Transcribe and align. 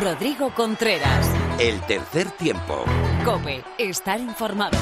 Rodrigo 0.00 0.54
Contreras. 0.54 1.28
El 1.58 1.80
tercer 1.82 2.30
tiempo. 2.30 2.84
Cope, 3.24 3.62
estar 3.78 4.18
informado. 4.18 4.78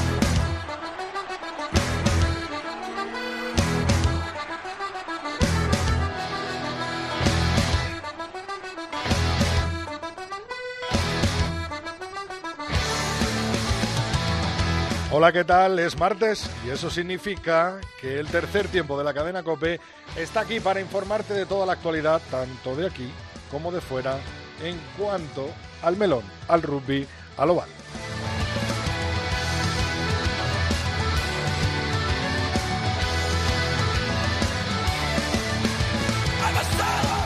Hola, 15.11 15.33
¿qué 15.33 15.43
tal? 15.43 15.77
Es 15.79 15.99
martes 15.99 16.49
y 16.65 16.69
eso 16.69 16.89
significa 16.89 17.81
que 17.99 18.17
el 18.17 18.27
tercer 18.27 18.69
tiempo 18.69 18.97
de 18.97 19.03
la 19.03 19.13
cadena 19.13 19.43
Cope 19.43 19.81
está 20.15 20.39
aquí 20.41 20.61
para 20.61 20.79
informarte 20.79 21.33
de 21.33 21.45
toda 21.45 21.65
la 21.65 21.73
actualidad, 21.73 22.21
tanto 22.31 22.75
de 22.77 22.87
aquí 22.87 23.11
como 23.51 23.73
de 23.73 23.81
fuera, 23.81 24.17
en 24.63 24.79
cuanto 24.97 25.49
al 25.81 25.97
melón, 25.97 26.23
al 26.47 26.61
rugby, 26.61 27.07
al 27.37 27.49
oval. 27.49 27.69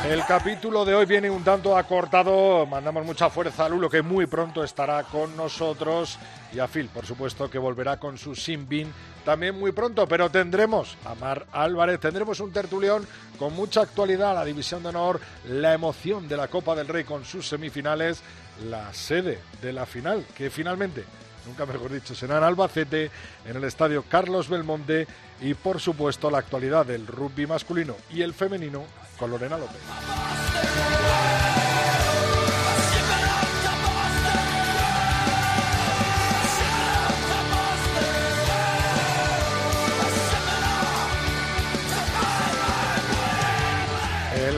El 0.10 0.24
capítulo 0.24 0.86
de 0.86 0.94
hoy 0.94 1.08
viene 1.08 1.32
un 1.32 1.44
tanto 1.44 1.76
acortado. 1.76 2.68
Mandamos 2.68 3.04
mucha 3.04 3.32
fuerza 3.32 3.66
a 3.66 3.70
Lulo, 3.70 3.90
que 3.90 4.04
muy 4.04 4.28
pronto 4.28 4.64
estará 4.64 5.02
con 5.04 5.36
nosotros. 5.36 6.20
Y 6.54 6.60
a 6.60 6.68
Phil, 6.68 6.90
por 6.90 7.08
supuesto, 7.08 7.50
que 7.50 7.58
volverá 7.58 7.98
con 7.98 8.16
su 8.16 8.36
Simbin 8.36 8.94
también 9.26 9.60
muy 9.60 9.72
pronto. 9.72 10.08
Pero 10.08 10.30
tendremos 10.30 10.96
a 11.06 11.16
Mar 11.16 11.48
Álvarez, 11.52 12.00
tendremos 12.00 12.40
un 12.40 12.52
tertulión 12.52 13.06
con 13.40 13.56
mucha 13.56 13.82
actualidad, 13.82 14.36
la 14.36 14.46
División 14.46 14.84
de 14.84 14.90
Honor, 14.90 15.20
la 15.50 15.74
emoción 15.74 16.28
de 16.28 16.38
la 16.38 16.50
Copa 16.50 16.76
del 16.76 16.88
Rey 16.88 17.04
con 17.04 17.26
sus 17.26 17.48
semifinales, 17.48 18.22
la 18.70 18.94
sede 18.94 19.40
de 19.60 19.74
la 19.74 19.88
final, 19.88 20.24
que 20.38 20.52
finalmente 20.52 21.04
nunca 21.48 21.66
mejor 21.66 21.92
dicho, 21.92 22.16
será 22.16 22.38
en 22.38 22.44
Albacete, 22.44 23.12
en 23.46 23.56
el 23.56 23.64
estadio 23.64 24.04
Carlos 24.08 24.50
Belmonte 24.50 25.08
y 25.42 25.54
por 25.54 25.80
supuesto 25.80 26.30
la 26.30 26.40
actualidad 26.40 26.86
del 26.86 27.08
rugby 27.08 27.48
masculino 27.48 27.96
y 28.10 28.22
el 28.22 28.34
femenino 28.34 28.84
con 29.18 29.32
Lorena 29.32 29.58
López. 29.58 29.82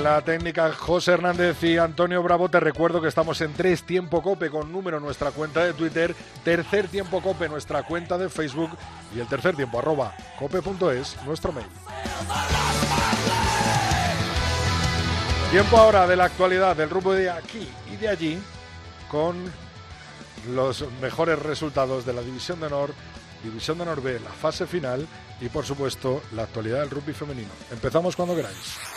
La 0.09 0.21
técnica 0.21 0.71
José 0.71 1.11
Hernández 1.11 1.61
y 1.63 1.77
Antonio 1.77 2.23
Bravo, 2.23 2.47
te 2.47 2.61
recuerdo 2.61 3.01
que 3.01 3.09
estamos 3.09 3.41
en 3.41 3.53
tres 3.53 3.83
tiempo 3.83 4.21
cope 4.21 4.49
con 4.49 4.71
número 4.71 5.01
nuestra 5.01 5.31
cuenta 5.31 5.65
de 5.65 5.73
Twitter, 5.73 6.15
tercer 6.45 6.87
tiempo 6.87 7.21
cope 7.21 7.49
nuestra 7.49 7.83
cuenta 7.83 8.17
de 8.17 8.29
Facebook 8.29 8.69
y 9.13 9.19
el 9.19 9.27
tercer 9.27 9.55
tiempo 9.55 9.79
arroba 9.79 10.15
cope.es 10.39 11.17
nuestro 11.25 11.51
mail. 11.51 11.67
Tiempo 15.51 15.77
ahora 15.77 16.07
de 16.07 16.15
la 16.15 16.25
actualidad 16.25 16.75
del 16.75 16.89
rumbo 16.89 17.11
de 17.11 17.29
aquí 17.29 17.67
y 17.91 17.97
de 17.97 18.07
allí 18.07 18.39
con 19.11 19.35
los 20.53 20.85
mejores 21.01 21.37
resultados 21.37 22.05
de 22.05 22.13
la 22.13 22.21
División 22.21 22.61
de 22.61 22.67
Honor, 22.67 22.93
División 23.43 23.77
de 23.77 23.83
Honor 23.83 24.01
B, 24.01 24.19
la 24.21 24.31
fase 24.31 24.67
final 24.67 25.05
y 25.41 25.49
por 25.49 25.65
supuesto 25.65 26.23
la 26.33 26.43
actualidad 26.43 26.79
del 26.79 26.91
rugby 26.91 27.13
femenino. 27.13 27.51
Empezamos 27.71 28.15
cuando 28.15 28.35
queráis. 28.35 28.96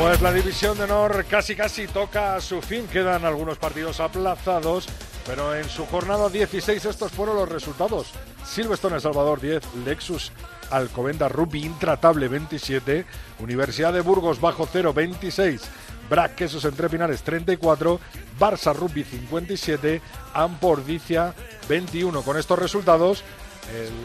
Pues 0.00 0.22
la 0.22 0.32
división 0.32 0.78
de 0.78 0.84
honor 0.84 1.24
casi 1.28 1.56
casi 1.56 1.88
toca 1.88 2.36
a 2.36 2.40
su 2.40 2.62
fin. 2.62 2.86
Quedan 2.86 3.24
algunos 3.24 3.58
partidos 3.58 3.98
aplazados, 3.98 4.88
pero 5.28 5.54
en 5.54 5.68
su 5.68 5.84
jornada 5.84 6.30
16 6.30 6.86
estos 6.86 7.12
fueron 7.12 7.36
los 7.36 7.48
resultados. 7.50 8.12
Silverstone 8.46 8.94
El 8.94 9.02
Salvador 9.02 9.42
10, 9.42 9.62
Lexus 9.84 10.32
Alcobenda 10.70 11.28
Rugby 11.28 11.66
Intratable 11.66 12.28
27, 12.28 13.04
Universidad 13.40 13.92
de 13.92 14.00
Burgos 14.00 14.40
Bajo 14.40 14.66
Cero 14.72 14.94
26, 14.94 15.60
Brac 16.08 16.34
Quesos 16.34 16.64
Entre 16.64 16.88
Pinares 16.88 17.22
34, 17.22 18.00
Barça 18.40 18.74
Rugby 18.74 19.04
57, 19.04 20.00
Ampordicia 20.32 21.34
21. 21.68 22.22
Con 22.22 22.38
estos 22.38 22.58
resultados, 22.58 23.22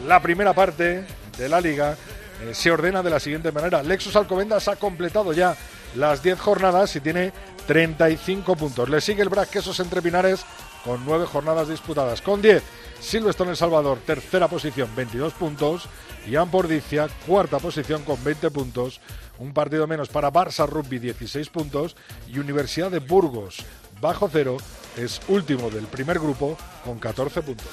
la 0.06 0.20
primera 0.20 0.52
parte 0.52 1.06
de 1.38 1.48
la 1.48 1.62
liga 1.62 1.96
eh, 2.42 2.52
se 2.52 2.70
ordena 2.70 3.02
de 3.02 3.08
la 3.08 3.18
siguiente 3.18 3.50
manera. 3.50 3.82
Lexus 3.82 4.14
Alcobendas 4.14 4.68
ha 4.68 4.76
completado 4.76 5.32
ya 5.32 5.56
las 5.94 6.22
10 6.22 6.38
jornadas 6.38 6.94
y 6.96 7.00
tiene 7.00 7.32
35 7.66 8.56
puntos. 8.56 8.90
Le 8.90 9.00
sigue 9.00 9.22
el 9.22 9.30
Brac 9.30 9.48
Quesos 9.48 9.80
Entre 9.80 10.02
Pinares 10.02 10.44
con 10.84 11.04
9 11.04 11.26
jornadas 11.26 11.68
disputadas. 11.68 12.20
Con 12.20 12.42
10, 12.42 12.62
Silvestre 13.00 13.48
El 13.48 13.56
Salvador, 13.56 13.98
tercera 14.06 14.48
posición, 14.48 14.88
22 14.94 15.32
puntos. 15.32 15.88
Y 16.26 16.36
Ampordicia, 16.36 17.08
cuarta 17.26 17.58
posición 17.58 18.02
con 18.02 18.22
20 18.22 18.50
puntos. 18.50 19.00
Un 19.38 19.52
partido 19.52 19.86
menos 19.86 20.08
para 20.08 20.32
Barça 20.32 20.66
Rugby, 20.66 20.98
16 20.98 21.48
puntos. 21.50 21.96
Y 22.28 22.38
Universidad 22.38 22.90
de 22.90 23.00
Burgos, 23.00 23.64
bajo 24.00 24.28
cero, 24.30 24.56
es 24.96 25.20
último 25.28 25.70
del 25.70 25.86
primer 25.86 26.18
grupo 26.18 26.56
con 26.84 26.98
14 26.98 27.42
puntos. 27.42 27.66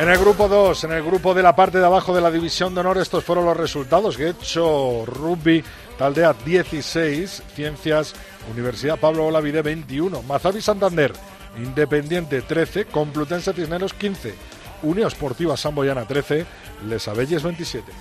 En 0.00 0.08
el 0.08 0.16
grupo 0.16 0.48
2, 0.48 0.84
en 0.84 0.92
el 0.92 1.02
grupo 1.02 1.34
de 1.34 1.42
la 1.42 1.54
parte 1.54 1.78
de 1.78 1.84
abajo 1.84 2.14
de 2.14 2.22
la 2.22 2.30
división 2.30 2.74
de 2.74 2.80
honor, 2.80 2.96
estos 2.96 3.22
fueron 3.22 3.44
los 3.44 3.54
resultados. 3.54 4.18
hecho 4.18 5.04
Rugby 5.04 5.62
Taldea 5.98 6.32
16, 6.42 7.42
Ciencias 7.54 8.14
Universidad 8.50 8.98
Pablo 8.98 9.26
Olavide 9.26 9.60
21, 9.60 10.22
Mazavi 10.22 10.62
Santander 10.62 11.12
Independiente 11.58 12.40
13, 12.40 12.86
Complutense 12.86 13.52
Cisneros 13.52 13.92
15, 13.92 14.34
Unión 14.84 15.06
Esportiva 15.06 15.58
Samboyana 15.58 16.06
13, 16.06 16.46
Les 16.88 17.06
Abelles 17.06 17.42
27. 17.42 17.92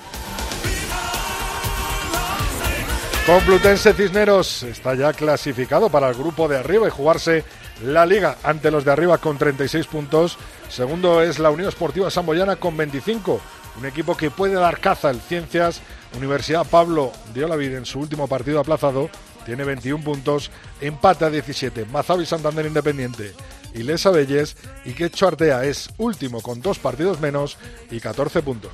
Complutense 3.26 3.94
Cisneros 3.94 4.64
está 4.64 4.96
ya 4.96 5.12
clasificado 5.12 5.90
para 5.90 6.08
el 6.08 6.16
grupo 6.16 6.48
de 6.48 6.60
arriba 6.60 6.88
y 6.88 6.92
jugarse 6.92 7.44
la 7.84 8.06
liga 8.06 8.38
ante 8.44 8.72
los 8.72 8.86
de 8.86 8.92
arriba 8.92 9.18
con 9.18 9.38
36 9.38 9.88
puntos. 9.88 10.38
Segundo 10.70 11.22
es 11.22 11.40
la 11.40 11.52
Unión 11.52 11.70
Esportiva 11.70 12.10
Samboyana 12.10 12.58
con 12.58 12.76
25. 12.76 13.40
Un 13.80 13.86
equipo 13.86 14.18
que 14.18 14.32
puede 14.32 14.56
dar 14.56 14.80
caza 14.80 15.10
al 15.10 15.22
Ciencias. 15.22 15.82
Universidad 16.18 16.66
Pablo 16.66 17.12
de 17.34 17.46
Olavide 17.46 17.78
en 17.78 17.86
su 17.86 18.00
último 18.00 18.28
partido 18.28 18.60
aplazado 18.60 19.10
tiene 19.46 19.64
21 19.64 20.04
puntos. 20.04 20.52
Empate 20.82 21.26
a 21.26 21.30
17. 21.30 21.86
Mazavi 21.86 22.26
Santander 22.26 22.66
Independiente 22.66 23.34
y 23.74 23.84
Les 23.84 24.06
Abelles. 24.06 24.58
Y 24.86 24.94
Quecho 24.94 25.28
Artea 25.28 25.64
es 25.66 25.90
último 25.98 26.42
con 26.42 26.62
dos 26.62 26.80
partidos 26.80 27.20
menos 27.20 27.58
y 27.90 28.00
14 28.00 28.42
puntos. 28.42 28.72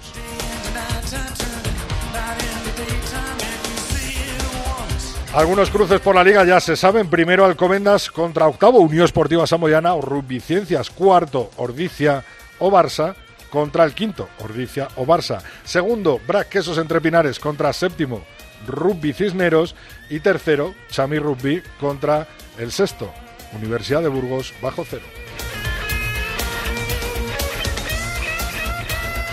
Algunos 5.35 5.69
cruces 5.69 6.00
por 6.00 6.16
la 6.16 6.23
liga 6.23 6.46
ya 6.46 6.62
se 6.62 6.78
saben. 6.78 7.09
Primero 7.09 7.44
Alcobendas 7.44 8.09
contra 8.09 8.47
octavo 8.47 8.79
Unión 8.79 9.03
Esportiva 9.03 9.46
Samoyana 9.46 9.94
o 9.94 10.00
Rugby 10.00 10.40
Ciencias. 10.40 10.90
Cuarto 10.90 11.52
Ordicia 11.58 12.23
o 12.58 12.72
Barça 12.72 13.16
contra 13.49 13.84
el 13.84 13.93
quinto 13.93 14.29
Ordicia 14.40 14.87
o 14.96 15.05
Barça. 15.05 15.41
Segundo 15.66 16.22
Brac 16.26 16.47
Quesos 16.47 16.78
Entre 16.78 17.02
Pinares 17.02 17.37
contra 17.37 17.73
séptimo 17.73 18.23
Rugby 18.66 19.11
Cisneros. 19.11 19.76
Y 20.09 20.22
tercero 20.22 20.73
Chami 20.90 21.20
Rugby 21.20 21.61
contra 21.81 22.29
el 22.58 22.72
sexto 22.72 23.11
Universidad 23.52 24.03
de 24.03 24.08
Burgos 24.08 24.53
bajo 24.61 24.85
cero. 24.90 25.03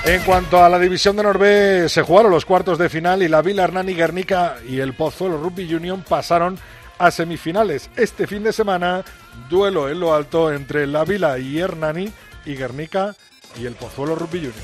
En 0.05 0.21
cuanto 0.23 0.63
a 0.63 0.69
la 0.69 0.81
división 0.81 1.15
de 1.15 1.23
Norbe, 1.23 1.89
se 1.89 2.03
jugaron 2.03 2.33
los 2.33 2.45
cuartos 2.45 2.77
de 2.77 2.89
final 2.89 3.23
y 3.23 3.29
la 3.29 3.41
Vila 3.41 3.63
Hernani 3.63 3.95
Guernica 3.95 4.57
y 4.69 4.81
el 4.81 4.95
Pozuelo 4.95 5.39
Rugby 5.39 5.73
Union 5.73 6.03
pasaron 6.03 6.59
a 6.99 7.13
semifinales. 7.13 7.89
Este 7.95 8.27
fin 8.27 8.43
de 8.43 8.53
semana, 8.53 9.05
duelo 9.49 9.89
en 9.89 10.01
lo 10.01 10.13
alto 10.13 10.53
entre 10.53 10.89
la 10.89 11.05
Vila 11.05 11.39
y 11.39 11.61
Hernani 11.61 12.13
y 12.45 12.57
Guernica 12.57 13.15
y 13.57 13.65
el 13.65 13.75
Pozuelo 13.75 14.17
Rugby 14.17 14.39
Union. 14.39 14.55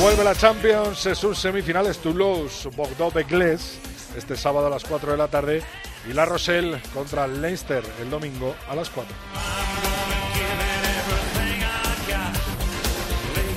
Vuelve 0.00 0.24
la 0.24 0.34
Champions 0.34 1.06
sus 1.14 1.38
semifinales 1.38 1.98
Toulouse, 1.98 2.70
Bordeaux, 2.74 3.12
Begles, 3.12 3.78
este 4.16 4.38
sábado 4.38 4.68
a 4.68 4.70
las 4.70 4.84
4 4.84 5.12
de 5.12 5.18
la 5.18 5.28
tarde 5.28 5.62
y 6.08 6.12
La 6.12 6.24
Rochelle 6.24 6.80
contra 6.94 7.26
Leinster 7.26 7.82
el 8.00 8.10
domingo 8.10 8.54
a 8.68 8.74
las 8.74 8.90
4. 8.90 9.14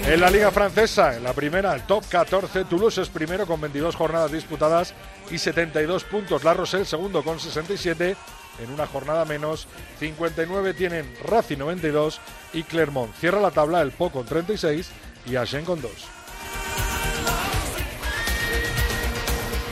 En 0.05 0.19
la 0.19 0.29
Liga 0.29 0.51
Francesa, 0.51 1.15
en 1.15 1.23
la 1.23 1.31
primera, 1.31 1.73
el 1.73 1.83
top 1.83 2.03
14, 2.09 2.65
Toulouse 2.65 3.01
es 3.01 3.09
primero 3.09 3.47
con 3.47 3.61
22 3.61 3.95
jornadas 3.95 4.33
disputadas 4.33 4.93
y 5.31 5.37
72 5.37 6.03
puntos. 6.03 6.43
La 6.43 6.53
Rochelle 6.53 6.83
segundo 6.83 7.23
con 7.23 7.39
67 7.39 8.17
en 8.59 8.69
una 8.69 8.85
jornada 8.85 9.23
menos. 9.23 9.65
59 9.99 10.73
tienen 10.73 11.13
Racing 11.23 11.57
92 11.57 12.19
y 12.53 12.63
Clermont. 12.63 13.15
Cierra 13.15 13.39
la 13.39 13.51
tabla 13.51 13.81
el 13.81 13.91
Po 13.91 14.11
con 14.11 14.25
36 14.25 14.91
y 15.25 15.37
Agen 15.37 15.63
con 15.63 15.81
2. 15.81 15.91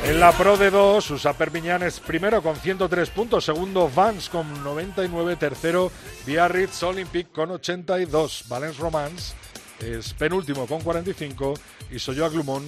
En 0.03 0.19
la 0.19 0.31
Pro 0.31 0.57
de 0.57 0.71
2, 0.71 1.11
Usa 1.11 1.33
Perpiñán 1.33 1.83
es 1.83 1.99
primero 1.99 2.41
con 2.41 2.55
103 2.55 3.09
puntos, 3.11 3.45
segundo 3.45 3.89
Vance 3.93 4.31
con 4.31 4.63
99, 4.63 5.35
tercero 5.35 5.91
Biarritz 6.25 6.81
Olympic 6.83 7.31
con 7.31 7.51
82, 7.51 8.45
Valence 8.47 8.81
Romance 8.81 9.35
es 9.79 10.13
penúltimo 10.13 10.65
con 10.67 10.81
45 10.81 11.53
y 11.91 11.99
Soyo 11.99 12.29
Glumón 12.29 12.63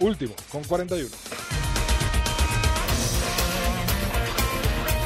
último 0.00 0.34
con 0.50 0.62
41. 0.64 1.08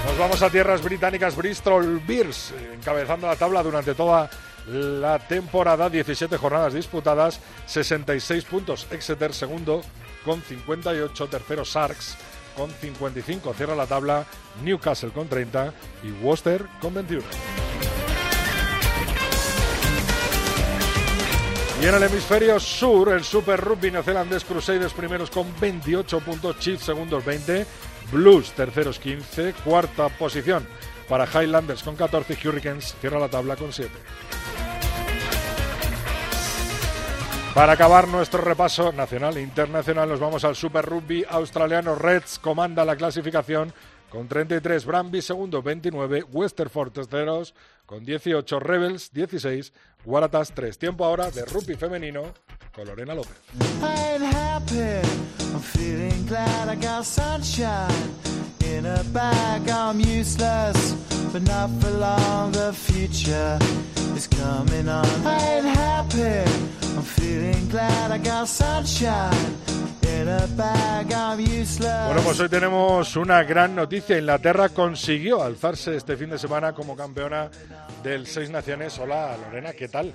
Nos 0.06 0.18
vamos 0.18 0.42
a 0.42 0.50
tierras 0.50 0.82
británicas, 0.82 1.36
Bristol 1.36 2.00
Bears, 2.06 2.52
encabezando 2.74 3.26
la 3.26 3.36
tabla 3.36 3.62
durante 3.62 3.94
toda 3.94 4.28
la 4.68 5.18
temporada, 5.18 5.88
17 5.88 6.36
jornadas 6.36 6.74
disputadas, 6.74 7.40
66 7.66 8.44
puntos. 8.44 8.86
Exeter 8.90 9.32
segundo 9.32 9.82
con 10.24 10.42
58, 10.42 11.26
tercero 11.28 11.64
Sarks 11.64 12.16
con 12.56 12.70
55, 12.70 13.54
cierra 13.54 13.76
la 13.76 13.86
tabla 13.86 14.26
Newcastle 14.62 15.10
con 15.10 15.28
30 15.28 15.72
y 16.02 16.10
Worcester 16.22 16.66
con 16.80 16.92
21. 16.92 17.22
Y 21.80 21.86
en 21.86 21.94
el 21.94 22.02
hemisferio 22.02 22.58
sur, 22.58 23.12
el 23.12 23.22
Super 23.22 23.60
Rugby 23.60 23.92
neozelandés 23.92 24.44
Crusaders 24.44 24.92
primeros 24.92 25.30
con 25.30 25.46
28 25.60 26.18
puntos, 26.20 26.58
Chiefs 26.58 26.84
segundos 26.84 27.24
20, 27.24 27.64
Blues 28.10 28.50
terceros 28.50 28.98
15, 28.98 29.54
cuarta 29.64 30.08
posición 30.08 30.66
para 31.08 31.26
Highlanders 31.26 31.82
con 31.82 31.96
14, 31.96 32.48
Hurricanes 32.48 32.94
cierra 33.00 33.18
la 33.18 33.28
tabla 33.28 33.56
con 33.56 33.72
7. 33.72 33.90
Para 37.54 37.72
acabar 37.72 38.06
nuestro 38.06 38.40
repaso 38.40 38.92
nacional 38.92 39.36
e 39.36 39.42
internacional, 39.42 40.08
nos 40.08 40.20
vamos 40.20 40.44
al 40.44 40.54
Super 40.54 40.84
Rugby 40.84 41.24
australiano. 41.28 41.96
Reds 41.96 42.38
comanda 42.38 42.84
la 42.84 42.94
clasificación 42.94 43.72
con 44.10 44.28
33, 44.28 44.84
Brambis 44.84 45.24
segundo 45.24 45.62
29, 45.62 46.24
Westerford 46.30 46.92
terceros 46.92 47.54
con 47.84 48.04
18, 48.04 48.60
Rebels 48.60 49.12
16, 49.12 49.72
Waratahs 50.04 50.52
3. 50.54 50.78
Tiempo 50.78 51.04
ahora 51.04 51.30
de 51.30 51.44
rugby 51.46 51.74
femenino 51.74 52.32
con 52.72 52.86
Lorena 52.86 53.14
López. 53.14 53.34
Bueno, 72.06 72.22
pues 72.24 72.40
hoy 72.40 72.48
tenemos 72.48 73.16
una 73.16 73.42
gran 73.44 73.74
noticia. 73.74 74.18
Inglaterra 74.18 74.68
consiguió 74.68 75.42
alzarse 75.42 75.96
este 75.96 76.16
fin 76.16 76.30
de 76.30 76.38
semana 76.38 76.72
como 76.72 76.96
campeona 76.96 77.50
del 78.02 78.26
Seis 78.26 78.50
Naciones. 78.50 78.98
Hola 78.98 79.36
Lorena, 79.44 79.72
¿qué 79.72 79.88
tal? 79.88 80.12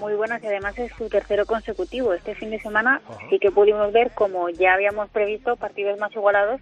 Muy 0.00 0.14
buenas 0.14 0.42
y 0.42 0.46
además 0.46 0.78
es 0.78 0.92
su 0.96 1.08
tercero 1.08 1.46
consecutivo. 1.46 2.14
Este 2.14 2.34
fin 2.34 2.50
de 2.50 2.60
semana 2.60 3.00
sí 3.30 3.38
que 3.38 3.50
pudimos 3.50 3.92
ver, 3.92 4.12
como 4.12 4.48
ya 4.50 4.74
habíamos 4.74 5.08
previsto, 5.10 5.56
partidos 5.56 5.98
más 5.98 6.12
igualados, 6.12 6.60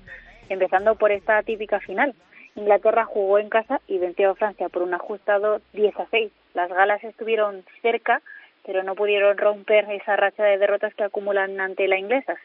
empezando 0.52 0.94
por 0.94 1.10
esta 1.12 1.42
típica 1.42 1.80
final. 1.80 2.14
Inglaterra 2.54 3.04
jugó 3.04 3.38
en 3.38 3.48
casa 3.48 3.80
y 3.88 3.98
venció 3.98 4.30
a 4.30 4.34
Francia 4.34 4.68
por 4.68 4.82
un 4.82 4.94
ajustado 4.94 5.60
10 5.72 5.98
a 5.98 6.06
6. 6.10 6.32
Las 6.54 6.68
galas 6.68 7.02
estuvieron 7.02 7.64
cerca, 7.80 8.20
pero 8.64 8.82
no 8.82 8.94
pudieron 8.94 9.38
romper 9.38 9.90
esa 9.90 10.16
racha 10.16 10.44
de 10.44 10.58
derrotas 10.58 10.94
que 10.94 11.04
acumulan 11.04 11.58
ante 11.60 11.88
la 11.88 11.98
inglesas. 11.98 12.38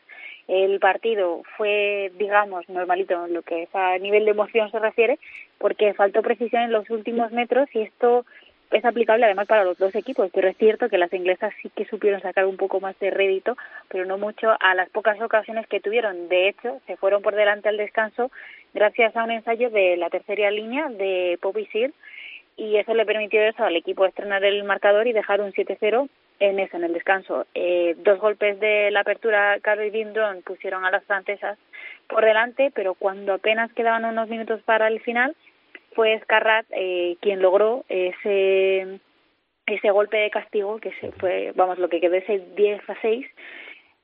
El 0.48 0.80
partido 0.80 1.42
fue, 1.58 2.12
digamos, 2.18 2.68
normalito 2.70 3.26
en 3.26 3.34
lo 3.34 3.42
que 3.42 3.68
a 3.74 3.98
nivel 3.98 4.24
de 4.24 4.32
emoción 4.32 4.72
se 4.72 4.80
refiere, 4.80 5.20
porque 5.58 5.94
faltó 5.94 6.22
precisión 6.22 6.64
en 6.64 6.72
los 6.72 6.90
últimos 6.90 7.32
metros 7.34 7.68
y 7.74 7.82
esto 7.82 8.26
es 8.72 8.86
aplicable 8.86 9.26
además 9.26 9.48
para 9.48 9.64
los 9.64 9.78
dos 9.78 9.96
equipos, 9.96 10.30
pero 10.34 10.48
es 10.50 10.58
cierto 10.58 10.90
que 10.90 10.98
las 10.98 11.14
inglesas 11.14 11.54
sí 11.62 11.70
que 11.76 11.86
supieron 11.86 12.22
sacar 12.22 12.46
un 12.46 12.58
poco 12.58 12.80
más 12.80 12.98
de 13.00 13.12
rédito, 13.12 13.56
pero 13.88 14.06
no 14.06 14.18
mucho 14.18 14.56
a 14.60 14.76
las 14.76 14.90
pocas 14.90 15.20
ocasiones 15.22 15.68
que 15.68 15.80
tuvieron. 15.80 16.28
De 16.28 16.50
hecho, 16.50 16.82
se 16.86 16.98
fueron 16.98 17.22
por 17.22 17.36
delante 17.36 17.70
al 17.70 17.78
descanso 17.78 18.32
gracias 18.74 19.16
a 19.16 19.24
un 19.24 19.32
ensayo 19.32 19.70
de 19.70 19.98
la 19.98 20.10
tercera 20.10 20.52
línea 20.52 20.90
de 20.90 21.38
Poppy 21.42 21.66
Sear 21.68 21.92
y 22.58 22.76
eso 22.78 22.94
le 22.94 23.06
permitió 23.06 23.42
eso 23.42 23.64
al 23.64 23.76
equipo 23.76 24.06
estrenar 24.06 24.44
el 24.44 24.64
marcador 24.64 25.08
y 25.08 25.14
dejar 25.14 25.42
un 25.42 25.54
7-0 25.54 26.10
en 26.40 26.60
eso, 26.60 26.78
en 26.78 26.84
el 26.84 26.94
descanso. 26.94 27.46
Eh, 27.54 27.96
dos 28.00 28.20
golpes 28.20 28.60
de 28.60 28.92
la 28.92 29.02
apertura 29.02 29.60
Carly 29.62 29.92
Dindron 29.92 30.42
pusieron 30.42 30.84
a 30.84 30.92
las 30.92 31.04
francesas 31.06 31.58
por 32.08 32.26
delante, 32.26 32.72
pero 32.74 32.96
cuando 32.96 33.34
apenas 33.34 33.72
quedaban 33.74 34.06
unos 34.06 34.28
minutos 34.28 34.62
para 34.64 34.88
el 34.88 35.00
final, 35.02 35.36
fue 35.98 36.14
Escarrat 36.14 36.68
eh, 36.70 37.18
quien 37.22 37.42
logró 37.42 37.84
ese 37.90 39.00
ese 39.66 39.90
golpe 39.90 40.16
de 40.16 40.30
castigo 40.30 40.80
que 40.80 40.94
se 41.02 41.12
fue, 41.14 41.52
vamos, 41.56 41.78
lo 41.80 41.90
que 41.90 42.00
quedó 42.00 42.14
ese 42.14 42.40
10 42.56 42.90
a 42.90 43.02
6 43.02 43.26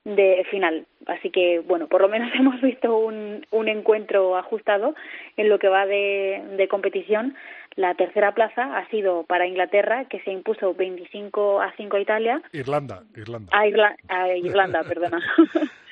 de 0.06 0.46
final. 0.52 0.86
Así 1.06 1.30
que, 1.30 1.60
bueno, 1.60 1.88
por 1.88 2.02
lo 2.02 2.10
menos 2.10 2.30
hemos 2.36 2.60
visto 2.62 2.98
un, 2.98 3.46
un 3.52 3.68
encuentro 3.70 4.36
ajustado 4.36 4.96
en 5.38 5.50
lo 5.50 5.60
que 5.60 5.70
va 5.70 5.86
de, 5.86 6.44
de 6.58 6.68
competición. 6.68 7.36
La 7.76 7.94
tercera 7.94 8.34
plaza 8.34 8.76
ha 8.76 8.90
sido 8.90 9.24
para 9.24 9.48
Inglaterra, 9.48 10.06
que 10.06 10.20
se 10.22 10.32
impuso 10.32 10.74
25 10.74 11.62
a 11.62 11.72
5 11.78 11.96
a 11.96 12.02
Italia. 12.02 12.42
Irlanda, 12.52 13.04
Irlanda. 13.16 13.50
A, 13.52 14.36
Irlanda, 14.36 14.84
perdona. 14.84 15.22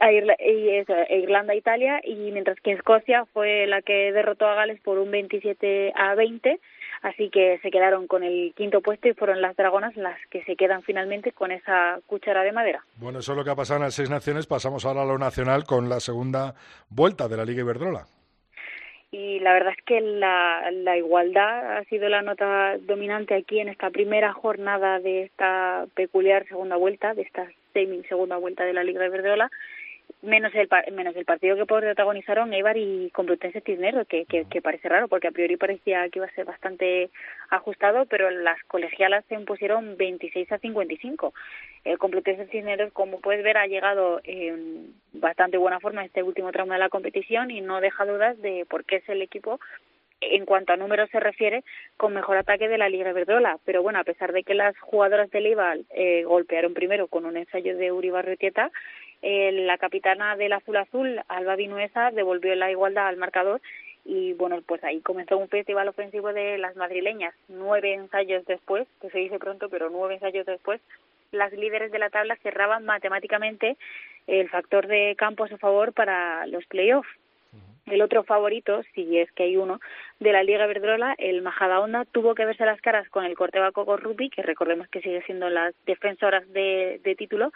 A 0.00 0.12
Irlanda, 0.12 1.54
Italia, 1.54 2.00
y 2.04 2.14
mientras 2.32 2.58
que 2.60 2.72
Escocia 2.72 3.24
fue 3.26 3.66
la 3.66 3.82
que 3.82 4.12
derrotó 4.12 4.46
a 4.46 4.54
Gales 4.54 4.80
por 4.80 4.98
un 4.98 5.10
27 5.10 5.92
a 5.94 6.14
20 6.14 6.60
así 7.02 7.30
que 7.30 7.58
se 7.62 7.70
quedaron 7.70 8.06
con 8.06 8.22
el 8.22 8.52
quinto 8.56 8.80
puesto 8.80 9.08
y 9.08 9.14
fueron 9.14 9.40
las 9.40 9.56
dragonas 9.56 9.96
las 9.96 10.18
que 10.30 10.42
se 10.44 10.56
quedan 10.56 10.82
finalmente 10.82 11.32
con 11.32 11.52
esa 11.52 12.00
cuchara 12.06 12.42
de 12.42 12.52
madera. 12.52 12.84
Bueno, 12.96 13.20
eso 13.20 13.32
es 13.32 13.38
lo 13.38 13.44
que 13.44 13.50
ha 13.50 13.56
pasado 13.56 13.78
en 13.78 13.84
las 13.84 13.94
seis 13.94 14.10
naciones. 14.10 14.46
Pasamos 14.46 14.84
ahora 14.84 15.02
a 15.02 15.06
lo 15.06 15.18
nacional 15.18 15.64
con 15.64 15.88
la 15.88 16.00
segunda 16.00 16.54
vuelta 16.90 17.28
de 17.28 17.36
la 17.36 17.44
Liga 17.44 17.62
Iberdrola. 17.62 18.06
Y 19.10 19.40
la 19.40 19.54
verdad 19.54 19.72
es 19.76 19.84
que 19.86 20.02
la, 20.02 20.70
la 20.70 20.98
igualdad 20.98 21.78
ha 21.78 21.84
sido 21.84 22.10
la 22.10 22.20
nota 22.20 22.76
dominante 22.78 23.34
aquí 23.34 23.58
en 23.58 23.70
esta 23.70 23.88
primera 23.88 24.34
jornada 24.34 25.00
de 25.00 25.22
esta 25.22 25.86
peculiar 25.94 26.46
segunda 26.46 26.76
vuelta, 26.76 27.14
de 27.14 27.22
esta 27.22 27.48
semi 27.78 28.02
segunda 28.04 28.36
vuelta 28.36 28.64
de 28.64 28.72
la 28.72 28.82
Liga 28.82 29.06
Iberdrola 29.06 29.50
menos 30.22 30.52
el 30.54 30.68
menos 30.92 31.14
el 31.14 31.24
partido 31.24 31.54
que 31.54 31.66
protagonizaron 31.66 32.52
Eibar 32.52 32.76
y 32.76 33.10
Complutense 33.10 33.60
Cisneros 33.60 34.08
que, 34.08 34.24
que, 34.24 34.62
parece 34.62 34.88
raro 34.88 35.06
porque 35.06 35.28
a 35.28 35.30
priori 35.30 35.56
parecía 35.56 36.08
que 36.08 36.18
iba 36.18 36.26
a 36.26 36.34
ser 36.34 36.44
bastante 36.44 37.10
ajustado 37.50 38.06
pero 38.06 38.30
las 38.30 38.62
colegialas 38.64 39.24
se 39.28 39.34
impusieron 39.34 39.96
26 39.96 40.50
a 40.50 40.58
55 40.58 41.34
el 41.84 41.98
Complutense 41.98 42.46
Cisneros 42.46 42.92
como 42.92 43.20
puedes 43.20 43.44
ver 43.44 43.58
ha 43.58 43.66
llegado 43.66 44.20
en 44.24 44.94
bastante 45.12 45.56
buena 45.56 45.78
forma 45.78 46.00
en 46.00 46.06
este 46.06 46.22
último 46.22 46.50
tramo 46.50 46.72
de 46.72 46.78
la 46.78 46.88
competición 46.88 47.50
y 47.50 47.60
no 47.60 47.80
deja 47.80 48.04
dudas 48.04 48.40
de 48.42 48.66
por 48.68 48.84
qué 48.84 48.96
es 48.96 49.08
el 49.08 49.22
equipo 49.22 49.60
en 50.20 50.44
cuanto 50.44 50.72
a 50.72 50.76
números 50.76 51.10
se 51.10 51.20
refiere, 51.20 51.64
con 51.96 52.14
mejor 52.14 52.36
ataque 52.36 52.68
de 52.68 52.78
la 52.78 52.88
Liga 52.88 53.12
Verdrola. 53.12 53.58
Pero 53.64 53.82
bueno, 53.82 53.98
a 53.98 54.04
pesar 54.04 54.32
de 54.32 54.42
que 54.42 54.54
las 54.54 54.78
jugadoras 54.78 55.30
del 55.30 55.46
Eibar 55.46 55.78
eh, 55.90 56.24
golpearon 56.24 56.74
primero 56.74 57.08
con 57.08 57.24
un 57.24 57.36
ensayo 57.36 57.76
de 57.76 57.92
Uri 57.92 58.10
Barretieta, 58.10 58.70
eh, 59.22 59.52
la 59.52 59.78
capitana 59.78 60.36
del 60.36 60.52
Azul 60.52 60.76
Azul, 60.76 61.20
Alba 61.28 61.56
Vinuesa, 61.56 62.10
devolvió 62.10 62.54
la 62.54 62.70
igualdad 62.70 63.08
al 63.08 63.16
marcador 63.16 63.60
y 64.04 64.32
bueno, 64.32 64.62
pues 64.66 64.82
ahí 64.84 65.00
comenzó 65.02 65.36
un 65.36 65.48
festival 65.48 65.88
ofensivo 65.88 66.32
de 66.32 66.56
las 66.56 66.76
madrileñas. 66.76 67.34
Nueve 67.48 67.92
ensayos 67.92 68.44
después, 68.46 68.86
que 69.02 69.10
se 69.10 69.18
dice 69.18 69.38
pronto, 69.38 69.68
pero 69.68 69.90
nueve 69.90 70.14
ensayos 70.14 70.46
después, 70.46 70.80
las 71.30 71.52
líderes 71.52 71.92
de 71.92 71.98
la 71.98 72.08
tabla 72.08 72.36
cerraban 72.42 72.86
matemáticamente 72.86 73.76
el 74.26 74.48
factor 74.48 74.86
de 74.86 75.14
campo 75.18 75.44
a 75.44 75.48
su 75.48 75.58
favor 75.58 75.92
para 75.92 76.46
los 76.46 76.64
playoffs. 76.66 77.08
El 77.90 78.02
otro 78.02 78.22
favorito, 78.24 78.82
si 78.94 79.18
es 79.18 79.30
que 79.32 79.44
hay 79.44 79.56
uno, 79.56 79.80
de 80.20 80.32
la 80.32 80.42
Liga 80.42 80.66
Verdrola, 80.66 81.14
el 81.18 81.42
Majadahonda, 81.42 82.04
tuvo 82.04 82.34
que 82.34 82.44
verse 82.44 82.64
las 82.64 82.80
caras 82.80 83.08
con 83.08 83.24
el 83.24 83.36
Corteva 83.36 83.72
Coco 83.72 83.96
Rugby, 83.96 84.30
que 84.30 84.42
recordemos 84.42 84.88
que 84.88 85.00
sigue 85.00 85.22
siendo 85.22 85.48
las 85.48 85.74
defensoras 85.86 86.50
de, 86.52 87.00
de 87.02 87.14
título, 87.14 87.52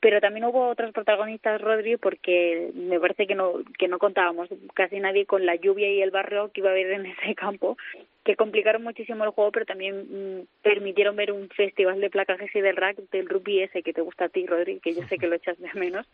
pero 0.00 0.20
también 0.20 0.46
hubo 0.46 0.68
otros 0.68 0.92
protagonistas, 0.92 1.60
Rodri, 1.60 1.98
porque 1.98 2.70
me 2.74 2.98
parece 2.98 3.26
que 3.26 3.34
no, 3.34 3.52
que 3.78 3.86
no 3.86 3.98
contábamos 3.98 4.48
casi 4.74 4.98
nadie 4.98 5.26
con 5.26 5.44
la 5.44 5.56
lluvia 5.56 5.92
y 5.92 6.00
el 6.00 6.10
barrio 6.10 6.50
que 6.50 6.62
iba 6.62 6.70
a 6.70 6.72
haber 6.72 6.90
en 6.92 7.06
ese 7.06 7.34
campo, 7.34 7.76
que 8.24 8.34
complicaron 8.34 8.82
muchísimo 8.82 9.24
el 9.24 9.30
juego, 9.30 9.52
pero 9.52 9.66
también 9.66 10.38
mm, 10.38 10.46
permitieron 10.62 11.16
ver 11.16 11.32
un 11.32 11.50
festival 11.50 12.00
de 12.00 12.08
placajes 12.08 12.50
y 12.54 12.60
del 12.60 12.76
rack 12.76 12.96
del 13.10 13.28
rugby 13.28 13.60
ese 13.60 13.82
que 13.82 13.92
te 13.92 14.00
gusta 14.00 14.24
a 14.24 14.28
ti, 14.30 14.46
Rodri, 14.46 14.80
que 14.80 14.94
yo 14.94 15.02
sé 15.02 15.18
que 15.18 15.26
lo 15.26 15.36
echas 15.36 15.58
de 15.58 15.68
menos. 15.74 16.08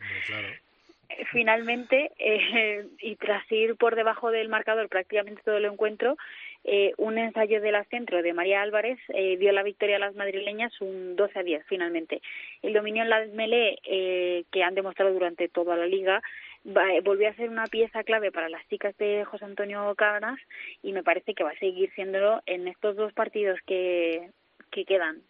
Finalmente, 1.31 2.11
eh, 2.19 2.85
y 2.99 3.15
tras 3.15 3.49
ir 3.51 3.75
por 3.75 3.95
debajo 3.95 4.31
del 4.31 4.49
marcador 4.49 4.89
prácticamente 4.89 5.41
todo 5.43 5.57
el 5.57 5.65
encuentro, 5.65 6.17
eh, 6.63 6.93
un 6.97 7.17
ensayo 7.17 7.61
del 7.61 7.75
centro 7.85 8.21
de 8.21 8.33
María 8.33 8.61
Álvarez 8.61 8.99
eh, 9.09 9.37
dio 9.37 9.51
la 9.53 9.63
victoria 9.63 9.95
a 9.95 9.99
las 9.99 10.15
madrileñas 10.15 10.81
un 10.81 11.15
12 11.15 11.39
a 11.39 11.43
10 11.43 11.65
finalmente. 11.65 12.21
El 12.61 12.73
dominio 12.73 13.03
en 13.03 13.09
la 13.09 13.25
melee 13.27 13.77
eh, 13.85 14.43
que 14.51 14.63
han 14.63 14.75
demostrado 14.75 15.13
durante 15.13 15.47
toda 15.47 15.77
la 15.77 15.85
liga 15.85 16.21
eh, 16.65 17.01
volvió 17.01 17.29
a 17.29 17.35
ser 17.35 17.49
una 17.49 17.67
pieza 17.67 18.03
clave 18.03 18.31
para 18.31 18.49
las 18.49 18.67
chicas 18.67 18.97
de 18.97 19.23
José 19.23 19.45
Antonio 19.45 19.95
Canas 19.95 20.39
y 20.83 20.91
me 20.91 21.03
parece 21.03 21.33
que 21.33 21.43
va 21.45 21.51
a 21.51 21.59
seguir 21.59 21.89
siéndolo 21.93 22.41
en 22.45 22.67
estos 22.67 22.97
dos 22.97 23.13
partidos 23.13 23.57
que, 23.65 24.29
que 24.69 24.83
quedan. 24.83 25.21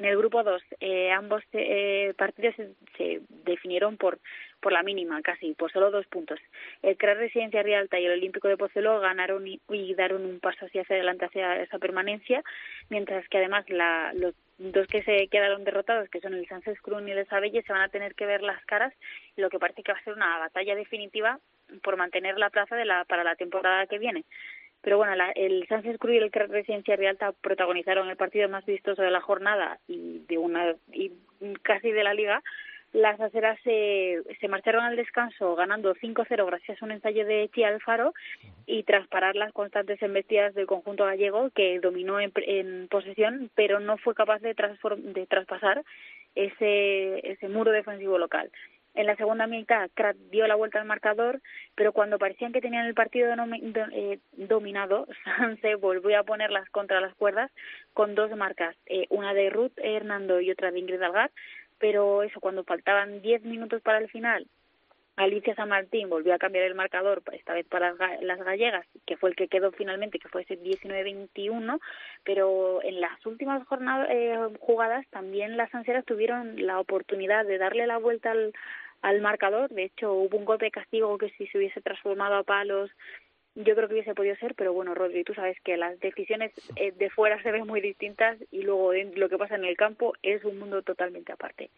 En 0.00 0.06
el 0.06 0.16
grupo 0.16 0.42
2, 0.42 0.62
eh, 0.80 1.12
ambos 1.12 1.42
eh, 1.52 2.14
partidos 2.16 2.54
se, 2.56 2.70
se, 2.96 3.20
definieron 3.44 3.98
por 3.98 4.18
por 4.60 4.72
la 4.72 4.82
mínima, 4.82 5.20
casi, 5.22 5.54
por 5.54 5.72
solo 5.72 5.90
dos 5.90 6.06
puntos. 6.06 6.38
El 6.82 6.96
CRAS 6.96 7.18
Residencia 7.18 7.62
Rialta 7.62 7.98
y 7.98 8.06
el 8.06 8.12
Olímpico 8.12 8.48
de 8.48 8.56
Pozuelo 8.56 9.00
ganaron 9.00 9.46
y, 9.46 9.60
y, 9.70 9.94
daron 9.94 10.24
un 10.24 10.40
paso 10.40 10.66
hacia 10.66 10.82
adelante 10.88 11.24
hacia 11.24 11.62
esa 11.62 11.78
permanencia, 11.78 12.42
mientras 12.88 13.26
que 13.28 13.38
además 13.38 13.68
la, 13.68 14.12
los 14.14 14.34
dos 14.58 14.86
que 14.86 15.02
se 15.02 15.28
quedaron 15.28 15.64
derrotados, 15.64 16.08
que 16.10 16.20
son 16.20 16.34
el 16.34 16.46
Sánchez 16.46 16.80
Cruz 16.80 17.02
y 17.06 17.10
el 17.10 17.26
Sabelle, 17.26 17.62
se 17.62 17.72
van 17.72 17.82
a 17.82 17.88
tener 17.88 18.14
que 18.14 18.26
ver 18.26 18.42
las 18.42 18.62
caras, 18.66 18.92
lo 19.36 19.48
que 19.48 19.58
parece 19.58 19.82
que 19.82 19.92
va 19.92 19.98
a 19.98 20.04
ser 20.04 20.14
una 20.14 20.38
batalla 20.38 20.74
definitiva 20.74 21.38
por 21.82 21.96
mantener 21.96 22.38
la 22.38 22.50
plaza 22.50 22.76
de 22.76 22.84
la, 22.84 23.04
para 23.04 23.24
la 23.24 23.36
temporada 23.36 23.86
que 23.86 23.98
viene. 23.98 24.24
Pero 24.82 24.96
bueno, 24.96 25.14
la, 25.14 25.30
el 25.32 25.66
Sánchez 25.68 25.98
Cruz 25.98 26.14
y 26.14 26.18
el 26.18 26.32
Residencia 26.32 26.96
Rialta 26.96 27.32
protagonizaron 27.32 28.08
el 28.08 28.16
partido 28.16 28.48
más 28.48 28.64
vistoso 28.64 29.02
de 29.02 29.10
la 29.10 29.20
jornada 29.20 29.78
y 29.88 30.20
de 30.28 30.38
una 30.38 30.74
y 30.92 31.12
casi 31.62 31.90
de 31.90 32.04
la 32.04 32.14
liga, 32.14 32.42
las 32.92 33.20
aceras 33.20 33.58
se, 33.62 34.20
se 34.40 34.48
marcharon 34.48 34.84
al 34.84 34.96
descanso 34.96 35.54
ganando 35.54 35.94
5-0 35.94 36.46
gracias 36.46 36.82
a 36.82 36.84
un 36.84 36.90
ensayo 36.90 37.24
de 37.24 37.48
Chia 37.54 37.68
Alfaro 37.68 38.14
y 38.66 38.82
tras 38.82 39.06
parar 39.06 39.36
las 39.36 39.52
constantes 39.52 40.02
embestidas 40.02 40.54
del 40.54 40.66
conjunto 40.66 41.04
gallego 41.04 41.50
que 41.50 41.78
dominó 41.78 42.18
en, 42.18 42.32
en 42.34 42.88
posesión 42.88 43.50
pero 43.54 43.78
no 43.78 43.96
fue 43.98 44.14
capaz 44.14 44.40
de, 44.40 44.54
de 44.54 45.26
traspasar 45.26 45.84
ese, 46.34 47.30
ese 47.30 47.48
muro 47.48 47.70
defensivo 47.70 48.18
local. 48.18 48.50
En 48.94 49.06
la 49.06 49.16
segunda 49.16 49.46
mitad, 49.46 49.88
Krat 49.94 50.16
dio 50.30 50.46
la 50.46 50.56
vuelta 50.56 50.80
al 50.80 50.86
marcador, 50.86 51.40
pero 51.76 51.92
cuando 51.92 52.18
parecían 52.18 52.52
que 52.52 52.60
tenían 52.60 52.86
el 52.86 52.94
partido 52.94 53.30
eh, 53.92 54.18
dominado, 54.32 55.06
Sanse 55.24 55.76
volvió 55.76 56.18
a 56.18 56.24
ponerlas 56.24 56.68
contra 56.70 57.00
las 57.00 57.14
cuerdas 57.14 57.50
con 57.94 58.14
dos 58.14 58.34
marcas, 58.36 58.76
eh, 58.86 59.06
una 59.10 59.32
de 59.32 59.48
Ruth 59.50 59.72
Hernando 59.76 60.40
y 60.40 60.50
otra 60.50 60.70
de 60.72 60.80
Ingrid 60.80 61.02
Algar, 61.02 61.30
pero 61.78 62.22
eso, 62.22 62.40
cuando 62.40 62.64
faltaban 62.64 63.22
10 63.22 63.44
minutos 63.44 63.80
para 63.82 63.98
el 63.98 64.10
final, 64.10 64.46
Alicia 65.20 65.54
San 65.54 65.68
Martín 65.68 66.08
volvió 66.08 66.32
a 66.32 66.38
cambiar 66.38 66.64
el 66.64 66.74
marcador, 66.74 67.22
esta 67.32 67.52
vez 67.52 67.66
para 67.66 67.94
las 68.22 68.38
gallegas, 68.38 68.86
que 69.06 69.18
fue 69.18 69.28
el 69.28 69.36
que 69.36 69.48
quedó 69.48 69.70
finalmente, 69.70 70.18
que 70.18 70.30
fue 70.30 70.42
ese 70.42 70.58
19-21, 70.58 71.78
pero 72.24 72.82
en 72.82 73.02
las 73.02 73.26
últimas 73.26 73.66
jornadas, 73.66 74.08
eh, 74.10 74.38
jugadas 74.60 75.06
también 75.10 75.58
las 75.58 75.74
anseras 75.74 76.06
tuvieron 76.06 76.64
la 76.64 76.80
oportunidad 76.80 77.44
de 77.44 77.58
darle 77.58 77.86
la 77.86 77.98
vuelta 77.98 78.30
al, 78.30 78.54
al 79.02 79.20
marcador. 79.20 79.68
De 79.68 79.84
hecho, 79.84 80.10
hubo 80.14 80.38
un 80.38 80.46
golpe 80.46 80.64
de 80.64 80.70
castigo 80.70 81.18
que 81.18 81.28
si 81.36 81.46
se 81.48 81.58
hubiese 81.58 81.82
transformado 81.82 82.36
a 82.36 82.42
palos 82.42 82.90
yo 83.56 83.74
creo 83.74 83.88
que 83.88 83.94
hubiese 83.94 84.14
podido 84.14 84.36
ser, 84.36 84.54
pero 84.54 84.72
bueno, 84.72 84.94
Rodri, 84.94 85.24
tú 85.24 85.34
sabes 85.34 85.60
que 85.62 85.76
las 85.76 85.98
decisiones 86.00 86.52
eh, 86.76 86.92
de 86.92 87.10
fuera 87.10 87.42
se 87.42 87.50
ven 87.50 87.66
muy 87.66 87.80
distintas 87.80 88.38
y 88.50 88.62
luego 88.62 88.92
lo 88.94 89.28
que 89.28 89.38
pasa 89.38 89.56
en 89.56 89.64
el 89.64 89.76
campo 89.76 90.14
es 90.22 90.44
un 90.44 90.58
mundo 90.58 90.82
totalmente 90.82 91.32
aparte. 91.32 91.70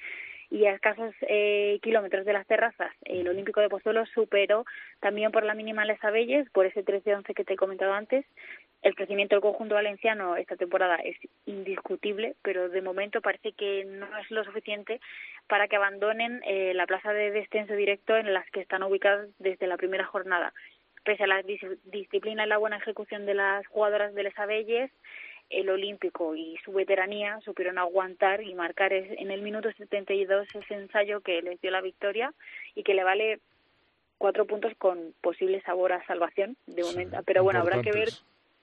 Y 0.53 0.67
a 0.67 0.75
escasos 0.75 1.15
eh, 1.23 1.79
kilómetros 1.81 2.27
de 2.27 2.35
las 2.35 2.47
terrazas, 2.47 2.93
el 3.07 3.27
Olímpico 3.27 3.63
de 3.63 3.71
Pozuelo 3.71 4.05
superó 4.05 4.67
también 5.01 5.33
por 5.33 5.45
la 5.45 5.55
mínima 5.55 5.87
Les 5.87 6.05
Abelles, 6.05 6.47
por 6.51 6.67
ese 6.67 6.85
13-11 6.85 7.33
que 7.35 7.43
te 7.43 7.55
he 7.55 7.57
comentado 7.57 7.95
antes. 7.95 8.27
El 8.83 8.95
crecimiento 8.95 9.35
del 9.35 9.41
conjunto 9.41 9.77
valenciano 9.77 10.37
esta 10.37 10.57
temporada 10.57 10.97
es 10.97 11.17
indiscutible, 11.47 12.37
pero 12.43 12.69
de 12.69 12.83
momento 12.83 13.23
parece 13.23 13.53
que 13.53 13.87
no 13.87 14.07
es 14.19 14.31
lo 14.31 14.45
suficiente 14.45 15.01
para 15.47 15.69
que 15.69 15.77
abandonen 15.77 16.43
eh, 16.45 16.75
la 16.75 16.87
plaza 16.87 17.15
de 17.15 17.31
descenso 17.31 17.73
directo 17.73 18.15
en 18.19 18.35
las 18.35 18.45
que 18.51 18.61
están 18.61 18.83
ubicadas 18.83 19.31
desde 19.39 19.67
la 19.67 19.79
primera 19.79 20.05
jornada. 20.05 20.53
Pese 21.03 21.25
a 21.25 21.29
la 21.29 21.43
disciplina 21.85 22.45
y 22.45 22.49
la 22.49 22.59
buena 22.59 22.77
ejecución 22.77 23.25
de 23.25 23.33
las 23.33 23.67
jugadoras 23.69 24.15
de 24.15 24.25
Les 24.25 24.39
Abelles, 24.39 24.91
el 25.53 25.69
Olímpico 25.69 26.35
y 26.35 26.57
su 26.65 26.73
veteranía 26.73 27.41
supieron 27.45 27.79
aguantar 27.79 28.43
y 28.43 28.55
marcar 28.55 28.93
en 28.93 29.31
el 29.31 29.43
minuto 29.43 29.71
72 29.77 30.49
ese 30.55 30.75
ensayo 30.75 31.21
que 31.21 31.43
les 31.43 31.61
dio 31.61 31.71
la 31.71 31.81
victoria 31.81 32.33
y 32.75 32.83
que 32.83 32.95
le 32.95 33.05
vale 33.05 33.41
cuatro 34.19 34.47
puntos 34.47 34.73
con 34.79 35.15
posible 35.21 35.61
sabor 35.63 35.93
a 35.93 36.07
salvación 36.07 36.57
de 36.67 36.83
momento. 36.85 37.17
Sí, 37.17 37.23
Pero 37.27 37.43
bueno, 37.43 37.61
habrá 37.61 37.83
que 37.83 37.93
ver 37.93 38.09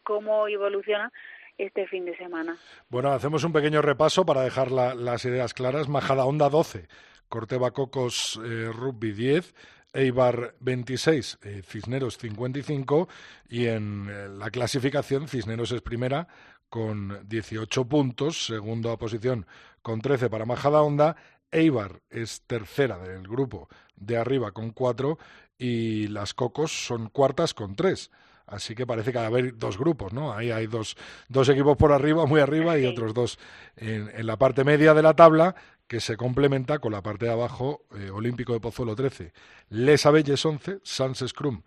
cómo 0.04 0.48
evoluciona 0.48 1.12
este 1.58 1.86
fin 1.88 2.06
de 2.06 2.16
semana. 2.18 2.58
Bueno, 2.88 3.12
hacemos 3.12 3.44
un 3.44 3.52
pequeño 3.52 3.82
repaso 3.82 4.26
para 4.26 4.42
dejar 4.42 4.72
la, 4.72 4.96
las 4.96 5.26
ideas 5.26 5.54
claras. 5.54 5.90
Majada 5.90 6.26
Onda 6.26 6.50
12, 6.50 6.88
Corteva 7.28 7.72
Cocos 7.72 8.40
eh, 8.44 8.72
Rugby 8.74 9.12
10, 9.12 9.54
Eibar 9.94 10.56
26, 10.62 11.40
eh, 11.44 11.62
Cisneros 11.66 12.18
55 12.18 13.10
y 13.50 13.68
en 13.68 14.08
eh, 14.10 14.30
la 14.30 14.50
clasificación 14.52 15.28
Cisneros 15.28 15.72
es 15.72 15.82
primera 15.82 16.28
con 16.70 17.28
18 17.28 17.86
puntos, 17.86 18.46
segunda 18.46 18.96
posición 18.98 19.46
con 19.82 20.02
13 20.02 20.30
para 20.30 20.46
Majada 20.46 20.82
Honda, 20.82 21.16
Eibar 21.52 22.02
es 22.10 22.42
tercera 22.42 22.98
del 23.00 23.28
grupo 23.28 23.70
de 23.96 24.18
arriba 24.18 24.52
con 24.52 24.72
4 24.72 25.18
y 25.58 26.08
las 26.08 26.34
Cocos 26.34 26.72
son 26.72 27.10
cuartas 27.10 27.54
con 27.54 27.76
3. 27.76 28.12
Así 28.46 28.74
que 28.74 28.88
parece 28.88 29.12
que 29.12 29.20
va 29.20 29.26
a 29.26 29.28
haber 29.28 29.58
dos 29.58 29.78
grupos, 29.78 30.12
¿no? 30.12 30.34
Ahí 30.34 30.50
hay 30.50 30.66
dos, 30.66 30.98
dos 31.28 31.50
equipos 31.50 31.78
por 31.78 31.92
arriba, 31.92 32.26
muy 32.26 32.40
arriba, 32.40 32.80
y 32.80 32.86
otros 32.88 33.14
dos 33.14 33.38
en, 33.76 34.10
en 34.12 34.26
la 34.26 34.38
parte 34.38 34.64
media 34.64 34.96
de 34.96 35.04
la 35.04 35.16
tabla, 35.16 35.56
que 35.88 36.00
se 36.00 36.18
complementa 36.18 36.80
con 36.80 36.92
la 36.92 37.04
parte 37.04 37.26
de 37.26 37.32
abajo, 37.32 37.82
eh, 37.96 38.10
Olímpico 38.10 38.54
de 38.54 38.60
Pozuelo 38.60 38.96
13, 38.96 39.34
Les 39.70 40.04
Abelles 40.06 40.44
11, 40.44 40.80
Sans 40.84 41.24
Scrum 41.28 41.62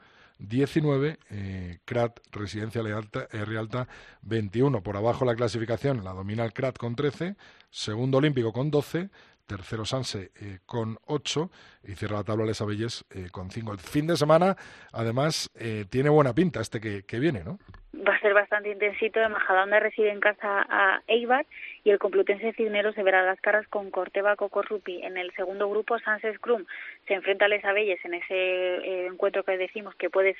19, 0.48 1.18
eh, 1.30 1.78
Crat 1.84 2.18
Residencia 2.32 2.82
Lealta, 2.82 3.28
eh, 3.30 3.44
Rialta 3.44 3.88
21. 4.22 4.82
Por 4.82 4.96
abajo 4.96 5.24
la 5.24 5.34
clasificación 5.34 6.04
la 6.04 6.12
domina 6.12 6.44
el 6.44 6.52
Crat 6.52 6.76
con 6.76 6.96
13, 6.96 7.36
segundo 7.70 8.18
Olímpico 8.18 8.52
con 8.52 8.70
12, 8.70 9.10
tercero 9.46 9.84
Sanse 9.84 10.32
eh, 10.36 10.58
con 10.66 10.98
8 11.06 11.50
y 11.84 11.94
cierra 11.94 12.18
la 12.18 12.24
tabla 12.24 12.46
Les 12.46 12.60
Abelles 12.60 13.04
eh, 13.10 13.28
con 13.30 13.50
5. 13.50 13.72
El 13.72 13.78
fin 13.78 14.06
de 14.06 14.16
semana, 14.16 14.56
además, 14.92 15.50
tiene 15.90 16.08
buena 16.08 16.34
pinta 16.34 16.60
este 16.60 16.80
que, 16.80 17.04
que 17.04 17.18
viene, 17.18 17.44
¿no? 17.44 17.58
Va 18.06 18.14
a 18.14 18.20
ser 18.20 18.34
bastante 18.34 18.70
intensito. 18.70 19.20
De 19.20 19.28
Majadahonda 19.28 19.80
recibe 19.80 20.10
en 20.10 20.20
casa 20.20 20.66
a 20.68 21.02
Eibar 21.06 21.46
y 21.84 21.90
el 21.90 21.98
Complutense 21.98 22.52
Cisneros 22.52 22.94
se 22.94 23.02
verá 23.02 23.22
las 23.22 23.40
caras 23.40 23.66
con 23.68 23.90
Corteva 23.90 24.36
Cocorrupi. 24.36 25.02
En 25.02 25.16
el 25.16 25.32
segundo 25.32 25.68
grupo, 25.68 25.98
Sánchez 25.98 26.38
Crum 26.38 26.64
se 27.06 27.14
enfrenta 27.14 27.46
a 27.46 27.48
Les 27.48 27.64
Abelles 27.64 28.04
en 28.04 28.14
ese 28.14 28.34
eh, 28.34 29.06
encuentro 29.06 29.42
que 29.44 29.56
decimos 29.56 29.94
que 29.96 30.10
puede 30.10 30.36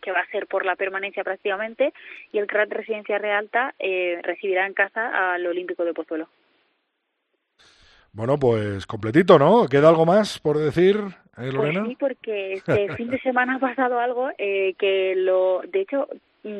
que 0.00 0.12
va 0.12 0.20
a 0.20 0.30
ser 0.30 0.46
por 0.46 0.64
la 0.64 0.76
permanencia 0.76 1.22
prácticamente 1.24 1.92
y 2.32 2.38
el 2.38 2.46
CRAT 2.46 2.72
Residencia 2.72 3.18
Realta 3.18 3.74
eh, 3.78 4.18
recibirá 4.22 4.66
en 4.66 4.74
casa 4.74 5.34
al 5.34 5.46
Olímpico 5.46 5.84
de 5.84 5.92
Pozuelo. 5.92 6.28
Bueno, 8.12 8.38
pues 8.38 8.86
completito, 8.86 9.38
¿no? 9.38 9.68
¿Queda 9.68 9.88
algo 9.88 10.04
más 10.04 10.40
por 10.40 10.58
decir, 10.58 10.96
eh, 11.38 11.52
Lorena? 11.52 11.80
Pues 11.80 11.90
sí, 11.90 11.96
porque 11.98 12.52
este 12.54 12.96
fin 12.96 13.08
de 13.08 13.20
semana 13.20 13.56
ha 13.56 13.58
pasado 13.60 14.00
algo 14.00 14.30
eh, 14.36 14.74
que 14.78 15.14
lo, 15.16 15.60
de 15.68 15.82
hecho, 15.82 16.08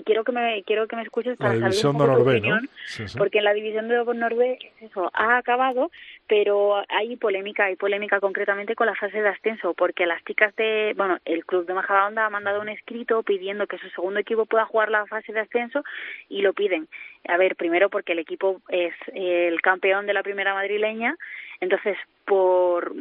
quiero 0.04 0.24
que 0.24 0.32
me 0.32 0.62
quiero 0.64 0.86
que 0.86 0.96
me 0.96 1.02
escuches 1.02 1.36
para 1.36 1.54
la 1.54 1.66
división 1.68 1.96
saber 1.96 2.10
un 2.10 2.16
poco 2.16 2.30
de 2.30 2.32
Norbe, 2.32 2.32
tu 2.32 2.38
opinión, 2.38 2.62
¿no? 2.62 2.68
Sí, 2.86 3.08
sí. 3.08 3.18
porque 3.18 3.38
en 3.38 3.44
la 3.44 3.52
división 3.54 3.88
de 3.88 4.04
Norbe 4.14 4.58
eso 4.80 5.10
ha 5.14 5.36
acabado, 5.38 5.90
pero 6.26 6.82
hay 6.88 7.16
polémica, 7.16 7.64
hay 7.64 7.76
polémica 7.76 8.20
concretamente 8.20 8.74
con 8.74 8.86
la 8.86 8.94
fase 8.94 9.20
de 9.20 9.28
ascenso, 9.28 9.74
porque 9.74 10.06
las 10.06 10.22
chicas 10.24 10.54
de, 10.56 10.94
bueno, 10.96 11.18
el 11.24 11.44
club 11.44 11.66
de 11.66 11.74
Majadahonda 11.74 12.26
ha 12.26 12.30
mandado 12.30 12.60
un 12.60 12.68
escrito 12.68 13.22
pidiendo 13.22 13.66
que 13.66 13.78
su 13.78 13.88
segundo 13.90 14.20
equipo 14.20 14.46
pueda 14.46 14.66
jugar 14.66 14.90
la 14.90 15.06
fase 15.06 15.32
de 15.32 15.40
ascenso 15.40 15.82
y 16.28 16.42
lo 16.42 16.52
piden. 16.52 16.88
A 17.28 17.36
ver, 17.36 17.56
primero 17.56 17.90
porque 17.90 18.12
el 18.12 18.18
equipo 18.18 18.60
es 18.68 18.94
el 19.14 19.60
campeón 19.60 20.06
de 20.06 20.14
la 20.14 20.22
primera 20.22 20.54
madrileña, 20.54 21.16
entonces 21.60 21.96
por 22.24 22.92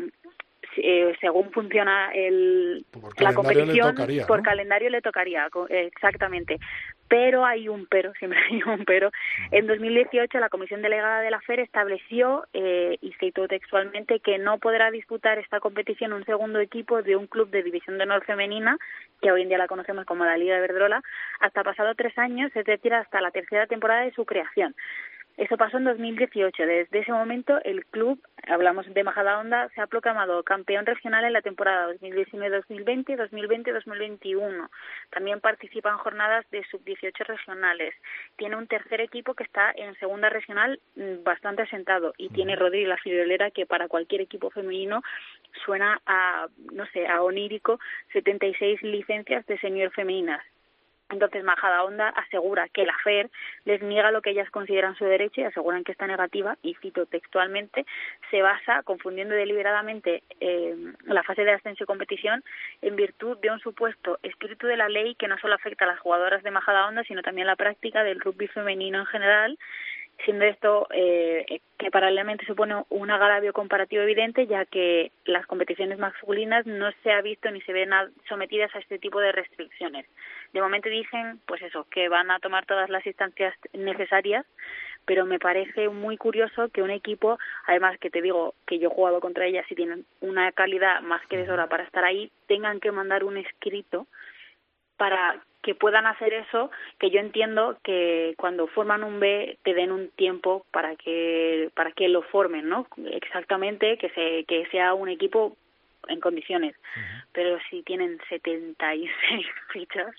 eh, 0.78 1.16
según 1.20 1.52
funciona 1.52 2.12
el, 2.14 2.86
la 3.18 3.34
competición, 3.34 3.96
por 4.28 4.44
calendario 4.44 4.90
le 4.90 5.02
tocaría, 5.02 5.48
exactamente. 5.70 6.58
Pero 7.08 7.44
hay 7.44 7.68
un 7.68 7.88
pero, 7.88 8.14
siempre 8.20 8.40
hay 8.50 8.62
un 8.64 8.86
pero. 8.86 9.12
En 9.52 9.68
2018 9.68 10.40
la 10.40 10.50
Comisión 10.50 10.82
Delegada 10.82 11.22
de 11.22 11.32
la 11.32 11.42
FER 11.42 11.60
estableció, 11.60 12.46
eh, 12.54 12.98
y 13.02 13.14
citó 13.14 13.48
textualmente, 13.48 14.20
que 14.20 14.38
no 14.38 14.60
podrá 14.60 14.92
disputar 14.92 15.40
esta 15.40 15.60
competición 15.60 16.14
un 16.14 16.26
segundo 16.26 16.60
equipo 16.60 17.02
de 17.02 17.16
un 17.16 17.28
club 17.28 17.50
de 17.50 17.64
división 17.64 17.98
de 17.98 18.04
honor 18.04 18.24
femenina, 18.26 18.78
que 19.22 19.32
hoy 19.32 19.42
en 19.42 19.50
día 19.50 19.58
la 19.58 19.68
conocemos 19.68 20.06
como 20.06 20.26
la 20.26 20.38
Liga 20.38 20.56
de 20.56 20.62
Verdrola, 20.62 21.02
hasta 21.40 21.64
pasado 21.64 21.96
tres 21.96 22.18
años, 22.18 22.52
es 22.56 22.66
decir, 22.66 22.94
hasta 22.94 23.22
la 23.22 23.32
tercera 23.32 23.68
temporada 23.68 24.02
de 24.02 24.12
su 24.12 24.26
creación. 24.26 24.76
Eso 25.38 25.56
pasó 25.56 25.78
en 25.78 25.86
2018. 25.86 26.66
Desde 26.66 27.00
ese 27.00 27.12
momento, 27.14 27.60
el 27.64 27.86
club, 27.86 28.22
hablamos 28.48 28.86
de 28.94 29.04
Majadahonda, 29.04 29.70
se 29.70 29.82
ha 29.82 29.88
proclamado 29.88 30.44
campeón 30.44 30.86
regional 30.86 31.24
en 31.24 31.32
la 31.32 31.42
temporada 31.42 31.94
2019-2020 31.94 33.06
y 33.08 33.16
2020-2021. 33.16 34.70
También 35.12 35.40
participa 35.40 35.92
en 35.92 35.98
jornadas 35.98 36.46
de 36.52 36.64
sub-18 36.66 37.26
regionales. 37.26 37.96
Tiene 38.36 38.58
un 38.58 38.68
tercer 38.68 39.00
equipo 39.00 39.34
que 39.34 39.44
está 39.46 39.72
en 39.76 39.96
segunda 39.96 40.30
regional 40.30 40.80
mm, 40.96 41.24
bastante 41.24 41.62
asentado 41.62 42.14
y 42.18 42.30
tiene 42.30 42.58
Rodríguez 42.58 42.90
la 42.90 42.98
friolera 42.98 43.50
que 43.52 43.66
para 43.66 43.88
cualquier 43.88 44.22
equipo 44.22 44.50
femenino 44.50 45.02
suena 45.66 46.02
a, 46.06 46.48
no 46.74 46.86
sé, 46.88 47.08
a 47.08 47.22
onírico 47.22 47.80
76 48.12 48.82
licencias 48.84 49.46
de 49.46 49.58
senior 49.60 49.92
femeninas 49.92 50.44
entonces, 51.10 51.44
Majadahonda 51.44 52.10
asegura 52.10 52.70
que 52.70 52.86
la 52.86 52.96
FER 53.04 53.30
les 53.66 53.82
niega 53.82 54.12
lo 54.12 54.22
que 54.22 54.30
ellas 54.30 54.50
consideran 54.52 54.96
su 54.96 55.06
derecho 55.06 55.42
y 55.42 55.46
aseguran 55.46 55.84
que 55.84 55.92
esta 55.92 56.06
negativa, 56.06 56.58
y 56.62 56.76
cito 56.76 57.08
textualmente, 57.08 57.86
se 58.30 58.42
basa, 58.42 58.84
confundiendo 58.84 59.34
deliberadamente 59.34 60.24
eh, 60.40 60.76
la 61.06 61.24
fase 61.24 61.44
de 61.44 61.54
ascenso 61.54 61.84
y 61.84 61.88
competición, 61.88 62.44
en 62.82 62.96
virtud 62.96 63.38
de 63.40 63.50
un 63.50 63.60
supuesto 63.60 64.20
espíritu 64.22 64.68
de 64.68 64.78
la 64.78 64.88
ley 64.88 65.16
que 65.16 65.28
no 65.28 65.38
solo 65.40 65.56
afecta 65.56 65.86
a 65.86 65.88
las 65.88 66.00
jugadoras 66.00 66.44
de 66.44 66.52
Majadahonda, 66.52 67.04
sino 67.04 67.24
también 67.24 67.48
a 67.48 67.52
la 67.52 67.56
práctica 67.56 68.04
del 68.04 68.20
rugby 68.20 68.48
femenino 68.48 69.00
en 69.00 69.06
general 69.08 69.58
siendo 70.26 70.46
esto 70.46 70.88
eh, 70.92 71.62
que 71.78 71.92
paralelamente 71.92 72.46
supone 72.46 72.84
un 72.90 73.10
agravio 73.10 73.54
comparativo 73.54 74.04
evidente, 74.04 74.48
ya 74.48 74.66
que 74.66 75.12
las 75.26 75.46
competiciones 75.46 75.98
masculinas 75.98 76.66
no 76.66 76.92
se 77.04 77.12
ha 77.12 77.22
visto 77.22 77.50
ni 77.52 77.62
se 77.62 77.74
ven 77.74 77.92
sometidas 78.28 78.74
a 78.76 78.80
este 78.80 79.00
tipo 79.00 79.20
de 79.20 79.32
restricciones. 79.32 80.06
De 80.54 80.62
momento 80.62 80.90
dicen, 80.90 81.40
pues 81.46 81.62
eso, 81.62 81.86
que 81.90 82.10
van 82.10 82.32
a 82.32 82.40
tomar 82.40 82.66
todas 82.66 82.90
las 82.90 83.06
instancias 83.06 83.54
necesarias, 83.74 84.46
pero 85.06 85.26
me 85.26 85.40
parece 85.40 85.90
muy 85.90 86.18
curioso 86.18 86.70
que 86.70 86.84
un 86.84 86.92
equipo, 86.92 87.40
además 87.66 87.98
que 88.00 88.10
te 88.10 88.22
digo 88.22 88.54
que 88.68 88.80
yo 88.80 88.90
he 88.90 88.94
jugado 88.94 89.20
contra 89.22 89.46
ellas 89.46 89.66
y 89.70 89.76
tienen 89.76 90.06
una 90.22 90.52
calidad 90.52 91.02
más 91.02 91.26
que 91.28 91.38
de 91.38 91.46
sobra 91.46 91.68
para 91.68 91.84
estar 91.84 92.04
ahí, 92.04 92.32
tengan 92.48 92.80
que 92.80 92.92
mandar 92.92 93.24
un 93.24 93.38
escrito 93.38 94.08
para 94.98 95.42
que 95.62 95.76
puedan 95.76 96.08
hacer 96.08 96.34
eso, 96.34 96.72
que 97.00 97.10
yo 97.12 97.20
entiendo 97.20 97.78
que 97.84 98.34
cuando 98.38 98.68
forman 98.68 99.04
un 99.04 99.20
B 99.20 99.58
te 99.64 99.74
den 99.74 99.92
un 99.92 100.10
tiempo 100.10 100.66
para 100.72 100.96
que 100.96 101.70
para 101.76 101.92
que 101.92 102.08
lo 102.08 102.22
formen, 102.24 102.70
¿no? 102.70 102.88
Exactamente, 103.12 103.98
que 103.98 104.10
se 104.10 104.46
que 104.46 104.68
sea 104.72 104.94
un 104.94 105.10
equipo 105.10 105.58
en 106.08 106.20
condiciones. 106.20 106.76
Pero 107.34 107.58
si 107.70 107.84
tienen 107.84 108.20
76 108.30 109.46
fichas. 109.74 110.16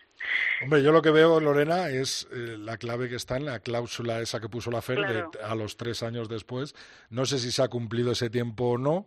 Hombre, 0.63 0.83
yo 0.83 0.93
lo 0.93 1.03
que 1.03 1.11
veo, 1.11 1.41
Lorena, 1.41 1.89
es 1.89 2.29
eh, 2.33 2.57
la 2.59 2.77
clave 2.77 3.09
que 3.09 3.17
está 3.17 3.37
en 3.37 3.47
la 3.47 3.61
cláusula 3.61 4.21
esa 4.21 4.41
que 4.41 4.49
puso 4.49 4.71
la 4.71 4.83
FER 4.83 5.27
a 5.43 5.55
los 5.55 5.77
tres 5.77 6.03
años 6.03 6.29
después. 6.29 6.75
No 7.09 7.25
sé 7.25 7.39
si 7.39 7.51
se 7.51 7.63
ha 7.63 7.69
cumplido 7.69 8.13
ese 8.13 8.31
tiempo 8.31 8.73
o 8.73 8.79
no. 8.79 9.07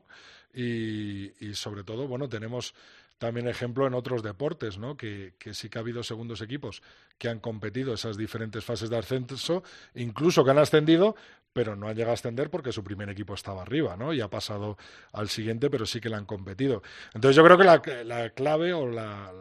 Y, 0.56 1.32
y 1.44 1.56
sobre 1.56 1.84
todo, 1.84 2.08
bueno, 2.08 2.30
tenemos 2.30 2.76
también 3.24 3.48
ejemplo 3.48 3.88
en 3.88 3.94
otros 3.94 4.22
deportes, 4.22 4.78
¿no? 4.78 4.98
Que, 4.98 5.36
que, 5.40 5.54
sí 5.54 5.70
que 5.70 5.78
ha 5.78 5.82
habido 5.82 6.04
segundos 6.04 6.42
equipos 6.42 6.84
que 7.18 7.30
han 7.30 7.40
competido 7.40 7.94
esas 7.94 8.18
diferentes 8.18 8.66
fases 8.66 8.90
de 8.90 8.98
ascenso, 8.98 9.64
incluso 9.96 10.44
que 10.44 10.52
han 10.52 10.58
ascendido, 10.58 11.16
pero 11.54 11.78
no 11.78 11.88
han 11.88 11.96
llegado 11.96 12.12
a 12.12 12.16
ascender 12.16 12.50
porque 12.50 12.74
su 12.74 12.84
primer 12.84 13.10
equipo 13.10 13.34
estaba 13.34 13.62
arriba, 13.62 13.96
¿no? 13.96 14.14
Y 14.14 14.20
ha 14.20 14.28
pasado 14.28 14.78
al 15.14 15.30
siguiente, 15.30 15.70
pero 15.70 15.86
sí 15.86 16.02
que 16.02 16.10
le 16.10 16.18
han 16.18 16.26
competido. 16.26 16.84
Entonces 17.14 17.38
yo 17.38 17.46
creo 17.46 17.58
que 17.58 18.04
la, 18.04 18.30
clave 18.32 18.74
o 18.74 18.90
la, 18.90 19.32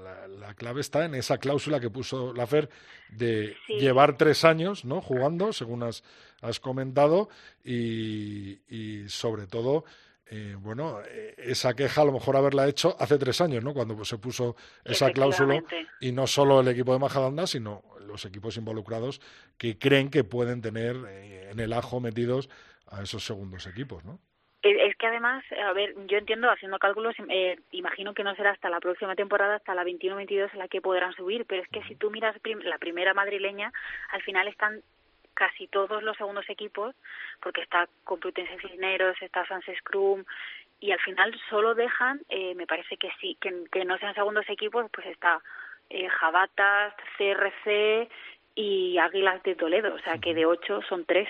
clave 0.55 0.81
está 0.81 1.05
en 1.05 1.17
esa 1.17 1.39
cláusula 1.39 1.81
que 1.81 1.91
puso 1.91 2.33
la 2.33 2.47
FER 2.47 2.69
de 3.11 3.57
llevar 3.67 4.17
tres 4.17 4.45
años, 4.45 4.85
¿no? 4.85 5.01
Jugando, 5.01 5.53
según 5.53 5.83
has, 5.83 6.05
has 6.41 6.61
comentado, 6.61 7.31
y, 7.65 8.61
y 8.73 9.09
sobre 9.09 9.49
todo 9.49 9.85
eh, 10.35 10.57
bueno, 10.59 11.03
eh, 11.07 11.35
esa 11.37 11.75
queja 11.77 12.01
a 12.01 12.05
lo 12.07 12.13
mejor 12.13 12.39
haberla 12.39 12.67
hecho 12.67 12.97
hace 12.99 13.19
tres 13.19 13.43
años, 13.43 13.63
¿no? 13.63 13.75
Cuando 13.75 14.03
se 14.03 14.17
puso 14.17 14.57
esa 14.83 15.11
cláusula 15.11 15.63
y 16.01 16.11
no 16.11 16.27
solo 16.27 16.61
el 16.61 16.69
equipo 16.69 16.95
de 16.95 16.99
Majadahonda, 16.99 17.47
sino 17.47 17.83
los 18.01 18.25
equipos 18.25 18.57
involucrados 18.57 19.21
que 19.59 19.79
creen 19.79 20.11
que 20.11 20.25
pueden 20.25 20.63
tener 20.63 20.97
eh, 21.07 21.51
en 21.51 21.61
el 21.61 21.75
ajo 21.75 22.01
metidos 22.01 22.49
a 22.87 23.03
esos 23.03 23.27
segundos 23.27 23.67
equipos, 23.67 24.07
¿no? 24.07 24.21
Es 24.63 24.97
que 24.97 25.07
además, 25.07 25.45
a 25.69 25.73
ver, 25.75 25.95
yo 26.07 26.17
entiendo, 26.17 26.49
haciendo 26.49 26.79
cálculos, 26.79 27.15
imagino 27.73 28.15
que 28.15 28.23
no 28.23 28.35
será 28.37 28.53
hasta 28.53 28.71
la 28.71 28.79
próxima 28.81 29.17
temporada, 29.17 29.57
hasta 29.57 29.75
la 29.75 29.85
21-22 29.85 30.51
en 30.53 30.59
la 30.61 30.69
que 30.69 30.81
podrán 30.81 31.13
subir, 31.15 31.45
pero 31.47 31.63
es 31.63 31.69
que 31.69 31.83
si 31.89 31.97
tú 31.97 32.13
miras 32.13 32.37
la 32.63 32.79
primera 32.79 33.13
madrileña, 33.13 33.73
al 34.13 34.23
final 34.23 34.47
están 34.47 34.83
casi 35.35 35.67
todos 35.69 36.03
los 36.03 36.17
segundos 36.17 36.49
equipos, 36.49 36.95
porque 37.41 37.63
está 37.63 37.89
Complutense 38.05 38.59
Cisneros, 38.59 39.17
está 39.21 39.47
Sans 39.47 39.65
Scrum, 39.79 40.25
y 40.83 40.91
al 40.91 40.99
final 41.01 41.33
solo 41.49 41.75
dejan, 41.75 42.21
eh, 42.29 42.55
me 42.57 42.67
parece 42.67 42.97
que 42.97 43.09
sí, 43.21 43.39
que, 43.41 43.85
no 43.85 43.99
sean 43.99 44.15
segundos 44.15 44.45
equipos, 44.49 44.87
pues 44.93 45.07
está 45.07 45.41
eh, 45.89 46.09
Jabatas, 46.09 46.93
CRC 47.17 48.09
y 48.57 48.99
Águilas 48.99 49.43
de 49.45 49.55
Toledo, 49.55 49.95
o 49.95 49.99
sea 50.01 50.19
que 50.19 50.35
de 50.35 50.45
ocho 50.45 50.81
son 50.89 51.05
tres. 51.05 51.29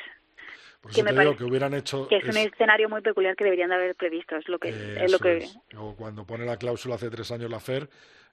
que 0.94 1.02
me 1.02 1.12
parece 1.12 1.36
que 1.36 1.44
hubieran 1.44 1.74
hecho 1.74 2.08
que 2.08 2.16
es, 2.16 2.24
un 2.24 2.38
escenario 2.38 2.88
muy 2.88 3.02
peculiar 3.02 3.36
que 3.36 3.44
deberían 3.44 3.68
de 3.68 3.76
haber 3.76 3.94
previsto 3.94 4.36
es 4.36 4.48
lo 4.48 4.58
que 4.58 4.70
es 4.70 5.12
lo 5.12 5.18
que 5.18 5.46
o 5.76 5.94
cuando 5.94 6.26
pone 6.26 6.44
la 6.44 6.56
cláusula 6.56 6.96
hace 6.96 7.08
tres 7.08 7.30
años 7.30 7.48
la 7.48 7.60
FER 7.60 7.88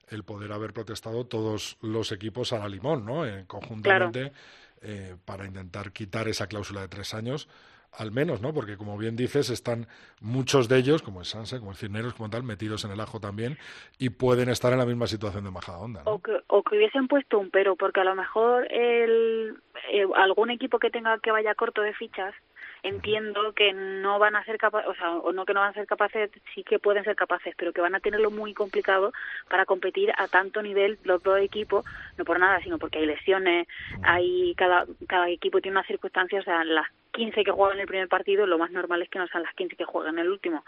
el 0.08 0.24
poder 0.24 0.50
haber 0.50 0.72
protestado 0.72 1.24
todos 1.26 1.76
los 1.80 2.10
equipos 2.10 2.52
a 2.52 2.58
la 2.58 2.68
limón 2.68 3.06
no 3.06 3.24
eh, 3.24 3.44
conjuntamente 3.46 4.32
eh, 4.82 5.16
para 5.24 5.46
intentar 5.46 5.92
quitar 5.92 6.28
esa 6.28 6.46
cláusula 6.46 6.80
de 6.80 6.88
tres 6.88 7.14
años, 7.14 7.48
al 7.92 8.12
menos, 8.12 8.40
¿no? 8.40 8.54
Porque 8.54 8.76
como 8.76 8.96
bien 8.96 9.16
dices, 9.16 9.50
están 9.50 9.86
muchos 10.20 10.68
de 10.68 10.78
ellos, 10.78 11.02
como 11.02 11.20
el 11.20 11.26
Sanse, 11.26 11.58
como 11.58 11.72
el 11.72 11.76
Cirneros, 11.76 12.14
como 12.14 12.30
tal, 12.30 12.44
metidos 12.44 12.84
en 12.84 12.92
el 12.92 13.00
ajo 13.00 13.20
también 13.20 13.58
y 13.98 14.10
pueden 14.10 14.48
estar 14.48 14.72
en 14.72 14.78
la 14.78 14.86
misma 14.86 15.06
situación 15.06 15.44
de 15.44 15.50
Majadahonda. 15.50 16.04
¿no? 16.04 16.12
O, 16.12 16.18
que, 16.20 16.32
o 16.46 16.62
que 16.62 16.76
hubiesen 16.76 17.08
puesto 17.08 17.38
un 17.38 17.50
pero, 17.50 17.76
porque 17.76 18.00
a 18.00 18.04
lo 18.04 18.14
mejor 18.14 18.70
el, 18.72 19.56
eh, 19.92 20.06
algún 20.16 20.50
equipo 20.50 20.78
que 20.78 20.90
tenga 20.90 21.18
que 21.18 21.32
vaya 21.32 21.54
corto 21.54 21.82
de 21.82 21.92
fichas 21.94 22.34
entiendo 22.82 23.52
que 23.52 23.72
no 23.72 24.18
van 24.18 24.36
a 24.36 24.44
ser 24.44 24.58
capaces, 24.58 24.88
o 24.88 24.94
sea, 24.94 25.10
o 25.12 25.32
no 25.32 25.44
que 25.44 25.54
no 25.54 25.60
van 25.60 25.70
a 25.70 25.74
ser 25.74 25.86
capaces, 25.86 26.30
sí 26.54 26.62
que 26.64 26.78
pueden 26.78 27.04
ser 27.04 27.16
capaces, 27.16 27.54
pero 27.56 27.72
que 27.72 27.80
van 27.80 27.94
a 27.94 28.00
tenerlo 28.00 28.30
muy 28.30 28.54
complicado 28.54 29.12
para 29.48 29.66
competir 29.66 30.12
a 30.16 30.28
tanto 30.28 30.62
nivel 30.62 30.98
los 31.04 31.22
dos 31.22 31.38
equipos, 31.40 31.84
no 32.16 32.24
por 32.24 32.38
nada, 32.38 32.60
sino 32.62 32.78
porque 32.78 32.98
hay 32.98 33.06
lesiones, 33.06 33.68
hay 34.02 34.54
cada, 34.56 34.86
cada 35.08 35.28
equipo 35.28 35.60
tiene 35.60 35.76
unas 35.76 35.86
circunstancias, 35.86 36.42
o 36.42 36.44
sea, 36.44 36.64
las 36.64 36.86
15 37.12 37.44
que 37.44 37.50
juegan 37.50 37.76
en 37.76 37.82
el 37.82 37.88
primer 37.88 38.08
partido, 38.08 38.46
lo 38.46 38.58
más 38.58 38.70
normal 38.70 39.02
es 39.02 39.08
que 39.08 39.18
no 39.18 39.26
sean 39.28 39.42
las 39.42 39.54
15 39.54 39.76
que 39.76 39.84
juegan 39.84 40.18
en 40.18 40.26
el 40.26 40.30
último. 40.30 40.64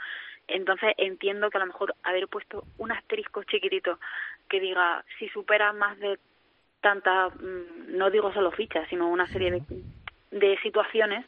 Entonces 0.48 0.92
entiendo 0.98 1.51
que 1.51 1.59
a 1.59 1.61
lo 1.61 1.66
mejor 1.66 1.94
haber 2.03 2.29
puesto 2.29 2.64
un 2.79 2.92
asterisco 2.92 3.44
chiquitito 3.44 3.98
que 4.48 4.61
diga 4.61 5.05
si 5.18 5.29
supera 5.29 5.72
más 5.72 5.98
de 5.98 6.18
tantas, 6.81 7.35
mm, 7.37 7.96
no 7.96 8.11
digo 8.11 8.33
solo 8.33 8.51
fichas, 8.51 8.88
sino 8.88 9.09
una 9.09 9.27
serie 9.29 9.53
de, 9.53 9.62
de 10.33 10.59
situaciones, 10.59 11.25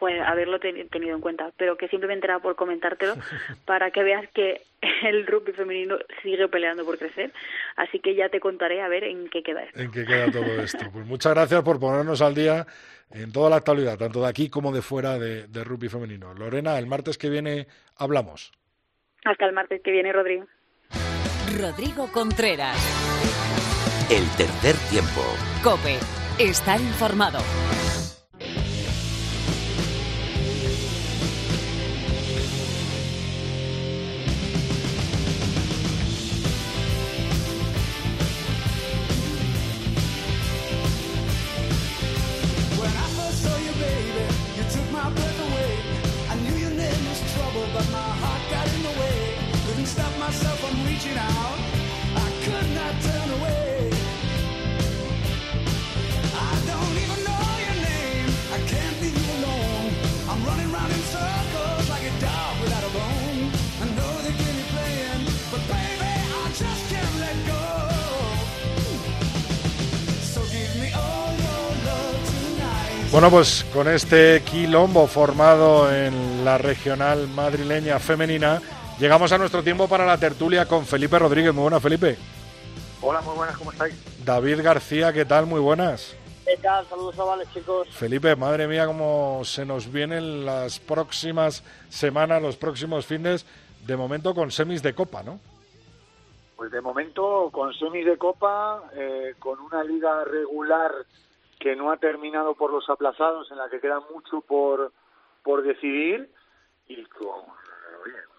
pues 0.00 0.20
haberlo 0.22 0.58
tenido 0.58 1.14
en 1.14 1.20
cuenta, 1.20 1.52
pero 1.58 1.76
que 1.76 1.86
simplemente 1.88 2.26
era 2.26 2.40
por 2.40 2.56
comentártelo 2.56 3.14
para 3.66 3.90
que 3.90 4.02
veas 4.02 4.28
que 4.30 4.62
el 5.04 5.26
rugby 5.26 5.52
femenino 5.52 5.96
sigue 6.22 6.48
peleando 6.48 6.84
por 6.84 6.98
crecer, 6.98 7.30
así 7.76 8.00
que 8.00 8.14
ya 8.16 8.30
te 8.30 8.40
contaré 8.40 8.80
a 8.80 8.88
ver 8.88 9.04
en 9.04 9.28
qué 9.28 9.42
queda 9.42 9.62
esto. 9.62 9.78
En 9.78 9.92
qué 9.92 10.04
queda 10.04 10.32
todo 10.32 10.60
esto. 10.60 10.86
Pues 10.90 11.06
muchas 11.06 11.34
gracias 11.34 11.62
por 11.62 11.78
ponernos 11.78 12.22
al 12.22 12.34
día 12.34 12.66
en 13.10 13.30
toda 13.30 13.50
la 13.50 13.56
actualidad, 13.56 13.98
tanto 13.98 14.22
de 14.22 14.28
aquí 14.28 14.48
como 14.48 14.72
de 14.72 14.82
fuera 14.82 15.18
de, 15.18 15.46
de 15.46 15.64
rugby 15.64 15.88
femenino. 15.88 16.32
Lorena, 16.34 16.78
el 16.78 16.86
martes 16.86 17.18
que 17.18 17.28
viene 17.28 17.66
hablamos. 17.96 18.52
Hasta 19.24 19.44
el 19.44 19.52
martes 19.52 19.82
que 19.82 19.90
viene, 19.90 20.12
Rodrigo. 20.12 20.46
Rodrigo 21.58 22.10
Contreras. 22.10 22.76
El 24.10 24.24
tercer 24.36 24.76
tiempo. 24.88 25.20
Cope. 25.62 25.98
Estar 26.38 26.80
informado. 26.80 27.38
Bueno, 73.20 73.36
pues 73.36 73.66
con 73.70 73.86
este 73.86 74.42
quilombo 74.50 75.06
formado 75.06 75.94
en 75.94 76.42
la 76.42 76.56
regional 76.56 77.28
madrileña 77.28 77.98
femenina, 77.98 78.62
llegamos 78.98 79.30
a 79.30 79.36
nuestro 79.36 79.62
tiempo 79.62 79.86
para 79.86 80.06
la 80.06 80.16
tertulia 80.16 80.64
con 80.64 80.86
Felipe 80.86 81.18
Rodríguez. 81.18 81.52
Muy 81.52 81.64
buenas, 81.64 81.82
Felipe. 81.82 82.16
Hola, 83.02 83.20
muy 83.20 83.36
buenas, 83.36 83.58
¿cómo 83.58 83.72
estáis? 83.72 83.94
David 84.24 84.62
García, 84.62 85.12
¿qué 85.12 85.26
tal? 85.26 85.44
Muy 85.44 85.60
buenas. 85.60 86.16
¿Qué 86.46 86.56
tal? 86.62 86.86
Saludos 86.86 87.14
chavales, 87.14 87.46
chicos. 87.52 87.88
Felipe, 87.90 88.34
madre 88.36 88.66
mía, 88.66 88.86
cómo 88.86 89.42
se 89.44 89.66
nos 89.66 89.92
vienen 89.92 90.46
las 90.46 90.78
próximas 90.78 91.62
semanas, 91.90 92.40
los 92.40 92.56
próximos 92.56 93.04
fines, 93.04 93.44
de 93.86 93.98
momento 93.98 94.34
con 94.34 94.50
semis 94.50 94.82
de 94.82 94.94
copa, 94.94 95.22
¿no? 95.22 95.38
Pues 96.56 96.70
de 96.70 96.80
momento 96.80 97.50
con 97.52 97.74
semis 97.74 98.06
de 98.06 98.16
copa, 98.16 98.82
eh, 98.94 99.34
con 99.38 99.60
una 99.60 99.84
liga 99.84 100.24
regular 100.24 100.90
que 101.60 101.76
no 101.76 101.92
ha 101.92 101.98
terminado 101.98 102.54
por 102.54 102.72
los 102.72 102.88
aplazados, 102.88 103.50
en 103.52 103.58
la 103.58 103.68
que 103.68 103.80
queda 103.80 104.00
mucho 104.00 104.40
por, 104.40 104.92
por 105.44 105.62
decidir, 105.62 106.30
y 106.88 107.04
con 107.04 107.44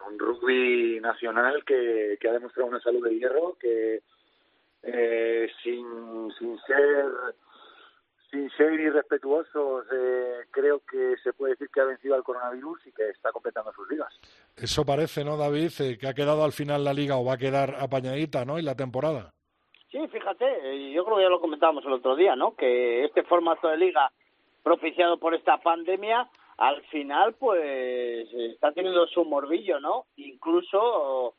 un 0.07 0.19
rugby 0.19 0.99
nacional 0.99 1.63
que, 1.63 2.17
que 2.19 2.27
ha 2.27 2.33
demostrado 2.33 2.67
una 2.67 2.81
salud 2.81 3.07
de 3.07 3.15
hierro, 3.15 3.55
que 3.59 4.01
eh, 4.83 5.49
sin, 5.63 6.33
sin 6.37 6.59
ser 6.61 7.05
sin 8.31 8.49
ser 8.51 8.79
irrespetuosos, 8.79 9.85
eh, 9.91 10.45
creo 10.51 10.81
que 10.89 11.15
se 11.21 11.33
puede 11.33 11.51
decir 11.51 11.69
que 11.69 11.81
ha 11.81 11.85
vencido 11.85 12.15
al 12.15 12.23
coronavirus 12.23 12.87
y 12.87 12.91
que 12.93 13.09
está 13.09 13.29
completando 13.31 13.73
sus 13.73 13.89
ligas. 13.89 14.13
Eso 14.55 14.85
parece, 14.85 15.25
¿no, 15.25 15.35
David? 15.35 15.71
Eh, 15.79 15.97
que 15.97 16.07
ha 16.07 16.13
quedado 16.13 16.45
al 16.45 16.53
final 16.53 16.85
la 16.85 16.93
liga 16.93 17.17
o 17.17 17.25
va 17.25 17.33
a 17.33 17.37
quedar 17.37 17.75
apañadita, 17.77 18.45
¿no? 18.45 18.57
En 18.57 18.63
la 18.63 18.75
temporada. 18.75 19.33
Sí, 19.91 20.07
fíjate, 20.07 20.45
eh, 20.45 20.91
yo 20.93 21.03
creo 21.03 21.17
que 21.17 21.23
ya 21.23 21.29
lo 21.29 21.41
comentábamos 21.41 21.85
el 21.85 21.91
otro 21.91 22.15
día, 22.15 22.35
¿no? 22.35 22.55
Que 22.55 23.03
este 23.03 23.23
formato 23.23 23.67
de 23.67 23.77
liga 23.77 24.11
propiciado 24.63 25.17
por 25.17 25.35
esta 25.35 25.57
pandemia, 25.57 26.29
al 26.57 26.81
final, 26.83 27.33
pues 27.33 28.31
está 28.33 28.71
teniendo 28.71 29.05
su 29.07 29.25
morbillo, 29.25 29.79
¿no? 29.81 30.05
Incluso 30.15 31.33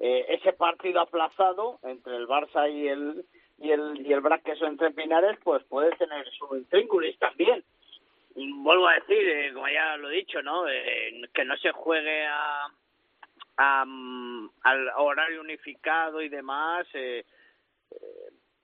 eh, 0.00 0.26
ese 0.28 0.52
partido 0.52 1.00
aplazado 1.00 1.78
entre 1.82 2.16
el 2.16 2.26
Barça 2.26 2.70
y 2.70 2.88
el 2.88 3.24
y 3.58 3.70
el 3.70 4.04
y 4.06 4.12
el 4.12 4.22
son 4.58 4.72
entre 4.72 4.90
Pinares, 4.90 5.38
pues 5.42 5.62
puede 5.64 5.94
tener 5.96 6.28
su 6.32 6.56
intríngulis 6.56 7.18
también. 7.18 7.64
Vuelvo 8.34 8.88
a 8.88 8.94
decir, 8.94 9.28
eh, 9.28 9.52
como 9.54 9.68
ya 9.68 9.96
lo 9.96 10.10
he 10.10 10.16
dicho, 10.16 10.42
¿no? 10.42 10.68
Eh, 10.68 11.22
que 11.32 11.44
no 11.44 11.56
se 11.56 11.70
juegue 11.70 12.26
a, 12.26 12.66
a, 13.56 13.84
mm, 13.86 14.50
al 14.62 14.88
horario 14.96 15.40
unificado 15.40 16.20
y 16.20 16.28
demás. 16.28 16.86
Eh, 16.94 17.24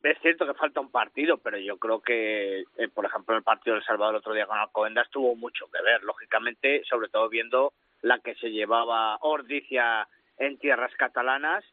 es 0.02 0.18
cierto 0.20 0.46
que 0.46 0.54
falta 0.54 0.80
un 0.80 0.90
partido, 0.90 1.38
pero 1.38 1.58
yo 1.58 1.76
creo 1.78 2.00
que, 2.00 2.60
eh, 2.60 2.88
por 2.92 3.04
ejemplo, 3.04 3.36
el 3.36 3.42
partido 3.42 3.74
del 3.74 3.84
Salvador 3.84 4.14
el 4.14 4.18
otro 4.18 4.34
día 4.34 4.46
con 4.46 4.58
Alcobendas 4.58 5.10
tuvo 5.10 5.34
mucho 5.36 5.66
que 5.70 5.82
ver, 5.82 6.02
lógicamente, 6.02 6.82
sobre 6.88 7.08
todo 7.08 7.28
viendo 7.28 7.72
la 8.02 8.18
que 8.18 8.34
se 8.36 8.50
llevaba 8.50 9.18
Ordicia 9.20 10.08
en 10.38 10.58
tierras 10.58 10.94
catalanas 10.96 11.64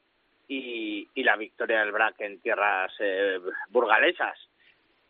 y, 0.48 1.08
y 1.14 1.24
la 1.24 1.38
victoria 1.38 1.80
del 1.80 1.92
BRAC 1.92 2.20
en 2.22 2.42
tierras 2.42 2.94
eh, 3.00 3.40
burgalesas. 3.70 4.38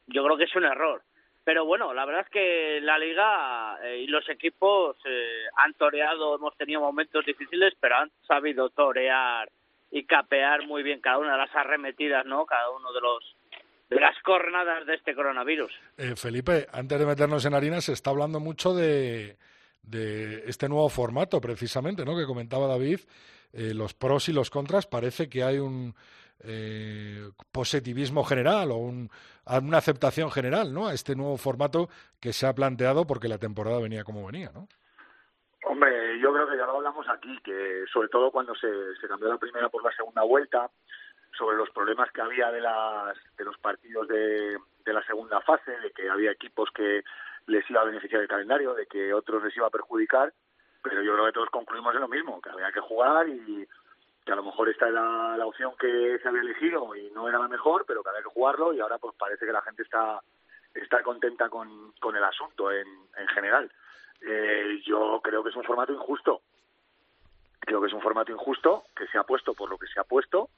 Yo 0.07 0.23
creo 0.23 0.37
que 0.37 0.45
es 0.45 0.55
un 0.55 0.65
error. 0.65 1.01
Pero 1.43 1.65
bueno, 1.65 1.93
la 1.93 2.05
verdad 2.05 2.25
es 2.25 2.29
que 2.29 2.81
la 2.81 2.99
liga 2.99 3.79
eh, 3.81 3.99
y 3.99 4.07
los 4.07 4.27
equipos 4.27 4.97
eh, 5.05 5.45
han 5.55 5.73
toreado, 5.75 6.35
hemos 6.35 6.55
tenido 6.57 6.81
momentos 6.81 7.25
difíciles, 7.25 7.73
pero 7.79 7.95
han 7.95 8.11
sabido 8.27 8.69
torear 8.69 9.49
y 9.91 10.05
capear 10.05 10.65
muy 10.65 10.83
bien 10.83 11.01
cada 11.01 11.17
una 11.19 11.33
de 11.33 11.37
las 11.37 11.55
arremetidas, 11.55 12.25
¿no? 12.25 12.45
Cada 12.45 12.69
uno 12.69 12.91
de 12.93 13.01
los 13.01 13.35
de 13.89 13.99
las 14.01 14.17
cornadas 14.21 14.85
de 14.85 14.95
este 14.95 15.15
coronavirus. 15.15 15.71
Eh, 15.97 16.15
Felipe, 16.17 16.67
antes 16.73 16.99
de 16.99 17.05
meternos 17.05 17.45
en 17.45 17.53
harina, 17.53 17.79
se 17.79 17.93
está 17.93 18.09
hablando 18.09 18.41
mucho 18.41 18.73
de, 18.73 19.37
de 19.81 20.43
este 20.45 20.67
nuevo 20.67 20.89
formato, 20.89 21.39
precisamente, 21.39 22.03
¿no? 22.03 22.17
Que 22.17 22.25
comentaba 22.25 22.67
David, 22.67 22.99
eh, 23.53 23.73
los 23.73 23.93
pros 23.93 24.27
y 24.27 24.33
los 24.33 24.49
contras. 24.49 24.87
Parece 24.87 25.29
que 25.29 25.43
hay 25.43 25.59
un 25.59 25.95
eh, 26.43 27.29
positivismo 27.51 28.23
general 28.23 28.71
o 28.71 28.75
un, 28.75 29.09
una 29.45 29.77
aceptación 29.77 30.31
general, 30.31 30.73
¿no? 30.73 30.87
A 30.87 30.93
este 30.93 31.15
nuevo 31.15 31.37
formato 31.37 31.89
que 32.19 32.33
se 32.33 32.45
ha 32.45 32.53
planteado 32.53 33.07
porque 33.07 33.27
la 33.29 33.37
temporada 33.37 33.79
venía 33.79 34.03
como 34.03 34.25
venía, 34.25 34.51
¿no? 34.53 34.67
Hombre, 35.63 36.19
yo 36.19 36.33
creo 36.33 36.47
que 36.47 36.57
ya 36.57 36.65
lo 36.65 36.77
hablamos 36.77 37.07
aquí, 37.09 37.37
que 37.43 37.85
sobre 37.91 38.09
todo 38.09 38.31
cuando 38.31 38.55
se, 38.55 38.95
se 38.95 39.07
cambió 39.07 39.27
la 39.29 39.37
primera 39.37 39.69
por 39.69 39.83
la 39.83 39.91
segunda 39.91 40.23
vuelta, 40.23 40.69
sobre 41.37 41.57
los 41.57 41.69
problemas 41.71 42.11
que 42.11 42.21
había 42.21 42.51
de, 42.51 42.61
las, 42.61 43.17
de 43.37 43.43
los 43.43 43.57
partidos 43.57 44.07
de, 44.07 44.57
de 44.85 44.93
la 44.93 45.03
segunda 45.03 45.41
fase, 45.41 45.71
de 45.79 45.91
que 45.91 46.09
había 46.09 46.31
equipos 46.31 46.69
que 46.71 47.03
les 47.47 47.69
iba 47.69 47.81
a 47.81 47.85
beneficiar 47.85 48.21
el 48.21 48.27
calendario, 48.27 48.73
de 48.73 48.87
que 48.87 49.13
otros 49.13 49.43
les 49.43 49.55
iba 49.55 49.67
a 49.67 49.71
perjudicar, 49.71 50.33
pero 50.81 51.01
yo 51.01 51.13
creo 51.13 51.25
que 51.25 51.31
todos 51.33 51.49
concluimos 51.49 51.93
en 51.95 52.01
lo 52.01 52.07
mismo, 52.07 52.41
que 52.41 52.49
había 52.49 52.71
que 52.71 52.79
jugar 52.79 53.27
y 53.27 53.67
que 54.25 54.31
a 54.31 54.35
lo 54.35 54.43
mejor 54.43 54.69
esta 54.69 54.89
era 54.89 55.37
la 55.37 55.45
opción 55.45 55.73
que 55.79 56.19
se 56.21 56.27
había 56.27 56.41
elegido 56.41 56.93
y 56.95 57.09
no 57.11 57.29
era 57.29 57.39
la 57.39 57.47
mejor, 57.47 57.85
pero 57.87 58.03
que 58.03 58.09
había 58.09 58.23
que 58.23 58.29
jugarlo 58.29 58.73
y 58.73 58.79
ahora 58.79 58.97
pues 58.97 59.15
parece 59.17 59.45
que 59.45 59.53
la 59.53 59.61
gente 59.61 59.83
está 59.83 60.21
está 60.73 61.01
contenta 61.01 61.49
con, 61.49 61.93
con 61.93 62.15
el 62.15 62.23
asunto 62.23 62.71
en, 62.71 62.87
en 63.17 63.27
general. 63.29 63.71
Eh, 64.21 64.81
yo 64.85 65.19
creo 65.23 65.43
que 65.43 65.49
es 65.49 65.55
un 65.55 65.63
formato 65.63 65.93
injusto. 65.93 66.41
Creo 67.59 67.81
que 67.81 67.87
es 67.87 67.93
un 67.93 68.01
formato 68.01 68.31
injusto 68.31 68.85
que 68.95 69.07
se 69.07 69.17
ha 69.17 69.23
puesto 69.23 69.53
por 69.53 69.69
lo 69.69 69.77
que 69.77 69.87
se 69.87 69.99
ha 69.99 70.03
puesto. 70.03 70.49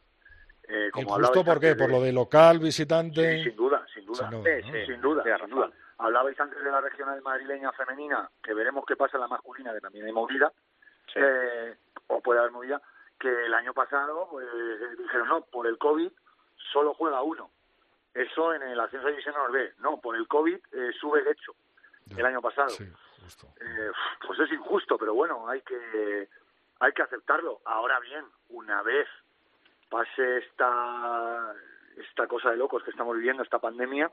Eh, 0.67 0.91
como 0.91 1.17
¿Injusto 1.17 1.43
por 1.43 1.59
qué? 1.59 1.75
¿Por 1.75 1.89
lo 1.89 2.01
de 2.01 2.13
local, 2.13 2.59
visitante? 2.59 3.37
Sí, 3.39 3.49
sin 3.49 3.55
duda, 3.55 3.85
sin 3.93 4.05
duda. 4.05 4.29
Sin 4.29 4.29
Sí, 4.29 4.35
duda, 4.37 4.61
sí, 4.61 4.71
¿no? 4.71 4.85
sin 4.85 5.01
duda, 5.01 5.37
sin 5.39 5.49
duda. 5.49 5.71
Hablabais 5.97 6.39
antes 6.39 6.63
de 6.63 6.71
la 6.71 6.79
regional 6.79 7.21
madrileña 7.21 7.71
femenina, 7.73 8.29
que 8.41 8.53
veremos 8.53 8.85
qué 8.85 8.95
pasa 8.95 9.17
en 9.17 9.21
la 9.21 9.27
masculina, 9.27 9.73
que 9.73 9.81
también 9.81 10.05
hay 10.05 10.13
movida, 10.13 10.53
eh, 11.15 11.75
o 12.07 12.21
puede 12.21 12.39
haber 12.39 12.51
movida, 12.51 12.81
que 13.19 13.27
el 13.27 13.53
año 13.53 13.73
pasado 13.73 14.27
pues, 14.31 14.47
dijeron, 14.97 15.27
no, 15.27 15.41
por 15.41 15.67
el 15.67 15.77
COVID 15.77 16.09
solo 16.71 16.93
juega 16.93 17.21
uno. 17.21 17.49
Eso 18.13 18.53
en 18.53 18.61
el 18.63 18.79
ascenso 18.79 19.07
de 19.07 19.11
división 19.13 19.35
B. 19.51 19.73
No, 19.79 19.99
por 19.99 20.15
el 20.15 20.27
COVID 20.27 20.55
eh, 20.55 20.91
sube 20.99 21.19
el 21.19 21.27
hecho 21.27 21.53
el 22.17 22.25
año 22.25 22.41
pasado. 22.41 22.69
Sí, 22.69 22.85
Eh, 23.59 23.91
pues 24.25 24.39
es 24.39 24.51
injusto, 24.51 24.97
pero 24.97 25.13
bueno, 25.13 25.47
hay 25.47 25.61
que 25.61 26.29
hay 26.79 26.91
que 26.93 27.01
aceptarlo. 27.01 27.61
Ahora 27.65 27.99
bien, 27.99 28.25
una 28.49 28.81
vez 28.83 29.07
pase 29.89 30.37
esta 30.37 31.53
esta 31.97 32.27
cosa 32.27 32.51
de 32.51 32.57
locos 32.57 32.83
que 32.83 32.91
estamos 32.91 33.15
viviendo, 33.15 33.43
esta 33.43 33.59
pandemia, 33.59 34.09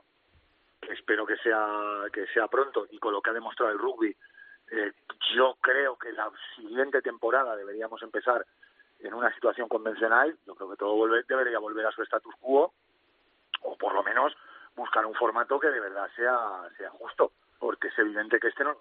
que 0.81 0.93
espero 0.93 1.25
que 1.25 1.37
sea 1.37 2.03
que 2.11 2.27
sea 2.27 2.47
pronto 2.47 2.87
y 2.89 2.99
con 2.99 3.13
lo 3.13 3.21
que 3.21 3.29
ha 3.29 3.33
demostrado 3.33 3.71
el 3.71 3.79
rugby, 3.79 4.15
eh, 4.71 4.91
yo 5.35 5.57
creo 5.61 5.97
que 5.97 6.11
la 6.11 6.29
siguiente 6.55 7.01
temporada 7.01 7.55
deberíamos 7.55 8.01
empezar 8.01 8.45
en 8.99 9.13
una 9.13 9.33
situación 9.33 9.69
convencional. 9.69 10.37
Yo 10.45 10.55
creo 10.55 10.69
que 10.69 10.77
todo 10.77 10.95
vuelve, 10.95 11.23
debería 11.27 11.59
volver 11.59 11.85
a 11.85 11.91
su 11.91 12.03
status 12.03 12.35
quo 12.41 12.73
o 13.61 13.77
por 13.77 13.93
lo 13.93 14.03
menos 14.03 14.35
buscar 14.75 15.05
un 15.05 15.15
formato 15.15 15.59
que 15.59 15.69
de 15.69 15.79
verdad 15.79 16.09
sea 16.15 16.69
sea 16.77 16.89
justo, 16.91 17.31
porque 17.59 17.87
es 17.87 17.99
evidente 17.99 18.39
que 18.39 18.47
este 18.49 18.63
no 18.63 18.77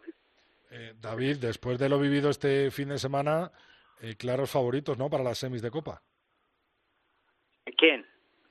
Eh, 0.70 0.94
David, 1.00 1.36
después 1.38 1.78
de 1.78 1.88
lo 1.88 1.98
vivido 1.98 2.28
este 2.30 2.70
fin 2.70 2.88
de 2.88 2.98
semana, 2.98 3.50
eh, 4.00 4.16
claros 4.16 4.50
favoritos, 4.50 4.98
¿no? 4.98 5.08
Para 5.08 5.22
las 5.24 5.38
semis 5.38 5.62
de 5.62 5.70
Copa. 5.70 6.02
¿Quién? 7.76 8.06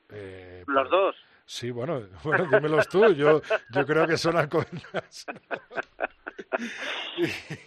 Eh, 0.09 0.63
Los 0.67 0.87
pues- 0.87 0.89
dos. 0.91 1.15
Sí, 1.47 1.69
bueno, 1.69 2.01
bueno, 2.23 2.45
dímelos 2.51 2.87
tú. 2.89 3.13
Yo, 3.13 3.39
yo 3.71 3.85
creo 3.85 4.07
que 4.07 4.17
son. 4.17 4.35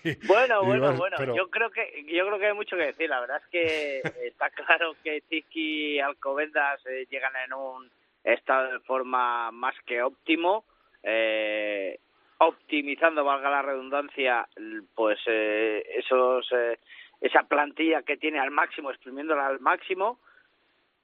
Y- 0.05 0.27
Bueno, 0.27 0.65
bueno, 0.65 0.83
vas- 0.89 0.99
bueno. 0.99 1.17
pero- 1.19 1.37
Yo 1.37 1.49
creo 1.49 1.71
que 1.71 2.05
yo 2.09 2.27
creo 2.27 2.39
que 2.39 2.47
hay 2.47 2.55
mucho 2.55 2.77
que 2.77 2.87
decir. 2.87 3.09
La 3.09 3.21
verdad 3.21 3.41
es 3.43 3.49
que 3.51 4.01
está 4.27 4.51
claro 4.51 4.95
que 5.03 5.21
Tiki 5.23 5.97
y 5.97 6.01
Alcobendas 6.01 6.85
eh, 6.87 7.07
llegan 7.11 7.33
en 7.45 7.53
un 7.53 7.91
estado 8.25 8.73
de 8.73 8.81
forma 8.81 9.51
más 9.53 9.75
que 9.87 10.03
óptimo, 10.03 10.65
eh, 11.03 11.99
optimizando, 12.39 13.25
valga 13.25 13.51
la 13.51 13.63
redundancia, 13.63 14.49
pues 14.95 15.19
eh, 15.27 15.83
esos 15.97 16.49
eh, 16.53 16.79
esa 17.21 17.43
plantilla 17.43 18.03
que 18.03 18.17
tiene 18.17 18.39
al 18.39 18.51
máximo, 18.51 18.91
exprimiéndola 18.91 19.47
al 19.47 19.61
máximo, 19.61 20.21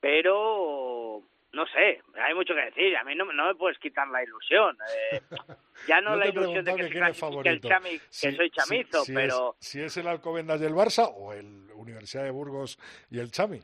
pero 0.00 1.22
no 1.52 1.66
sé, 1.66 2.02
hay 2.22 2.34
mucho 2.34 2.54
que 2.54 2.64
decir. 2.66 2.96
A 2.96 3.04
mí 3.04 3.14
no, 3.14 3.24
no 3.32 3.46
me 3.46 3.54
puedes 3.54 3.78
quitar 3.78 4.06
la 4.08 4.22
ilusión. 4.22 4.76
Eh, 5.12 5.20
ya 5.88 6.00
no, 6.00 6.10
No 6.10 6.16
la 6.16 6.28
ilusión 6.28 6.64
de 6.64 6.74
que 6.74 6.88
que 6.88 7.14
se 7.14 7.48
el 7.48 7.60
chami, 7.60 7.98
que 7.98 8.32
soy 8.32 8.50
chamizo, 8.50 9.04
si 9.04 9.14
pero 9.14 9.56
si 9.58 9.80
es 9.80 9.96
el 9.96 10.06
Alcobendas 10.06 10.60
del 10.60 10.72
Barça 10.72 11.10
o 11.12 11.32
el 11.32 11.70
Universidad 11.74 12.24
de 12.24 12.30
Burgos 12.30 12.78
y 13.10 13.18
el 13.18 13.30
Chami. 13.30 13.60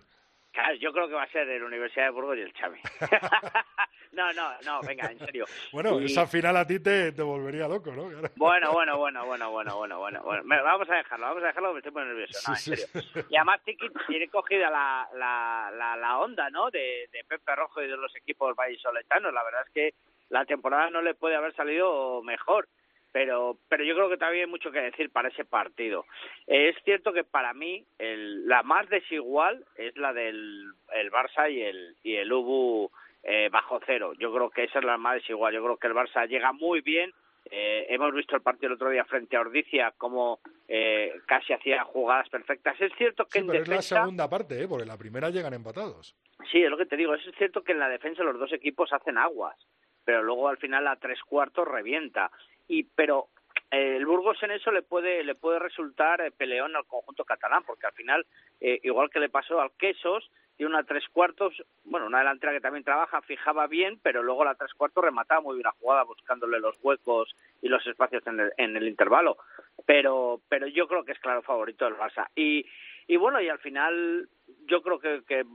Claro, 0.52 0.74
yo 0.74 0.92
creo 0.92 1.08
que 1.08 1.14
va 1.14 1.22
a 1.22 1.30
ser 1.30 1.48
el 1.48 1.62
Universidad 1.62 2.06
de 2.06 2.10
Burgos 2.10 2.36
y 2.36 2.40
el 2.40 2.52
Xavi. 2.52 2.80
no, 4.12 4.32
no, 4.32 4.50
no, 4.64 4.80
venga, 4.86 5.06
en 5.10 5.18
serio. 5.18 5.44
Bueno, 5.72 6.00
Y- 6.00 6.06
esa 6.06 6.26
final 6.26 6.56
a 6.56 6.66
ti 6.66 6.80
te, 6.80 7.12
te 7.12 7.22
volvería 7.22 7.68
loco, 7.68 7.92
¿no? 7.92 8.04
Bueno, 8.36 8.72
bueno, 8.72 8.98
bueno, 8.98 9.24
bueno, 9.26 9.50
bueno, 9.50 9.76
bueno, 9.76 9.98
bueno, 9.98 10.22
bueno. 10.22 10.44
Vamos 10.64 10.90
a 10.90 10.96
dejarlo, 10.96 11.26
vamos 11.26 11.42
a 11.42 11.46
dejarlo 11.48 11.68
porque 11.70 11.78
estoy 11.88 11.92
poniendo 11.92 12.18
nervioso. 12.18 12.50
No, 12.50 12.54
en 12.54 12.60
serio. 12.60 12.86
Y 13.30 13.36
además 13.36 13.60
Tiki 13.64 13.86
tiene 14.08 14.28
cogida 14.28 14.68
la, 14.70 15.08
la, 15.14 15.70
la, 15.76 15.96
la 15.96 16.18
onda, 16.18 16.50
¿no? 16.50 16.70
De, 16.70 17.08
de 17.12 17.24
Pepe 17.28 17.54
Rojo 17.54 17.82
y 17.82 17.88
de 17.88 17.96
los 17.96 18.14
equipos 18.16 18.54
vallisoletanos. 18.56 19.32
La 19.32 19.44
verdad 19.44 19.62
es 19.66 19.72
que 19.72 19.94
la 20.28 20.44
temporada 20.44 20.90
no 20.90 21.02
le 21.02 21.14
puede 21.14 21.36
haber 21.36 21.54
salido 21.54 22.22
mejor. 22.22 22.68
pero 23.12 23.56
pero 23.68 23.82
yo 23.84 23.94
creo 23.94 24.08
que 24.08 24.16
todavía 24.16 24.44
hay 24.44 24.50
mucho 24.50 24.70
que 24.70 24.80
decir 24.80 25.10
para 25.10 25.28
ese 25.28 25.44
partido. 25.44 26.04
es 26.46 26.76
cierto 26.84 27.12
que 27.12 27.24
para 27.24 27.52
mí 27.54 27.84
el, 27.98 28.46
la 28.46 28.62
más 28.62 28.88
desigual 28.88 29.64
es 29.76 29.96
la 29.96 30.12
del 30.12 30.70
el 30.94 31.10
Barça 31.10 31.50
y 31.50 31.60
el 31.62 31.96
y 32.04 32.14
el 32.16 32.32
Ubu 32.32 32.90
eh, 33.22 33.48
bajo 33.50 33.80
cero. 33.86 34.12
Yo 34.18 34.32
creo 34.32 34.50
que 34.50 34.64
esa 34.64 34.78
es 34.78 34.84
la 34.84 34.98
más 34.98 35.14
desigual. 35.14 35.54
Yo 35.54 35.62
creo 35.62 35.76
que 35.76 35.86
el 35.86 35.94
Barça 35.94 36.26
llega 36.28 36.52
muy 36.52 36.80
bien. 36.80 37.12
Eh, 37.50 37.86
hemos 37.88 38.12
visto 38.14 38.36
el 38.36 38.42
partido 38.42 38.68
el 38.68 38.74
otro 38.74 38.90
día 38.90 39.04
frente 39.04 39.36
a 39.36 39.40
Ordicia 39.40 39.92
como 39.96 40.40
eh, 40.68 41.14
casi 41.26 41.52
hacía 41.52 41.82
jugadas 41.84 42.28
perfectas. 42.28 42.80
Es 42.80 42.92
cierto 42.96 43.26
que 43.26 43.40
en 43.40 43.46
pero 43.46 43.60
defensa... 43.60 43.80
es 43.80 43.90
la 43.90 43.98
segunda 44.02 44.28
parte, 44.28 44.62
¿eh? 44.62 44.68
porque 44.68 44.84
la 44.84 44.98
primera 44.98 45.30
llegan 45.30 45.54
empatados. 45.54 46.14
Sí, 46.50 46.62
es 46.62 46.70
lo 46.70 46.76
que 46.76 46.86
te 46.86 46.96
digo. 46.96 47.14
Es 47.14 47.22
cierto 47.36 47.62
que 47.62 47.72
en 47.72 47.78
la 47.78 47.88
defensa 47.88 48.22
los 48.22 48.38
dos 48.38 48.52
equipos 48.52 48.92
hacen 48.92 49.18
aguas, 49.18 49.56
pero 50.04 50.22
luego 50.22 50.48
al 50.48 50.58
final 50.58 50.86
a 50.86 50.96
tres 50.96 51.20
cuartos 51.22 51.66
revienta 51.66 52.30
y 52.68 52.84
pero 52.84 53.28
eh, 53.70 53.96
el 53.96 54.06
Burgos 54.06 54.42
en 54.42 54.52
eso 54.52 54.70
le 54.70 54.82
puede 54.82 55.24
le 55.24 55.34
puede 55.34 55.58
resultar 55.58 56.20
eh, 56.20 56.30
peleón 56.30 56.74
al 56.76 56.86
conjunto 56.86 57.24
catalán 57.24 57.62
porque 57.64 57.86
al 57.86 57.92
final 57.92 58.26
eh, 58.60 58.80
igual 58.82 59.10
que 59.10 59.20
le 59.20 59.28
pasó 59.28 59.60
al 59.60 59.72
Quesos 59.72 60.30
tiene 60.60 60.74
una 60.74 60.84
tres 60.84 61.08
cuartos 61.08 61.54
bueno 61.84 62.04
una 62.04 62.18
delantera 62.18 62.52
que 62.52 62.60
también 62.60 62.84
trabaja 62.84 63.22
fijaba 63.22 63.66
bien 63.66 63.98
pero 64.02 64.22
luego 64.22 64.44
la 64.44 64.54
tres 64.56 64.74
cuartos 64.74 65.02
remataba 65.02 65.40
muy 65.40 65.54
bien 65.54 65.64
la 65.64 65.72
jugada 65.80 66.02
buscándole 66.02 66.60
los 66.60 66.76
huecos 66.82 67.34
y 67.62 67.68
los 67.68 67.86
espacios 67.86 68.26
en 68.26 68.40
el, 68.40 68.52
en 68.58 68.76
el 68.76 68.86
intervalo 68.86 69.38
pero 69.86 70.42
pero 70.50 70.66
yo 70.66 70.86
creo 70.86 71.02
que 71.02 71.12
es 71.12 71.18
claro 71.18 71.40
favorito 71.40 71.86
del 71.86 71.96
Barça 71.96 72.28
y 72.36 72.66
y 73.08 73.16
bueno 73.16 73.40
y 73.40 73.48
al 73.48 73.58
final 73.58 74.28
yo 74.66 74.82
creo 74.82 75.00
que, 75.00 75.22
que 75.26 75.46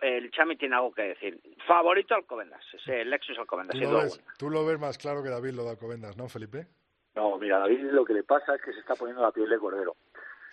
el 0.00 0.30
Chami 0.30 0.56
tiene 0.56 0.74
algo 0.74 0.92
que 0.92 1.02
decir. 1.02 1.40
Favorito 1.66 2.14
Alcobendas, 2.14 2.62
el 2.86 3.08
Lexus 3.08 3.38
Alcobendas. 3.38 3.78
¿Tú 3.78 3.90
lo, 3.90 3.98
ves, 3.98 4.20
tú 4.38 4.50
lo 4.50 4.66
ves 4.66 4.78
más 4.78 4.98
claro 4.98 5.22
que 5.22 5.30
David 5.30 5.52
lo 5.52 5.64
de 5.64 5.70
Alcobendas, 5.70 6.16
¿no, 6.16 6.28
Felipe? 6.28 6.66
No, 7.14 7.38
mira, 7.38 7.58
David 7.58 7.90
lo 7.92 8.04
que 8.04 8.12
le 8.12 8.22
pasa 8.22 8.54
es 8.56 8.62
que 8.62 8.72
se 8.72 8.80
está 8.80 8.96
poniendo 8.96 9.22
la 9.22 9.30
piel 9.30 9.48
de 9.48 9.58
cordero. 9.58 9.94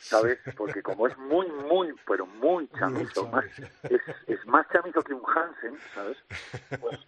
¿Sabes? 0.01 0.39
Porque 0.57 0.81
como 0.81 1.07
es 1.07 1.15
muy, 1.17 1.47
muy, 1.47 1.93
pero 2.07 2.25
muy 2.25 2.67
chamito, 2.69 3.27
más, 3.27 3.45
es, 3.83 4.01
es, 4.27 4.45
más 4.47 4.67
chamito 4.69 5.01
que 5.03 5.13
un 5.13 5.23
Hansen, 5.23 5.77
¿sabes? 5.93 6.17
Pues 6.79 6.99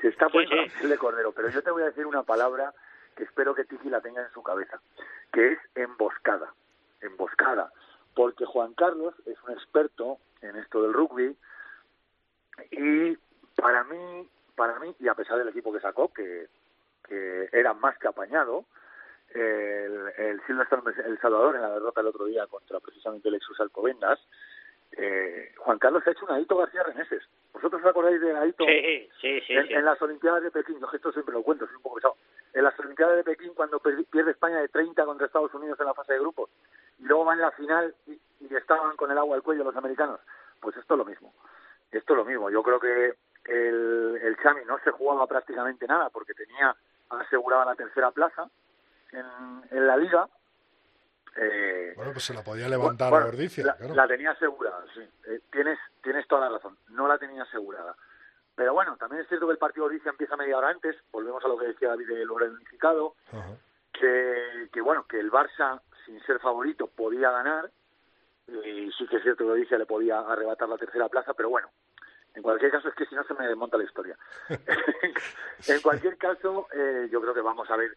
se 0.00 0.08
está 0.08 0.28
poniendo 0.28 0.56
la 0.56 0.72
piel 0.78 0.90
de 0.90 0.98
cordero. 0.98 1.32
Pero 1.32 1.48
yo 1.48 1.62
te 1.62 1.70
voy 1.72 1.82
a 1.82 1.86
decir 1.86 2.06
una 2.06 2.22
palabra 2.22 2.72
que 3.16 3.24
espero 3.24 3.54
que 3.54 3.64
Tiki 3.64 3.90
la 3.90 4.00
tenga 4.00 4.22
en 4.22 4.32
su 4.32 4.42
cabeza, 4.42 4.80
que 5.32 5.52
es 5.52 5.58
emboscada. 5.74 6.54
Emboscada. 7.00 7.72
Porque 8.14 8.44
Juan 8.44 8.72
Carlos 8.74 9.14
es 9.26 9.36
un 9.42 9.52
experto 9.52 10.18
en 10.40 10.56
esto 10.56 10.82
del 10.82 10.92
rugby, 10.92 11.36
y 12.70 13.16
para 13.56 13.82
mí, 13.84 14.28
para 14.54 14.78
mí, 14.78 14.94
y 15.00 15.08
a 15.08 15.14
pesar 15.14 15.38
del 15.38 15.48
equipo 15.48 15.72
que 15.72 15.80
sacó, 15.80 16.12
que, 16.12 16.48
que 17.08 17.48
era 17.52 17.74
más 17.74 17.98
que 17.98 18.08
apañado, 18.08 18.64
el, 19.34 20.12
el 20.16 20.40
El 20.48 21.18
Salvador 21.20 21.56
en 21.56 21.62
la 21.62 21.70
derrota 21.70 22.00
el 22.00 22.06
otro 22.08 22.24
día 22.24 22.46
contra 22.46 22.80
precisamente 22.80 23.28
el 23.28 23.34
Exus 23.34 23.60
Alcobendas, 23.60 24.18
eh, 24.92 25.52
Juan 25.58 25.78
Carlos 25.78 26.02
ha 26.06 26.10
hecho 26.10 26.24
un 26.24 26.32
Aito 26.32 26.56
García 26.56 26.82
Reneses. 26.82 27.22
¿Vosotros 27.52 27.82
os 27.82 27.88
acordáis 27.88 28.20
de 28.20 28.36
Aito? 28.36 28.64
Sí, 28.64 29.08
sí, 29.20 29.40
sí. 29.46 29.52
En, 29.52 29.84
las 29.84 30.00
Olimpiadas 30.00 30.42
de 30.42 30.50
Pekín, 30.50 30.80
yo 30.80 30.88
esto 30.92 31.12
siempre 31.12 31.34
lo 31.34 31.42
cuento, 31.42 31.66
soy 31.66 31.76
un 31.76 31.82
poco 31.82 31.96
pesado. 31.96 32.16
En 32.54 32.64
las 32.64 32.78
Olimpiadas 32.78 33.16
de 33.16 33.24
Pekín, 33.24 33.52
cuando 33.54 33.80
pierde 33.80 34.30
España 34.30 34.60
de 34.60 34.68
30 34.68 35.04
contra 35.04 35.26
Estados 35.26 35.52
Unidos 35.54 35.78
en 35.80 35.86
la 35.86 35.94
fase 35.94 36.14
de 36.14 36.20
grupos, 36.20 36.50
y 36.98 37.04
luego 37.04 37.24
van 37.24 37.38
en 37.38 37.42
la 37.42 37.50
final 37.52 37.94
y, 38.06 38.12
y 38.40 38.54
estaban 38.54 38.96
con 38.96 39.10
el 39.10 39.18
agua 39.18 39.36
al 39.36 39.42
cuello 39.42 39.64
los 39.64 39.76
americanos, 39.76 40.20
pues 40.60 40.76
esto 40.76 40.94
es 40.94 40.98
lo 40.98 41.04
mismo. 41.04 41.32
Esto 41.92 42.12
es 42.14 42.16
lo 42.16 42.24
mismo. 42.24 42.50
Yo 42.50 42.62
creo 42.62 42.80
que 42.80 43.14
el, 43.44 44.18
el 44.22 44.36
Chami 44.42 44.64
no 44.64 44.78
se 44.80 44.90
jugaba 44.90 45.26
prácticamente 45.26 45.86
nada 45.86 46.10
porque 46.10 46.34
tenía 46.34 46.74
asegurada 47.10 47.64
la 47.64 47.74
tercera 47.74 48.10
plaza 48.10 48.48
en, 49.12 49.26
en 49.70 49.86
la 49.86 49.96
liga. 49.96 50.28
Eh, 51.36 51.92
bueno, 51.96 52.12
pues 52.12 52.24
se 52.24 52.34
la 52.34 52.42
podía 52.42 52.68
levantar 52.68 53.12
a 53.12 53.26
Ordicia. 53.26 53.64
La, 53.64 53.94
la, 53.94 54.08
tenía 54.08 54.32
asegurada, 54.32 54.84
sí. 54.94 55.00
Eh, 55.28 55.40
tienes, 55.52 55.78
tienes 56.02 56.26
toda 56.26 56.48
la 56.48 56.56
razón. 56.56 56.76
No 56.88 57.06
la 57.06 57.18
tenía 57.18 57.42
asegurada. 57.42 57.94
Pero 58.54 58.72
bueno, 58.72 58.96
también 58.96 59.22
es 59.22 59.28
cierto 59.28 59.46
que 59.46 59.52
el 59.52 59.58
partido 59.58 59.84
de 59.84 59.94
Ordicia 59.94 60.10
empieza 60.10 60.36
media 60.36 60.58
hora 60.58 60.70
antes. 60.70 60.96
Volvemos 61.12 61.44
a 61.44 61.48
lo 61.48 61.56
que 61.58 61.68
decía 61.68 61.88
David 61.88 62.08
de 62.08 62.24
lo 62.24 62.34
unificado. 62.34 63.14
Que, 63.92 64.68
que 64.72 64.80
bueno, 64.80 65.06
que 65.08 65.20
el 65.20 65.30
Barça, 65.30 65.80
sin 66.04 66.20
ser 66.22 66.40
favorito, 66.40 66.88
podía 66.88 67.30
ganar 67.30 67.70
y 68.48 68.90
sí 68.92 69.06
que 69.06 69.16
es 69.16 69.22
cierto 69.22 69.44
que 69.44 69.50
Odisea 69.50 69.78
le 69.78 69.86
podía 69.86 70.20
arrebatar 70.20 70.68
la 70.68 70.78
tercera 70.78 71.08
plaza, 71.08 71.34
pero 71.34 71.50
bueno, 71.50 71.68
en 72.34 72.42
cualquier 72.42 72.70
caso 72.70 72.88
es 72.88 72.94
que 72.94 73.06
si 73.06 73.14
no 73.14 73.24
se 73.24 73.34
me 73.34 73.46
desmonta 73.46 73.76
la 73.76 73.84
historia. 73.84 74.16
en 74.48 75.80
cualquier 75.82 76.16
caso, 76.16 76.66
eh, 76.72 77.08
yo 77.10 77.20
creo 77.20 77.34
que 77.34 77.40
vamos 77.40 77.70
a 77.70 77.76
ver, 77.76 77.96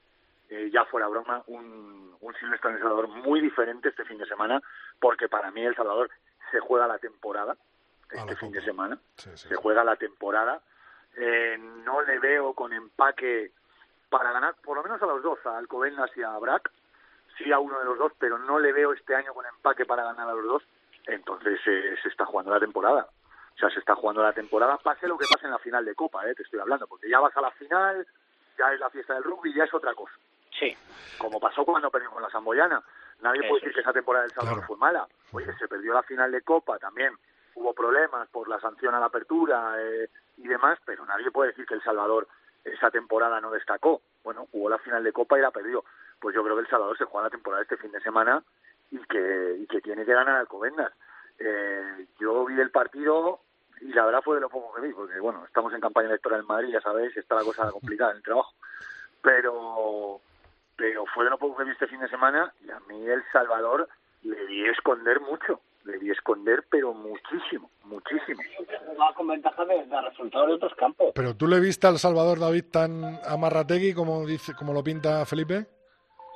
eh, 0.52 0.70
ya 0.70 0.84
fuera 0.84 1.08
broma, 1.08 1.42
un, 1.48 2.16
un 2.20 2.34
Silvestre 2.36 2.70
en 2.70 2.76
El 2.76 2.82
Salvador 2.82 3.08
muy 3.08 3.40
diferente 3.40 3.88
este 3.88 4.04
fin 4.04 4.18
de 4.18 4.26
semana, 4.26 4.62
porque 5.00 5.30
para 5.30 5.50
mí 5.50 5.66
El 5.66 5.76
Salvador 5.76 6.12
se 6.52 6.60
juega 6.60 6.88
la 6.88 7.00
temporada, 7.00 7.56
este 8.12 8.36
fin 8.36 8.52
de 8.52 8.62
semana, 8.62 9.00
se 9.16 9.56
juega 9.56 9.86
la 9.86 9.96
temporada. 9.96 10.62
Eh, 11.16 11.58
no 11.58 12.02
le 12.02 12.20
veo 12.20 12.54
con 12.54 12.74
empaque 12.74 13.54
para 14.10 14.34
ganar, 14.34 14.56
por 14.62 14.76
lo 14.76 14.84
menos 14.84 15.02
a 15.02 15.06
los 15.06 15.24
dos, 15.24 15.40
a 15.46 15.58
Alcobendas 15.58 16.12
y 16.18 16.24
a 16.24 16.38
Brac, 16.38 16.70
sí 17.38 17.50
a 17.54 17.60
uno 17.60 17.80
de 17.80 17.86
los 17.86 17.98
dos, 17.98 18.12
pero 18.20 18.38
no 18.38 18.60
le 18.60 18.74
veo 18.74 18.92
este 18.92 19.16
año 19.16 19.34
con 19.34 19.46
empaque 19.46 19.86
para 19.86 20.04
ganar 20.04 20.28
a 20.28 20.34
los 20.34 20.44
dos, 20.44 20.64
entonces 21.08 21.60
eh, 21.66 21.96
se 22.04 22.10
está 22.10 22.26
jugando 22.26 22.52
la 22.52 22.60
temporada. 22.60 23.08
O 23.56 23.58
sea, 23.58 23.70
se 23.70 23.80
está 23.80 23.96
jugando 23.96 24.22
la 24.22 24.34
temporada, 24.34 24.78
pase 24.78 25.08
lo 25.08 25.18
que 25.18 25.28
pase 25.32 25.46
en 25.46 25.52
la 25.52 25.60
final 25.60 25.86
de 25.86 25.96
Copa, 25.96 26.28
eh, 26.28 26.36
te 26.36 26.44
estoy 26.44 26.60
hablando, 26.60 26.88
porque 26.88 27.10
ya 27.10 27.22
vas 27.22 27.36
a 27.38 27.42
la 27.42 27.52
final, 27.52 28.06
ya 28.58 28.74
es 28.74 28.80
la 28.82 28.90
fiesta 28.90 29.14
del 29.14 29.24
rugby, 29.24 29.54
ya 29.54 29.64
es 29.64 29.74
otra 29.74 29.94
cosa. 29.94 30.14
Sí. 30.62 30.78
Como 31.18 31.40
pasó 31.40 31.66
cuando 31.66 31.92
perdimos 31.92 32.14
con 32.14 32.24
la 32.24 32.30
Samboyana. 32.30 32.82
Nadie 33.22 33.42
puede 33.42 33.62
decir 33.62 33.74
que 33.74 33.82
esa 33.82 33.92
temporada 33.92 34.24
del 34.24 34.34
Salvador 34.34 34.66
fue 34.66 34.78
mala. 34.78 35.06
Oye, 35.34 35.52
se 35.60 35.68
perdió 35.68 35.94
la 35.94 36.04
final 36.04 36.32
de 36.32 36.42
Copa 36.42 36.80
también. 36.80 37.14
Hubo 37.56 37.74
problemas 37.74 38.30
por 38.30 38.48
la 38.48 38.60
sanción 38.60 38.96
a 38.96 39.00
la 39.00 39.08
apertura 39.08 39.76
eh, 39.78 40.10
y 40.38 40.48
demás, 40.48 40.80
pero 40.86 41.06
nadie 41.06 41.30
puede 41.30 41.50
decir 41.50 41.66
que 41.66 41.74
El 41.74 41.84
Salvador 41.84 42.28
esa 42.64 42.90
temporada 42.90 43.42
no 43.42 43.52
destacó. 43.52 44.02
Bueno, 44.24 44.48
hubo 44.54 44.70
la 44.70 44.78
final 44.78 45.04
de 45.04 45.12
Copa 45.12 45.38
y 45.38 45.42
la 45.42 45.52
perdió 45.52 45.84
pues 46.22 46.36
yo 46.36 46.44
creo 46.44 46.56
que 46.56 46.62
El 46.62 46.70
Salvador 46.70 46.98
se 46.98 47.06
juega 47.06 47.28
la 47.28 47.32
temporada 47.32 47.64
este 47.64 47.78
fin 47.78 47.92
de 47.92 48.00
semana 48.00 48.42
y 48.92 49.00
que, 49.00 49.58
y 49.60 49.66
que 49.66 49.82
tiene 49.82 50.06
que 50.06 50.14
ganar 50.14 50.38
Alcobendas. 50.38 50.94
Eh, 51.40 52.06
yo 52.20 52.46
vi 52.46 52.60
el 52.60 52.70
partido 52.70 53.42
y 53.82 53.92
la 53.92 54.06
verdad 54.06 54.22
fue 54.24 54.36
de 54.36 54.42
lo 54.42 54.50
poco 54.50 54.76
que 54.76 54.88
vi, 54.88 54.94
porque 54.94 55.20
bueno, 55.20 55.44
estamos 55.46 55.74
en 55.74 55.82
campaña 55.82 56.10
electoral 56.10 56.42
en 56.42 56.46
Madrid, 56.46 56.70
ya 56.72 56.82
sabéis, 56.82 57.18
está 57.18 57.36
la 57.36 57.44
cosa 57.44 57.72
complicada 57.72 58.12
en 58.12 58.18
el 58.18 58.24
trabajo, 58.24 58.54
pero, 59.24 60.22
pero 60.82 61.06
fue 61.14 61.24
de 61.24 61.30
lo 61.30 61.38
poco 61.38 61.58
que 61.58 61.66
vi 61.66 61.72
este 61.72 61.88
fin 61.88 62.00
de 62.00 62.10
semana 62.10 62.52
y 62.66 62.72
a 62.72 62.80
mí 62.82 63.06
El 63.08 63.24
Salvador 63.32 63.88
le 64.24 64.46
vi 64.48 64.68
esconder 64.68 65.20
mucho, 65.22 65.62
le 65.86 65.98
vi 66.00 66.10
esconder, 66.10 66.64
pero 66.70 66.94
muchísimo, 66.94 67.70
muchísimo. 67.84 68.42
Va 69.00 69.14
con 69.14 69.28
ventaja 69.28 69.64
de, 69.66 69.86
de 69.86 70.02
resultados 70.02 70.48
de 70.48 70.54
otros 70.56 70.74
campos. 70.76 71.12
Pero 71.14 71.36
tú 71.36 71.48
le 71.48 71.60
viste 71.60 71.86
al 71.86 72.00
Salvador 72.00 72.40
David 72.40 72.66
tan 72.72 73.20
amarrategui 73.28 73.94
como 73.94 74.26
dice, 74.26 74.54
como 74.56 74.74
lo 74.74 74.84
pinta 74.84 75.24
Felipe? 75.26 75.66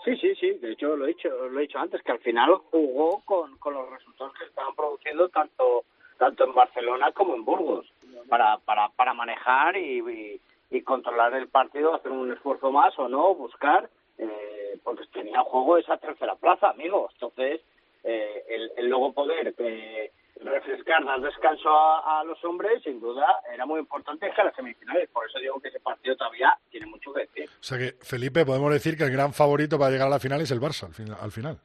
Sí, 0.03 0.15
sí, 0.17 0.35
sí. 0.35 0.51
De 0.61 0.73
hecho, 0.73 0.95
lo 0.95 1.05
he 1.05 1.09
dicho, 1.09 1.29
lo 1.29 1.59
he 1.59 1.63
dicho 1.63 1.79
antes, 1.79 2.03
que 2.03 2.11
al 2.11 2.19
final 2.19 2.55
jugó 2.69 3.23
con, 3.25 3.57
con 3.57 3.73
los 3.73 3.89
resultados 3.89 4.33
que 4.37 4.45
estaban 4.45 4.75
produciendo 4.75 5.27
tanto 5.29 5.85
tanto 6.17 6.45
en 6.45 6.53
Barcelona 6.53 7.11
como 7.11 7.35
en 7.35 7.43
Burgos 7.43 7.91
para 8.29 8.57
para, 8.59 8.89
para 8.89 9.13
manejar 9.13 9.75
y, 9.75 10.39
y, 10.69 10.81
controlar 10.83 11.33
el 11.33 11.47
partido, 11.47 11.93
hacer 11.93 12.11
un 12.11 12.31
esfuerzo 12.31 12.71
más 12.71 12.97
o 12.97 13.09
no, 13.09 13.35
buscar, 13.35 13.89
eh, 14.17 14.79
porque 14.83 15.05
tenía 15.07 15.41
juego 15.41 15.77
esa 15.77 15.97
tercera 15.97 16.35
plaza, 16.35 16.69
amigos. 16.69 17.11
Entonces, 17.13 17.61
eh, 18.03 18.43
el, 18.47 18.71
el 18.77 18.89
luego 18.89 19.13
poder 19.13 19.53
eh, 19.57 20.11
refrescar, 20.41 21.03
dar 21.05 21.21
descanso 21.21 21.69
a, 21.69 22.23
los 22.23 22.43
hombres, 22.43 22.83
sin 22.83 22.99
duda, 22.99 23.25
era 23.53 23.65
muy 23.65 23.79
importante 23.79 24.29
que 24.29 24.43
las 24.43 24.55
semifinales. 24.55 25.09
Por 25.09 25.25
eso 25.27 25.39
digo 25.39 25.59
que 25.59 25.69
ese 25.69 25.79
partido 25.79 26.15
todavía 26.15 26.57
tiene 26.69 26.85
mucho 26.87 27.13
que 27.13 27.21
decir. 27.21 27.49
O 27.49 27.63
sea 27.63 27.77
que, 27.77 27.95
Felipe, 28.01 28.45
podemos 28.45 28.71
decir 28.71 28.97
que 28.97 29.03
el 29.03 29.11
gran 29.11 29.33
favorito 29.33 29.77
para 29.77 29.91
llegar 29.91 30.07
a 30.07 30.11
la 30.11 30.19
final 30.19 30.41
es 30.41 30.51
el 30.51 30.61
Barça, 30.61 30.87
al, 30.87 30.93
final. 30.93 31.17
Al 31.19 31.31
final. 31.31 31.59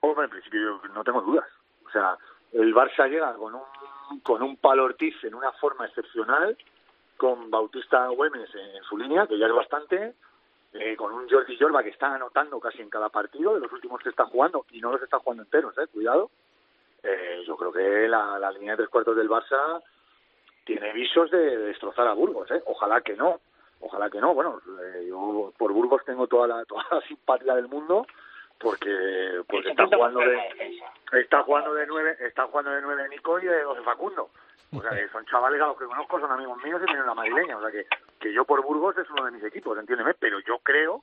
Hombre, 0.00 0.24
en 0.24 0.30
principio 0.30 0.80
no 0.94 1.04
tengo 1.04 1.20
dudas. 1.20 1.48
O 1.86 1.90
sea, 1.90 2.16
el 2.52 2.74
Barça 2.74 3.08
llega 3.08 3.34
con 3.34 3.54
un, 3.54 4.20
con 4.20 4.42
un 4.42 4.56
palo 4.56 4.84
Ortiz 4.84 5.14
en 5.24 5.34
una 5.34 5.52
forma 5.52 5.86
excepcional, 5.86 6.56
con 7.16 7.50
Bautista 7.50 8.08
Güemes 8.08 8.48
en, 8.54 8.82
su 8.84 8.96
línea, 8.96 9.26
que 9.26 9.38
ya 9.38 9.46
es 9.46 9.52
bastante, 9.52 10.14
eh, 10.72 10.96
con 10.96 11.12
un 11.12 11.28
Jordi 11.28 11.56
Jorba 11.58 11.82
que 11.82 11.90
está 11.90 12.14
anotando 12.14 12.60
casi 12.60 12.80
en 12.80 12.90
cada 12.90 13.08
partido 13.08 13.54
de 13.54 13.60
los 13.60 13.72
últimos 13.72 14.00
que 14.02 14.10
está 14.10 14.24
jugando, 14.26 14.66
y 14.70 14.80
no 14.80 14.92
los 14.92 15.02
está 15.02 15.18
jugando 15.18 15.42
enteros, 15.42 15.76
eh, 15.78 15.86
cuidado 15.92 16.30
eh, 17.02 17.42
yo 17.46 17.56
creo 17.56 17.72
que 17.72 18.08
la, 18.08 18.38
la, 18.38 18.50
línea 18.50 18.72
de 18.72 18.78
tres 18.78 18.88
cuartos 18.90 19.16
del 19.16 19.28
Barça 19.28 19.82
tiene 20.64 20.92
visos 20.92 21.30
de, 21.30 21.56
destrozar 21.56 22.06
a 22.06 22.12
Burgos, 22.12 22.50
¿eh? 22.50 22.62
Ojalá 22.66 23.00
que 23.00 23.16
no, 23.16 23.40
ojalá 23.80 24.10
que 24.10 24.20
no. 24.20 24.34
Bueno, 24.34 24.60
eh, 24.82 25.06
yo 25.08 25.52
por 25.56 25.72
Burgos 25.72 26.04
tengo 26.04 26.26
toda 26.26 26.46
la, 26.46 26.64
toda 26.66 26.84
la 26.90 27.00
simpatía 27.02 27.54
del 27.54 27.68
mundo 27.68 28.06
porque 28.58 29.40
porque 29.48 29.70
está 29.70 29.86
jugando 29.86 30.20
de 30.20 30.80
está 31.12 31.42
jugando 31.42 31.72
de 31.72 31.86
nueve 31.86 32.16
está 32.20 32.46
jugando 32.46 32.72
de 32.72 32.82
nueve 32.82 33.08
Nico 33.08 33.38
y 33.38 33.46
de 33.46 33.62
doce 33.62 33.80
Facundo 33.80 34.28
o 34.72 34.82
sea 34.82 34.90
que 34.90 35.08
son 35.08 35.24
chavales 35.26 35.60
a 35.60 35.66
los 35.66 35.78
que 35.78 35.86
conozco 35.86 36.20
son 36.20 36.30
amigos 36.30 36.62
míos 36.62 36.80
y 36.82 36.86
tienen 36.86 37.06
la 37.06 37.14
madrileña 37.14 37.56
o 37.56 37.60
sea 37.60 37.70
que 37.70 37.86
que 38.18 38.32
yo 38.32 38.44
por 38.44 38.62
Burgos 38.62 38.96
es 38.98 39.10
uno 39.10 39.24
de 39.24 39.32
mis 39.32 39.44
equipos 39.44 39.78
entiéndeme 39.78 40.14
pero 40.14 40.38
yo 40.40 40.58
creo 40.58 41.02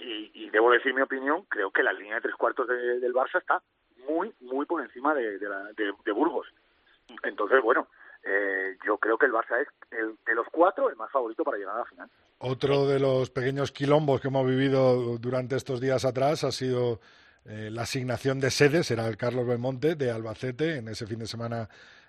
y, 0.00 0.50
debo 0.50 0.70
decir 0.70 0.94
mi 0.94 1.02
opinión, 1.02 1.44
creo 1.48 1.70
que 1.70 1.82
la 1.82 1.92
línea 1.92 2.16
de 2.16 2.22
tres 2.22 2.34
cuartos 2.34 2.68
del 2.68 3.12
Barça 3.12 3.38
está 3.38 3.62
muy, 4.08 4.32
muy 4.40 4.66
por 4.66 4.82
encima 4.82 5.14
de, 5.14 5.38
de, 5.38 6.12
Burgos. 6.12 6.46
Entonces, 7.22 7.62
bueno, 7.62 7.88
eh, 8.22 8.76
yo 8.86 8.98
creo 8.98 9.18
que 9.18 9.26
el 9.26 9.32
Barça 9.32 9.60
es 9.60 9.68
el, 9.90 10.16
de 10.26 10.34
los 10.34 10.46
cuatro 10.50 10.90
el 10.90 10.96
más 10.96 11.10
favorito 11.10 11.44
para 11.44 11.58
llegar 11.58 11.76
a 11.76 11.80
la 11.80 11.84
final. 11.84 12.10
Otro 12.38 12.86
de 12.86 13.00
los 13.00 13.30
pequeños 13.30 13.72
quilombos 13.72 14.20
que 14.20 14.28
hemos 14.28 14.46
vivido 14.46 15.18
durante 15.18 15.56
estos 15.56 15.80
días 15.80 16.04
atrás 16.04 16.44
ha 16.44 16.52
sido 16.52 17.00
eh, 17.44 17.70
la 17.70 17.82
asignación 17.82 18.40
de 18.40 18.50
sedes, 18.50 18.90
era 18.90 19.06
el 19.06 19.16
Carlos 19.16 19.46
Belmonte 19.46 19.94
de 19.94 20.10
Albacete 20.10 20.76
en 20.76 20.88
ese 20.88 21.06
fin 21.06 21.20
de 21.20 21.26
semana 21.26 21.68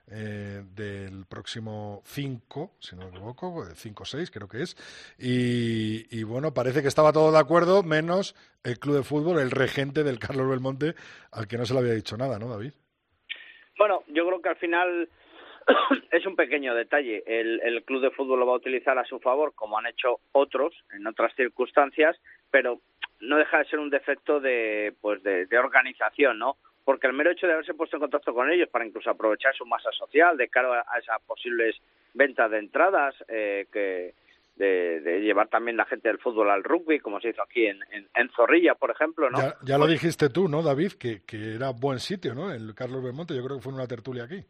eh, 0.09 0.63
del 0.73 1.25
próximo 1.25 2.01
5, 2.05 2.77
si 2.79 2.95
no 2.95 3.03
me 3.03 3.09
equivoco, 3.09 3.65
5 3.65 4.03
o 4.03 4.05
6 4.05 4.31
creo 4.31 4.47
que 4.47 4.61
es. 4.61 4.75
Y, 5.19 6.23
bueno, 6.23 6.53
parece 6.53 6.81
que 6.81 6.87
estaba 6.87 7.11
todo 7.11 7.31
de 7.31 7.39
acuerdo, 7.39 7.83
menos 7.83 8.33
el 8.63 8.79
club 8.79 8.95
de 8.95 9.03
fútbol, 9.03 9.39
el 9.39 9.51
regente 9.51 10.05
del 10.05 10.19
Carlos 10.19 10.49
Belmonte, 10.49 10.95
al 11.31 11.47
que 11.47 11.57
no 11.57 11.65
se 11.65 11.73
le 11.73 11.81
había 11.81 11.93
dicho 11.93 12.15
nada, 12.15 12.39
¿no, 12.39 12.47
David? 12.47 12.71
Bueno, 13.77 14.03
yo 14.07 14.25
creo 14.25 14.41
que 14.41 14.49
al 14.49 14.55
final 14.55 15.09
es 16.11 16.25
un 16.25 16.37
pequeño 16.37 16.73
detalle. 16.73 17.23
El 17.27 17.83
club 17.83 18.01
de 18.01 18.11
fútbol 18.11 18.39
lo 18.39 18.47
va 18.47 18.53
a 18.53 18.57
utilizar 18.57 18.97
a 18.97 19.03
su 19.03 19.19
favor, 19.19 19.53
como 19.55 19.77
han 19.77 19.87
hecho 19.87 20.21
otros 20.31 20.73
en 20.93 21.05
otras 21.05 21.35
circunstancias, 21.35 22.15
pero 22.49 22.79
no 23.19 23.37
deja 23.37 23.57
de 23.57 23.65
ser 23.65 23.79
un 23.79 23.89
defecto 23.89 24.39
de, 24.39 24.93
pues 25.01 25.21
de 25.21 25.57
organización, 25.57 26.39
¿no? 26.39 26.55
Porque 26.87 27.05
el 27.05 27.11
mero 27.11 27.31
hecho 27.31 27.45
de 27.45 27.51
haberse 27.51 27.73
puesto 27.73 27.97
en 27.97 27.99
contacto 27.99 28.33
con 28.33 28.49
ellos 28.49 28.69
para 28.69 28.85
incluso 28.85 29.09
aprovechar 29.09 29.53
su 29.53 29.65
masa 29.65 29.91
social 29.91 30.37
de 30.37 30.47
cara 30.47 30.85
a 30.87 30.99
esas 30.99 31.21
posibles 31.23 31.75
ventas 32.13 32.49
de 32.49 32.59
entradas, 32.59 33.13
eh, 33.27 33.67
que 33.73 34.13
de, 34.55 35.19
llevar 35.19 35.49
también 35.49 35.75
la 35.75 35.83
gente 35.83 36.07
del 36.07 36.17
fútbol 36.17 36.49
al 36.49 36.63
rugby, 36.63 37.01
como 37.01 37.19
se 37.19 37.31
hizo 37.31 37.43
aquí 37.43 37.65
en, 37.65 37.83
en, 37.91 38.29
Zorrilla, 38.29 38.75
por 38.75 38.89
ejemplo, 38.89 39.29
¿no? 39.29 39.37
Ya, 39.65 39.77
lo 39.77 39.85
dijiste 39.85 40.29
tú, 40.29 40.47
¿no, 40.47 40.63
David? 40.63 40.93
Que, 40.93 41.23
que 41.25 41.55
era 41.55 41.71
buen 41.71 41.99
sitio, 41.99 42.33
¿no? 42.33 42.53
El 42.53 42.73
Carlos 42.73 43.03
Belmonte, 43.03 43.35
yo 43.35 43.43
creo 43.43 43.57
que 43.57 43.63
fue 43.63 43.73
en 43.73 43.79
una 43.79 43.87
tertulia 43.87 44.23
aquí. 44.23 44.41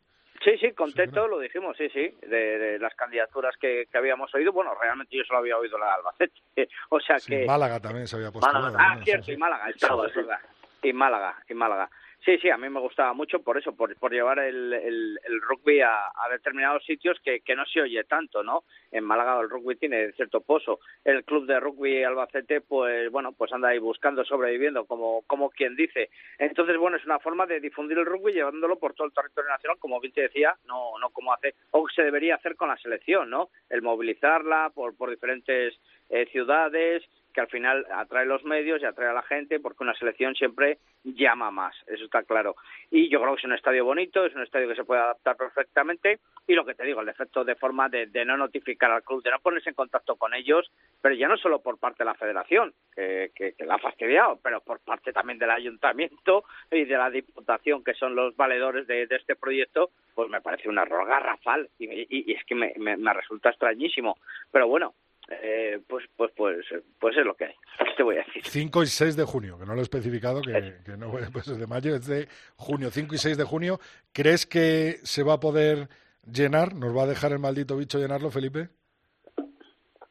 Sí, 0.46 0.60
sí, 0.60 0.74
contento, 0.74 1.28
lo 1.28 1.40
dijimos, 1.40 1.76
sí, 1.76 1.90
sí, 1.90 2.14
de, 2.22 2.78
las 2.80 2.94
candidaturas 2.94 3.56
que, 3.60 3.88
habíamos 3.96 4.32
oído. 4.36 4.52
Bueno, 4.52 4.76
realmente 4.80 5.18
yo 5.18 5.24
solo 5.24 5.40
había 5.40 5.58
oído 5.58 5.80
la 5.80 5.88
de 5.88 5.92
Albacete, 5.94 6.40
o 6.90 7.00
sea 7.00 7.16
que... 7.18 7.48
Málaga 7.48 7.80
también 7.80 8.08
se 8.08 8.16
había 8.16 8.30
puesto. 8.30 8.48
ah, 8.54 9.00
cierto, 9.04 9.32
y 9.32 9.38
Málaga, 9.38 9.70
estaba, 9.72 10.06
es 10.06 10.14
verdad. 10.14 10.40
Y 10.84 10.94
Málaga, 10.94 11.36
y 11.50 11.56
Málaga. 11.56 11.90
Sí, 12.26 12.38
sí, 12.40 12.50
a 12.50 12.58
mí 12.58 12.68
me 12.70 12.80
gustaba 12.82 13.14
mucho 13.14 13.42
por 13.42 13.58
eso, 13.58 13.74
por, 13.74 13.96
por 13.96 14.12
llevar 14.12 14.40
el, 14.40 15.18
rugby 15.42 15.80
a, 15.82 16.08
a, 16.08 16.30
determinados 16.30 16.84
sitios 16.84 17.18
que, 17.24 17.40
que 17.40 17.56
no 17.56 17.66
se 17.66 17.82
oye 17.82 18.04
tanto, 18.04 18.44
¿no? 18.44 18.64
En 18.92 19.06
Málaga 19.06 19.40
el 19.40 19.50
rugby 19.50 19.76
tiene 19.76 20.12
cierto 20.14 20.42
pozo. 20.42 20.80
El 21.06 21.24
club 21.24 21.46
de 21.46 21.60
rugby 21.60 22.04
Albacete, 22.04 22.62
pues 22.62 23.10
bueno, 23.12 23.32
pues 23.32 23.54
anda 23.54 23.70
ahí 23.70 23.80
buscando, 23.80 24.26
sobreviviendo, 24.26 24.86
como, 24.86 25.22
como 25.28 25.50
quien 25.50 25.76
dice. 25.76 26.10
Entonces, 26.38 26.76
bueno, 26.78 26.98
es 26.98 27.06
una 27.06 27.20
forma 27.20 27.46
de 27.46 27.62
difundir 27.62 27.98
el 27.98 28.06
rugby 28.06 28.34
llevándolo 28.34 28.78
por 28.78 28.94
todo 28.94 29.08
el 29.08 29.14
territorio 29.14 29.50
nacional, 29.50 29.78
como 29.80 30.00
bien 30.02 30.14
te 30.14 30.22
decía, 30.24 30.56
no, 30.66 30.98
no 31.00 31.10
como 31.12 31.34
hace, 31.34 31.56
o 31.72 31.88
se 31.88 32.04
debería 32.04 32.36
hacer 32.36 32.58
con 32.58 32.68
la 32.68 32.78
selección, 32.78 33.30
¿no? 33.30 33.50
El 33.70 33.82
movilizarla 33.82 34.72
por, 34.74 34.98
por 34.98 35.10
diferentes 35.10 35.80
eh, 36.10 36.26
ciudades, 36.32 37.04
que 37.38 37.42
al 37.42 37.50
final 37.50 37.86
atrae 37.94 38.26
los 38.26 38.44
medios 38.46 38.82
y 38.82 38.86
atrae 38.86 39.10
a 39.10 39.14
la 39.14 39.22
gente 39.22 39.60
porque 39.60 39.84
una 39.84 39.94
selección 39.94 40.34
siempre 40.34 40.80
llama 41.04 41.52
más, 41.52 41.76
eso 41.86 42.06
está 42.06 42.24
claro. 42.24 42.56
Y 42.90 43.10
yo 43.10 43.22
creo 43.22 43.36
que 43.36 43.42
es 43.42 43.46
un 43.46 43.54
estadio 43.54 43.86
bonito, 43.86 44.26
es 44.26 44.34
un 44.34 44.42
estadio 44.42 44.68
que 44.68 44.74
se 44.74 44.84
puede 44.84 45.02
adaptar 45.02 45.38
perfectamente 45.38 46.18
y 46.48 46.56
lo 46.56 46.66
que 46.66 46.74
te 46.74 46.84
digo, 46.84 47.02
el 47.02 47.10
efecto 47.10 47.44
de 47.44 47.54
forma 47.54 47.90
de, 47.90 48.08
no 48.26 48.38
notificar 48.38 48.90
al 48.90 49.04
club, 49.04 49.22
de 49.22 49.30
no 49.30 49.38
ponerse 49.38 49.70
en 49.70 49.76
contacto 49.76 50.16
con 50.16 50.34
ellos, 50.34 50.72
pero 51.00 51.14
ya 51.14 51.28
no 51.28 51.38
solo 51.38 51.60
por 51.60 51.78
parte 51.78 52.00
de 52.00 52.06
la 52.06 52.16
federación, 52.16 52.74
que, 52.96 53.30
que, 53.36 53.54
la 53.64 53.76
ha 53.76 53.80
fastidiado, 53.80 54.40
pero 54.42 54.60
por 54.62 54.80
parte 54.80 55.14
también 55.14 55.38
del 55.38 55.52
ayuntamiento 55.52 56.44
y 56.72 56.86
de 56.86 56.98
la 56.98 57.12
diputación, 57.12 57.84
que 57.84 57.94
son 57.94 58.16
los 58.16 58.36
valedores 58.36 58.88
de, 58.88 59.04
este 59.12 59.36
proyecto, 59.36 59.92
pues 60.16 60.28
me 60.28 60.42
parece 60.42 60.70
un 60.70 60.80
error 60.80 61.06
garrafal 61.06 61.70
y, 61.78 61.86
y, 61.86 62.34
es 62.34 62.44
que 62.46 62.56
me, 62.56 62.74
me 62.78 63.14
resulta 63.14 63.50
extrañísimo. 63.50 64.18
Pero 64.52 64.68
bueno, 64.68 64.96
eh, 65.30 65.82
pues, 65.88 66.06
pues, 66.16 66.32
pues, 66.36 66.66
pues 67.00 67.18
es 67.18 67.26
lo 67.26 67.36
que 67.36 67.46
hay. 67.46 67.56
te 67.98 68.04
voy 68.04 68.16
a 68.16 68.24
decir? 68.24 68.44
5 68.46 68.84
y 68.84 68.88
6 68.88 69.16
de 69.16 69.26
junio, 69.26 69.60
que 69.60 69.66
no 69.66 69.74
lo 69.74 69.80
he 69.80 69.84
especificado, 69.84 70.42
que, 70.42 70.78
que 70.86 70.98
no 70.98 71.12
pues 71.32 71.48
es 71.48 71.60
de 71.60 71.68
mayo, 71.68 71.96
es 71.96 72.08
de 72.08 72.28
junio. 72.56 72.90
5 72.90 73.16
y 73.16 73.18
6 73.18 73.38
de 73.38 73.44
junio. 73.44 73.80
¿Crees 74.14 74.46
que 74.46 75.00
se 75.04 75.24
va 75.24 75.34
a 75.34 75.40
poder 75.40 75.90
llenar? 76.32 76.74
¿Nos 76.74 76.96
va 76.96 77.04
a 77.04 77.08
dejar 77.08 77.32
el 77.32 77.40
maldito 77.40 77.76
bicho 77.78 78.00
llenarlo, 78.00 78.32
Felipe? 78.32 78.70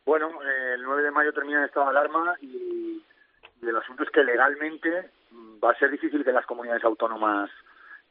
Bueno, 0.04 0.30
eh, 0.42 0.74
el 0.74 0.82
9 0.82 1.02
de 1.02 1.10
mayo 1.10 1.32
termina 1.32 1.60
el 1.60 1.66
estado 1.66 1.86
de 1.86 1.98
alarma 1.98 2.36
y, 2.40 2.46
y, 2.46 3.68
el 3.68 3.76
asunto 3.76 4.04
es 4.04 4.10
que 4.10 4.22
legalmente 4.22 5.10
va 5.62 5.70
a 5.70 5.78
ser 5.78 5.90
difícil 5.90 6.24
que 6.24 6.32
las 6.32 6.46
comunidades 6.46 6.84
autónomas 6.84 7.50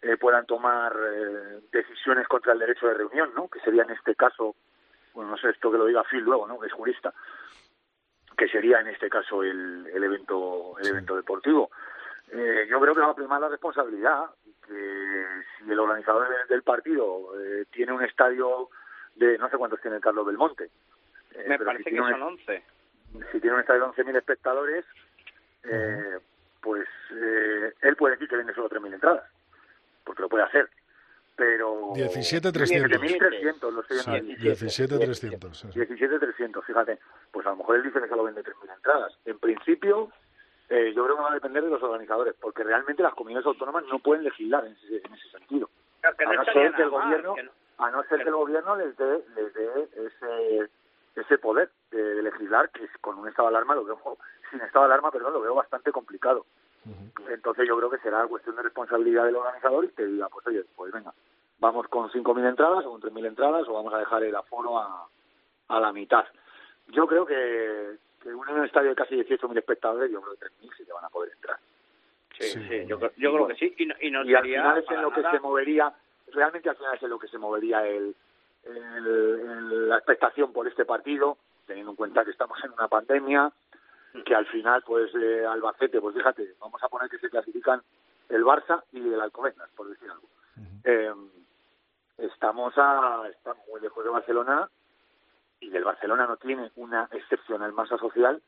eh, 0.02 0.18
puedan 0.18 0.46
tomar 0.46 0.94
eh, 0.94 1.60
decisiones 1.72 2.28
contra 2.28 2.54
el 2.54 2.60
derecho 2.60 2.88
de 2.88 2.96
reunión, 2.96 3.32
¿no? 3.36 3.48
Que 3.48 3.60
sería 3.62 3.84
en 3.84 3.92
este 3.92 4.16
caso 4.16 4.56
bueno, 5.16 5.32
no 5.32 5.38
sé 5.38 5.50
esto 5.50 5.72
que 5.72 5.78
lo 5.78 5.86
diga 5.86 6.04
Phil 6.04 6.20
luego, 6.20 6.48
¿no? 6.48 6.60
Que 6.60 6.68
es 6.68 6.74
jurista, 6.74 7.14
que 8.38 8.48
sería 8.50 8.82
en 8.82 8.88
este 8.88 9.10
caso 9.10 9.42
el, 9.42 9.88
el 9.92 10.04
evento 10.04 10.78
el 10.80 10.88
evento 10.88 11.16
deportivo. 11.16 11.72
Eh, 12.32 12.68
yo 12.70 12.80
creo 12.80 12.94
que 12.94 13.00
va 13.02 13.12
a 13.12 13.16
primar 13.16 13.40
la 13.40 13.50
responsabilidad 13.50 14.26
que 14.68 15.26
si 15.58 15.72
el 15.72 15.80
organizador 15.80 16.28
del 16.48 16.64
partido 16.64 17.40
eh, 17.40 17.66
tiene 17.72 17.94
un 17.94 18.04
estadio 18.04 18.70
de 19.16 19.38
no 19.38 19.50
sé 19.50 19.58
cuántos 19.58 19.82
tiene 19.82 20.00
Carlos 20.00 20.26
Belmonte. 20.26 20.70
Eh, 21.32 21.46
Me 21.48 21.60
parece 21.60 21.90
que 21.90 21.98
son 21.98 22.22
11. 22.22 22.64
Si 23.32 23.40
tiene 23.40 23.56
un 23.56 23.62
estadio 23.62 23.92
de 23.96 24.04
11.000 24.04 24.18
espectadores, 24.18 24.86
eh, 25.64 26.20
pues 26.62 26.88
eh, 27.12 27.74
él 27.82 27.96
puede 27.96 28.16
decir 28.16 28.28
que 28.28 28.36
vende 28.36 28.54
solo 28.54 28.70
3.000 28.70 28.94
entradas, 28.96 29.32
porque 30.04 30.24
lo 30.24 30.30
puede 30.30 30.44
hacer 30.44 30.70
pero 31.36 31.94
17.300 31.94 32.88
17.300 32.88 33.72
lo 33.72 33.82
estoy 33.82 33.98
17.300 33.98 35.74
17.300 35.74 36.64
fíjate. 36.64 37.00
Pues 37.32 37.46
a 37.46 37.50
lo 37.52 37.58
mejor 37.58 37.78
él 37.78 37.84
dice 37.84 38.02
que 38.02 38.08
solo 38.08 38.24
vende 38.24 38.44
3.000 38.44 38.74
entradas. 38.74 39.18
En 39.26 39.40
principio 39.40 40.12
eh, 40.70 40.94
yo 40.96 41.04
creo 41.04 41.16
que 41.18 41.22
va 41.22 41.32
a 41.32 41.36
depender 41.36 41.64
de 41.64 41.70
los 41.70 41.84
organizadores 41.84 42.36
porque 42.40 42.64
realmente 42.64 43.04
las 43.04 43.14
comunidades 43.14 43.46
autónomas 43.46 43.84
no 43.86 44.00
pueden 44.00 44.24
legislar 44.24 44.66
en 44.66 44.74
ese, 44.74 45.02
en 45.06 45.14
ese 45.14 45.30
sentido. 45.30 45.70
A 46.04 46.34
no 46.34 46.46
ser 46.46 46.74
que 46.74 46.82
el 46.82 46.90
gobierno 46.90 47.36
a 47.78 47.92
no 47.92 48.04
ser 48.04 48.24
que 48.24 48.30
el 48.30 48.36
gobierno 48.36 48.76
les 48.78 48.96
dé, 48.96 49.24
les 49.36 49.54
dé 49.54 49.90
ese 49.96 50.70
ese 51.16 51.38
poder 51.38 51.70
de, 51.92 52.22
legislar 52.24 52.70
que 52.72 52.88
con 53.00 53.18
un 53.18 53.28
estado 53.28 53.50
de 53.50 53.56
alarma 53.56 53.76
lo 53.76 53.86
veo 53.86 54.18
sin 54.50 54.62
estado 54.62 54.86
de 54.86 54.94
alarma 54.94 55.12
perdón 55.12 55.34
lo 55.34 55.42
veo 55.42 55.56
bastante 55.56 55.92
complicado 55.92 56.46
entonces 57.30 57.68
yo 57.68 57.78
creo 57.78 57.90
que 57.90 57.98
será 58.00 58.28
cuestión 58.28 58.56
de 58.56 58.64
responsabilidad 58.64 59.26
del 59.26 59.36
organizador 59.36 59.86
y 59.86 59.90
que 59.90 60.06
diga, 60.06 60.30
pues 60.30 60.46
oye, 60.48 60.64
pues 60.76 60.92
venga, 60.92 61.14
vamos 61.60 61.88
con 61.88 62.10
5.000 62.10 62.50
entradas 62.50 62.86
o 62.86 62.92
con 62.92 63.02
3.000 63.02 63.28
entradas 63.28 63.68
o 63.68 63.74
vamos 63.74 63.94
a 63.94 64.00
dejar 64.00 64.24
el 64.24 64.36
aforo 64.36 64.78
a, 64.78 65.08
a 65.68 65.80
la 65.80 65.92
mitad. 65.92 66.26
Yo 66.88 67.08
creo 67.08 67.26
que, 67.26 67.98
que 68.22 68.30
en 68.30 68.36
un 68.36 68.66
estadio 68.66 68.90
de 68.90 68.96
casi 68.96 69.16
18.000 69.16 69.58
espectadores, 69.58 70.12
yo 70.12 70.22
creo 70.22 70.36
que 70.36 70.46
3.000 70.46 70.78
sí 70.78 70.86
que 70.86 70.94
van 70.94 71.06
a 71.06 71.10
poder 71.10 71.32
entrar. 71.34 71.58
Sí, 72.40 72.50
sí, 72.50 72.86
yo, 72.86 73.00
yo 73.18 73.34
creo 73.34 73.48
que 73.48 73.56
sí. 73.56 73.74
Y, 73.78 73.86
no, 73.86 73.96
y, 74.02 74.12
no 74.12 74.26
y 74.26 74.36
al 74.36 74.44
final 74.44 74.78
es 74.78 74.92
en 74.92 75.02
lo 75.02 75.12
que 75.12 75.24
se 75.24 75.40
movería, 75.40 75.94
realmente 76.34 76.70
al 76.70 76.76
final 76.76 76.96
es 76.96 77.04
en 77.04 77.10
lo 77.10 77.20
que 77.20 77.28
se 77.28 77.38
movería 77.38 77.88
el, 77.88 78.16
el, 78.66 79.90
la 79.90 79.98
expectación 79.98 80.52
por 80.52 80.68
este 80.68 80.86
partido, 80.86 81.38
teniendo 81.66 81.92
en 81.92 81.96
cuenta 81.96 82.26
que 82.26 82.32
estamos 82.32 82.62
en 82.64 82.72
una 82.72 82.88
pandemia, 82.88 83.52
que 84.24 84.36
al 84.36 84.46
final, 84.48 84.84
pues 84.86 85.14
eh, 85.16 85.46
Albacete, 85.46 86.00
pues 86.00 86.16
fíjate, 86.16 86.56
vamos 86.60 86.82
a 86.84 86.90
poner 86.90 87.10
que 87.10 87.20
se 87.20 87.30
clasifican 87.30 87.82
el 88.30 88.44
Barça 88.44 88.84
y 88.92 89.00
el 89.00 89.20
Alcobendas, 89.20 89.70
por 89.76 89.90
decir 89.90 90.10
algo. 90.10 90.28
eh, 90.84 91.14
estamos 92.18 92.74
a 92.78 93.28
estamos 93.30 93.66
muy 93.68 93.82
lejos 93.82 94.04
de 94.04 94.10
Barcelona 94.10 94.70
y 95.60 95.70
del 95.70 95.84
Barcelona 95.84 96.26
no 96.28 96.38
tiene 96.38 96.72
una 96.76 97.08
excepcional 97.12 97.74
masa 97.74 97.98
social 97.98 98.42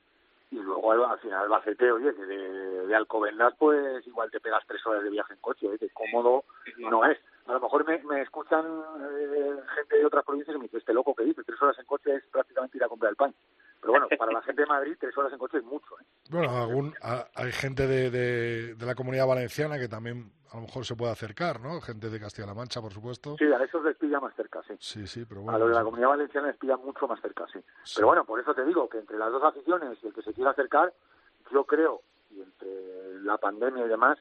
y 0.50 0.56
luego 0.56 0.94
al, 0.94 1.20
final 1.20 1.44
Albacete, 1.44 1.92
oye, 1.92 2.14
que 2.16 2.26
de, 2.26 2.88
de, 2.88 2.96
Alcobendas 2.96 3.54
pues 3.58 4.06
igual 4.08 4.32
te 4.32 4.40
pegas 4.40 4.64
tres 4.66 4.86
horas 4.86 5.04
de 5.04 5.10
viaje 5.10 5.34
en 5.34 5.40
coche, 5.40 5.68
¿eh? 5.68 5.78
que 5.78 5.90
cómodo 5.90 6.46
no 6.78 7.06
es. 7.06 7.18
A 7.48 7.54
lo 7.54 7.60
mejor 7.60 7.86
me, 7.86 7.98
me 8.04 8.22
escuchan 8.22 8.66
eh, 8.66 9.56
gente 9.76 9.98
de 9.98 10.06
otras 10.06 10.24
provincias 10.24 10.56
y 10.56 10.60
me 10.60 10.66
dice, 10.66 10.78
este 10.78 10.94
loco 10.94 11.14
que 11.16 11.24
dice, 11.24 11.44
tres 11.44 11.62
horas 11.62 11.78
en 11.80 11.86
coche 11.86 12.16
es 12.16 12.24
prácticamente 12.32 12.78
ir 12.78 12.84
a 12.84 12.90
comprar 12.90 13.10
el 13.10 13.16
pan. 13.16 13.34
Pero 13.88 14.00
bueno, 14.02 14.18
para 14.18 14.34
la 14.34 14.42
gente 14.42 14.64
de 14.64 14.68
Madrid, 14.68 14.98
tres 15.00 15.18
horas 15.18 15.32
en 15.32 15.40
coche 15.40 15.60
es 15.60 15.64
mucho. 15.64 15.98
¿eh? 16.02 16.04
Bueno, 16.30 16.50
algún, 16.58 16.94
hay 17.36 17.52
gente 17.54 17.88
de, 17.88 18.12
de, 18.12 18.76
de, 18.76 18.86
la 18.86 18.96
comunidad 18.96 19.26
valenciana 19.26 19.80
que 19.80 19.88
también 19.88 20.30
a 20.52 20.58
lo 20.58 20.64
mejor 20.64 20.84
se 20.84 20.96
puede 20.98 21.14
acercar, 21.14 21.62
¿no? 21.62 21.80
Gente 21.80 22.10
de 22.10 22.20
Castilla-La 22.20 22.54
Mancha, 22.54 22.82
por 22.82 22.92
supuesto. 22.92 23.38
Sí, 23.38 23.46
a 23.46 23.64
esos 23.64 23.82
les 23.86 23.96
pilla 23.96 24.20
más 24.20 24.36
cerca, 24.36 24.62
sí. 24.68 24.74
Sí, 24.80 25.08
sí, 25.08 25.24
pero 25.24 25.42
bueno. 25.42 25.56
A 25.56 25.60
los 25.60 25.70
de 25.70 25.76
la 25.76 25.84
comunidad 25.86 26.10
valenciana 26.10 26.48
les 26.48 26.58
pilla 26.58 26.76
mucho 26.76 27.08
más 27.08 27.22
cerca, 27.22 27.46
sí. 27.48 27.60
sí. 27.84 27.94
Pero 27.96 28.08
bueno, 28.08 28.26
por 28.26 28.42
eso 28.42 28.54
te 28.54 28.66
digo 28.66 28.90
que 28.90 28.98
entre 28.98 29.18
las 29.18 29.32
dos 29.32 29.44
aficiones 29.44 29.98
y 30.04 30.08
el 30.08 30.14
que 30.14 30.22
se 30.22 30.34
quiera 30.34 30.52
acercar, 30.52 30.92
yo 31.50 31.64
creo, 31.64 32.02
y 32.32 32.42
entre 32.42 33.22
la 33.22 33.38
pandemia 33.38 33.86
y 33.86 33.88
demás, 33.88 34.18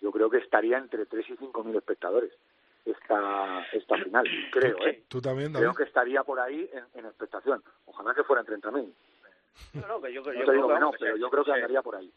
yo 0.00 0.10
creo 0.10 0.28
que 0.28 0.38
estaría 0.38 0.76
entre 0.78 1.06
3 1.06 1.30
y 1.30 1.36
5 1.36 1.62
mil 1.62 1.76
espectadores 1.76 2.32
esta, 2.84 3.66
esta 3.72 3.96
final, 3.96 4.24
creo, 4.52 4.76
¿eh? 4.86 5.02
¿Tú 5.08 5.20
también, 5.20 5.52
Creo 5.52 5.74
que 5.74 5.84
estaría 5.84 6.22
por 6.22 6.38
ahí 6.40 6.68
en, 6.72 6.84
en 6.98 7.06
expectación. 7.06 7.62
Ojalá 7.86 8.14
que 8.14 8.24
fueran 8.24 8.44
30.000. 8.46 8.92
No, 9.88 10.00
que 10.02 10.12
yo, 10.12 10.20
No 10.22 10.32
yo 10.32 10.44
te 10.44 10.52
digo 10.52 10.66
creo 10.66 10.68
que 10.68 10.80
no, 10.80 10.90
que 10.92 10.98
pero 11.00 11.16
yo 11.16 11.30
creo 11.30 11.44
que 11.44 11.52
andaría 11.52 11.82
por 11.82 11.96
ahí. 11.96 12.12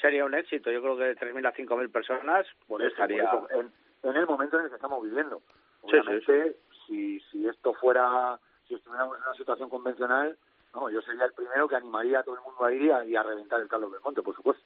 sería 0.00 0.24
un 0.24 0.34
éxito. 0.34 0.70
Yo 0.70 0.80
creo 0.82 0.96
que 0.96 1.04
de 1.04 1.16
3.000 1.16 1.46
a 1.48 1.54
5.000 1.54 1.90
personas 1.90 2.46
Por 2.66 2.82
eso, 2.82 2.90
estaría... 2.90 3.30
por 3.30 3.50
eso, 3.50 3.60
en, 3.60 3.72
en 4.10 4.16
el 4.16 4.26
momento 4.26 4.58
en 4.58 4.64
el 4.64 4.68
que 4.70 4.76
estamos 4.76 5.02
viviendo. 5.02 5.38
Sí, 5.38 5.90
sí, 5.90 5.96
Obviamente, 5.98 6.56
si, 6.86 7.20
si 7.30 7.48
esto 7.48 7.72
fuera, 7.74 8.38
si 8.68 8.74
estuviéramos 8.74 9.16
en 9.16 9.22
una 9.24 9.34
situación 9.34 9.68
convencional, 9.70 10.36
no, 10.74 10.88
yo 10.90 11.00
sería 11.02 11.24
el 11.24 11.32
primero 11.32 11.66
que 11.68 11.76
animaría 11.76 12.20
a 12.20 12.22
todo 12.22 12.36
el 12.36 12.42
mundo 12.42 12.64
a 12.64 12.72
ir 12.72 12.82
y 12.82 12.90
a, 12.90 13.04
y 13.04 13.16
a 13.16 13.22
reventar 13.22 13.60
el 13.60 13.68
Carlos 13.68 13.90
Belmonte, 13.90 14.22
por 14.22 14.34
supuesto. 14.36 14.62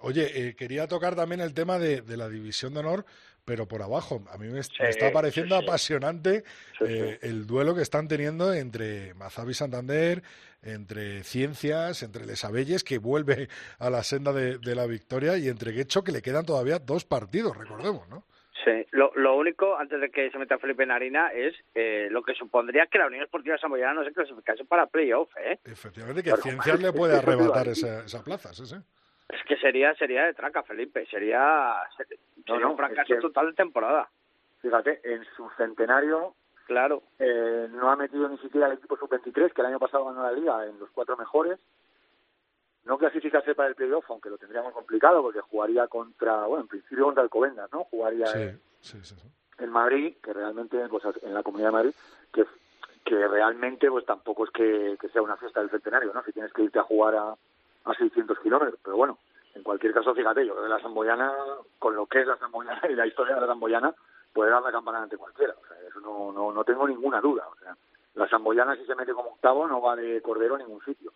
Oye, 0.00 0.48
eh, 0.48 0.54
quería 0.54 0.86
tocar 0.86 1.14
también 1.16 1.40
el 1.40 1.54
tema 1.54 1.78
de, 1.78 2.02
de 2.02 2.16
la 2.18 2.28
división 2.28 2.74
de 2.74 2.80
honor, 2.80 3.04
pero 3.44 3.66
por 3.66 3.82
abajo. 3.82 4.22
A 4.32 4.38
mí 4.38 4.48
me, 4.48 4.60
está 4.60 5.12
pareciendo 5.12 5.58
sí, 5.58 5.64
apasionante 5.64 6.44
Sí, 6.78 6.84
eh, 6.88 7.18
el 7.22 7.46
duelo 7.46 7.74
que 7.74 7.82
están 7.82 8.08
teniendo 8.08 8.52
entre 8.52 9.14
Mazabi 9.14 9.54
Santander, 9.54 10.22
entre 10.62 11.22
Ciencias, 11.24 12.02
entre 12.02 12.26
Les 12.26 12.44
Abelles, 12.44 12.84
que 12.84 12.98
vuelve 12.98 13.48
a 13.78 13.90
la 13.90 14.02
senda 14.02 14.32
de, 14.32 14.58
de 14.58 14.74
la 14.74 14.86
victoria, 14.86 15.36
y 15.36 15.48
entre 15.48 15.72
Guecho, 15.72 16.04
que 16.04 16.12
le 16.12 16.22
quedan 16.22 16.46
todavía 16.46 16.78
dos 16.78 17.04
partidos, 17.04 17.56
recordemos, 17.56 18.08
¿no? 18.08 18.24
Sí, 18.64 18.86
lo, 18.92 19.12
lo 19.16 19.36
único, 19.36 19.76
antes 19.76 20.00
de 20.00 20.10
que 20.10 20.30
se 20.30 20.38
meta 20.38 20.58
Felipe 20.58 20.84
en 20.84 20.92
harina, 20.92 21.32
es 21.32 21.54
eh, 21.74 22.06
lo 22.10 22.22
que 22.22 22.34
supondría 22.34 22.86
que 22.86 22.98
la 22.98 23.06
Unión 23.06 23.24
Esportiva 23.24 23.58
Samboyana 23.58 23.94
no 23.94 24.04
se 24.04 24.12
clasificase 24.12 24.64
para 24.64 24.86
playoff, 24.86 25.30
¿eh? 25.36 25.58
Efectivamente, 25.64 26.22
que 26.22 26.30
Claro, 26.30 26.42
Ciencias 26.42 26.80
le 26.80 26.92
puede 26.92 27.16
arrebatar 27.16 27.68
esa, 27.68 28.04
esa 28.04 28.22
plaza, 28.22 28.52
sí, 28.52 28.66
sí. 28.66 28.76
Es 29.28 29.42
que 29.46 29.56
sería 29.56 29.94
sería 29.94 30.24
de 30.24 30.34
traca, 30.34 30.62
Felipe. 30.62 31.06
Sería, 31.06 31.74
sería 31.96 32.18
No, 32.48 32.58
no, 32.60 32.70
un 32.72 32.76
fracaso 32.76 33.02
es 33.02 33.08
que- 33.08 33.20
total 33.20 33.46
de 33.48 33.52
temporada. 33.54 34.08
Fíjate, 34.60 35.00
en 35.04 35.24
su 35.36 35.48
centenario 35.56 36.34
Claro. 36.66 37.02
eh, 37.18 37.68
no 37.70 37.90
ha 37.90 37.96
metido 37.96 38.28
ni 38.28 38.38
siquiera 38.38 38.66
el 38.68 38.74
equipo 38.74 38.96
sub-23, 38.96 39.52
que 39.52 39.60
el 39.60 39.66
año 39.66 39.78
pasado 39.78 40.04
ganó 40.04 40.22
la 40.22 40.32
liga 40.32 40.66
en 40.66 40.78
los 40.78 40.90
cuatro 40.90 41.16
mejores. 41.16 41.58
No 42.84 42.98
clasificarse 42.98 43.54
para 43.54 43.68
el 43.68 43.74
playoff, 43.76 44.04
aunque 44.10 44.28
lo 44.30 44.38
tendríamos 44.38 44.72
complicado, 44.72 45.22
porque 45.22 45.40
jugaría 45.40 45.86
contra, 45.86 46.46
bueno, 46.46 46.62
en 46.62 46.68
principio 46.68 47.04
contra 47.04 47.22
el 47.22 47.30
Covendas, 47.30 47.70
¿no? 47.72 47.84
Jugaría 47.84 48.26
Sí, 48.26 48.38
en- 48.42 48.60
sí, 48.80 48.98
sí, 49.02 49.14
sí. 49.14 49.28
en 49.58 49.70
Madrid, 49.70 50.16
que 50.22 50.32
realmente, 50.32 50.88
pues 50.88 51.04
en 51.22 51.32
la 51.34 51.42
Comunidad 51.44 51.68
de 51.68 51.72
Madrid, 51.72 51.92
que, 52.32 52.44
que 53.04 53.28
realmente 53.28 53.88
pues 53.88 54.04
tampoco 54.04 54.44
es 54.44 54.50
que, 54.50 54.96
que 55.00 55.08
sea 55.10 55.22
una 55.22 55.36
fiesta 55.36 55.60
del 55.60 55.70
centenario, 55.70 56.12
¿no? 56.12 56.22
Si 56.24 56.32
tienes 56.32 56.52
que 56.52 56.62
irte 56.62 56.80
a 56.80 56.82
jugar 56.84 57.14
a, 57.14 57.36
a 57.84 57.94
600 57.94 58.38
kilómetros, 58.40 58.78
pero 58.84 58.96
bueno, 58.96 59.18
en 59.54 59.62
cualquier 59.62 59.92
caso, 59.92 60.14
fíjate, 60.14 60.46
yo 60.46 60.52
creo 60.54 60.64
que 60.64 60.70
la 60.70 60.80
Zamboyana, 60.80 61.32
con 61.78 61.94
lo 61.94 62.06
que 62.06 62.20
es 62.20 62.26
la 62.26 62.36
Zamboyana 62.36 62.80
y 62.90 62.94
la 62.94 63.06
historia 63.06 63.34
de 63.34 63.40
la 63.42 63.46
Zamboyana, 63.48 63.94
puede 64.32 64.50
dar 64.50 64.62
la 64.62 64.72
campana 64.72 65.02
ante 65.02 65.16
cualquiera, 65.16 65.54
o 65.60 65.66
sea, 65.66 65.76
eso 65.88 66.00
no, 66.00 66.32
no, 66.32 66.52
no 66.52 66.64
tengo 66.64 66.86
ninguna 66.88 67.20
duda, 67.20 67.46
o 67.48 67.56
sea, 67.56 67.76
la 68.14 68.28
Zamboyana 68.28 68.76
si 68.76 68.84
se 68.86 68.94
mete 68.94 69.12
como 69.12 69.30
octavo 69.30 69.66
no 69.66 69.80
va 69.80 69.96
de 69.96 70.20
cordero 70.22 70.54
a 70.54 70.58
ningún 70.58 70.82
sitio, 70.84 71.12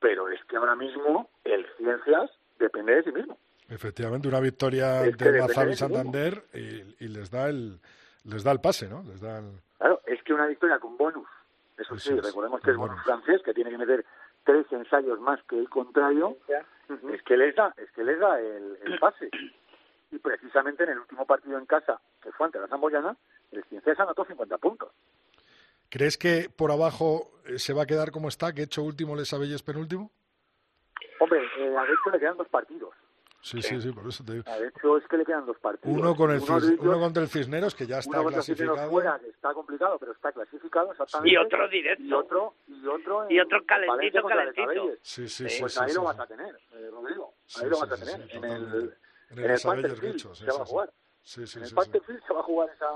pero 0.00 0.28
es 0.28 0.42
que 0.44 0.56
ahora 0.56 0.74
mismo 0.76 1.28
el 1.44 1.66
Ciencias 1.76 2.30
depende 2.58 2.94
de 2.96 3.02
sí 3.04 3.12
mismo. 3.12 3.38
Efectivamente, 3.68 4.28
una 4.28 4.38
victoria 4.40 5.04
Es 5.04 5.16
que 5.16 5.30
de 5.32 5.40
Mazabi 5.40 5.70
de. 5.70 5.76
Santander 5.76 6.44
y, 6.54 6.94
y 7.04 7.08
les 7.08 7.30
da 7.30 7.48
el 7.48 7.80
les 8.24 8.42
da 8.44 8.52
el 8.52 8.60
pase, 8.60 8.88
¿no? 8.88 9.02
Les 9.04 9.20
da 9.20 9.38
el- 9.38 9.60
Claro, 9.78 10.00
es 10.06 10.22
que 10.22 10.32
una 10.34 10.46
victoria 10.46 10.78
con 10.78 10.96
bonus, 10.96 11.26
eso 11.76 11.94
Eso 11.94 12.10
sí, 12.12 12.16
es, 12.18 12.24
recordemos 12.24 12.60
que 12.60 12.70
es 12.70 12.76
bonus. 12.76 13.02
francés, 13.04 13.42
que 13.44 13.54
tiene 13.54 13.70
que 13.70 13.78
meter 13.78 14.04
tres 14.46 14.64
ensayos 14.70 15.20
más 15.20 15.42
que 15.42 15.58
el 15.58 15.68
contrario, 15.68 16.38
es 17.12 17.22
que 17.24 17.36
les 17.36 17.54
da, 17.54 17.74
es 17.76 17.90
que 17.90 18.04
les 18.04 18.18
da 18.18 18.40
el, 18.40 18.78
el 18.82 18.98
pase. 18.98 19.28
Y 20.12 20.20
precisamente 20.20 20.84
en 20.84 20.90
el 20.90 21.00
último 21.00 21.26
partido 21.26 21.58
en 21.58 21.66
casa, 21.66 22.00
que 22.22 22.30
fue 22.30 22.46
ante 22.46 22.60
la 22.60 22.68
Zamboyana, 22.68 23.16
el 23.50 23.64
Ciencias 23.64 23.98
anotó 23.98 24.24
50 24.24 24.56
puntos. 24.58 24.92
¿Crees 25.90 26.16
que 26.16 26.48
por 26.48 26.70
abajo 26.70 27.32
eh, 27.44 27.58
se 27.58 27.72
va 27.72 27.82
a 27.82 27.86
quedar 27.86 28.12
como 28.12 28.28
está, 28.28 28.52
que 28.52 28.62
hecho 28.62 28.84
último 28.84 29.16
Les 29.16 29.32
Abelles 29.32 29.64
penúltimo? 29.64 30.12
Hombre, 31.18 31.40
eh, 31.58 31.76
a 31.76 31.82
de 31.82 31.92
hecho 31.92 32.10
le 32.12 32.20
quedan 32.20 32.36
dos 32.36 32.48
partidos. 32.48 32.94
Sí, 33.40 33.62
sí, 33.62 33.80
sí, 33.80 33.92
por 33.92 34.08
eso 34.08 34.24
te 34.24 34.32
digo. 34.32 34.44
A 34.46 34.58
de 34.58 34.68
hecho 34.68 34.96
es 34.96 35.06
que 35.06 35.16
le 35.18 35.24
quedan 35.24 35.46
dos 35.46 35.56
partidos. 35.58 35.96
Uno 35.96 36.16
con 36.16 36.30
el 36.32 36.40
de 36.40 36.46
Cis- 36.46 36.64
ellos- 36.68 36.80
uno 36.80 36.98
contra 36.98 37.22
el 37.22 37.28
Cisneros 37.28 37.74
que 37.76 37.86
ya 37.86 37.98
está 37.98 38.20
uno 38.20 38.30
clasificado. 38.30 38.90
fuera, 38.90 39.18
que 39.20 39.28
está 39.28 39.54
complicado, 39.54 39.98
pero 40.00 40.12
está 40.12 40.32
clasificado 40.32 40.90
exactamente. 40.90 41.32
Y 41.32 41.36
otro 41.36 41.68
directo. 41.68 42.02
Y 42.02 42.12
otro, 42.12 42.54
y 42.66 42.86
otro, 42.88 43.24
en 43.24 43.30
Y 43.30 43.40
otro 43.40 43.64
calentito, 43.64 44.22
calentito. 44.26 44.88
Sí, 45.02 45.28
sí, 45.28 45.48
sí. 45.48 45.60
Pues 45.60 45.74
sí, 45.74 45.80
ahí 45.80 45.90
sí, 45.90 45.94
lo 45.94 46.00
sí. 46.00 46.06
vas 46.06 46.20
a 46.20 46.26
tener, 46.26 46.58
eh, 46.72 46.88
Rodrigo. 46.90 47.26
Ahí 47.26 47.34
Sí, 47.46 47.66
lo 47.66 47.76
sí, 47.76 47.80
vas 47.82 47.92
a 47.92 48.04
tener. 48.04 48.28
sí, 48.30 48.36
en 48.36 48.44
el. 48.44 48.94
En 49.30 49.38
el 49.38 49.58
se 49.58 49.68
va 49.68 50.62
a 50.62 50.64
jugar. 50.66 50.90
Sí, 51.22 51.46
sí, 51.46 51.58
en 51.58 51.64
el. 51.64 51.74
Pantherfield 51.74 52.26
se 52.26 52.32
va 52.34 52.40
a 52.40 52.42
jugar 52.44 52.70
esa, 52.74 52.90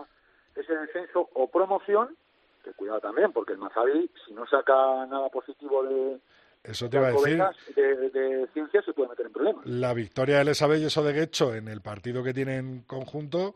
ese 0.56 0.76
descenso 0.76 1.28
o 1.34 1.48
promoción, 1.50 2.16
que 2.64 2.72
cuidado 2.72 3.00
también, 3.00 3.32
porque 3.32 3.52
el 3.52 3.58
Mazabi, 3.58 4.10
si 4.26 4.32
no 4.32 4.46
saca 4.46 4.74
nada 5.06 5.28
positivo 5.28 5.82
de, 5.84 6.18
Eso 6.62 6.88
te 6.90 6.98
iba 6.98 7.08
a 7.08 7.12
decir. 7.12 7.42
De, 7.74 8.10
de 8.10 8.46
ciencia, 8.52 8.82
se 8.82 8.92
puede 8.92 9.08
meter 9.10 9.26
en 9.26 9.32
problemas. 9.32 9.64
La 9.66 9.94
victoria 9.94 10.38
de 10.38 10.44
Les 10.44 10.60
Abelles 10.62 10.96
o 10.96 11.02
de 11.02 11.12
Guecho 11.12 11.54
en 11.54 11.68
el 11.68 11.80
partido 11.80 12.22
que 12.22 12.34
tienen 12.34 12.82
conjunto 12.82 13.54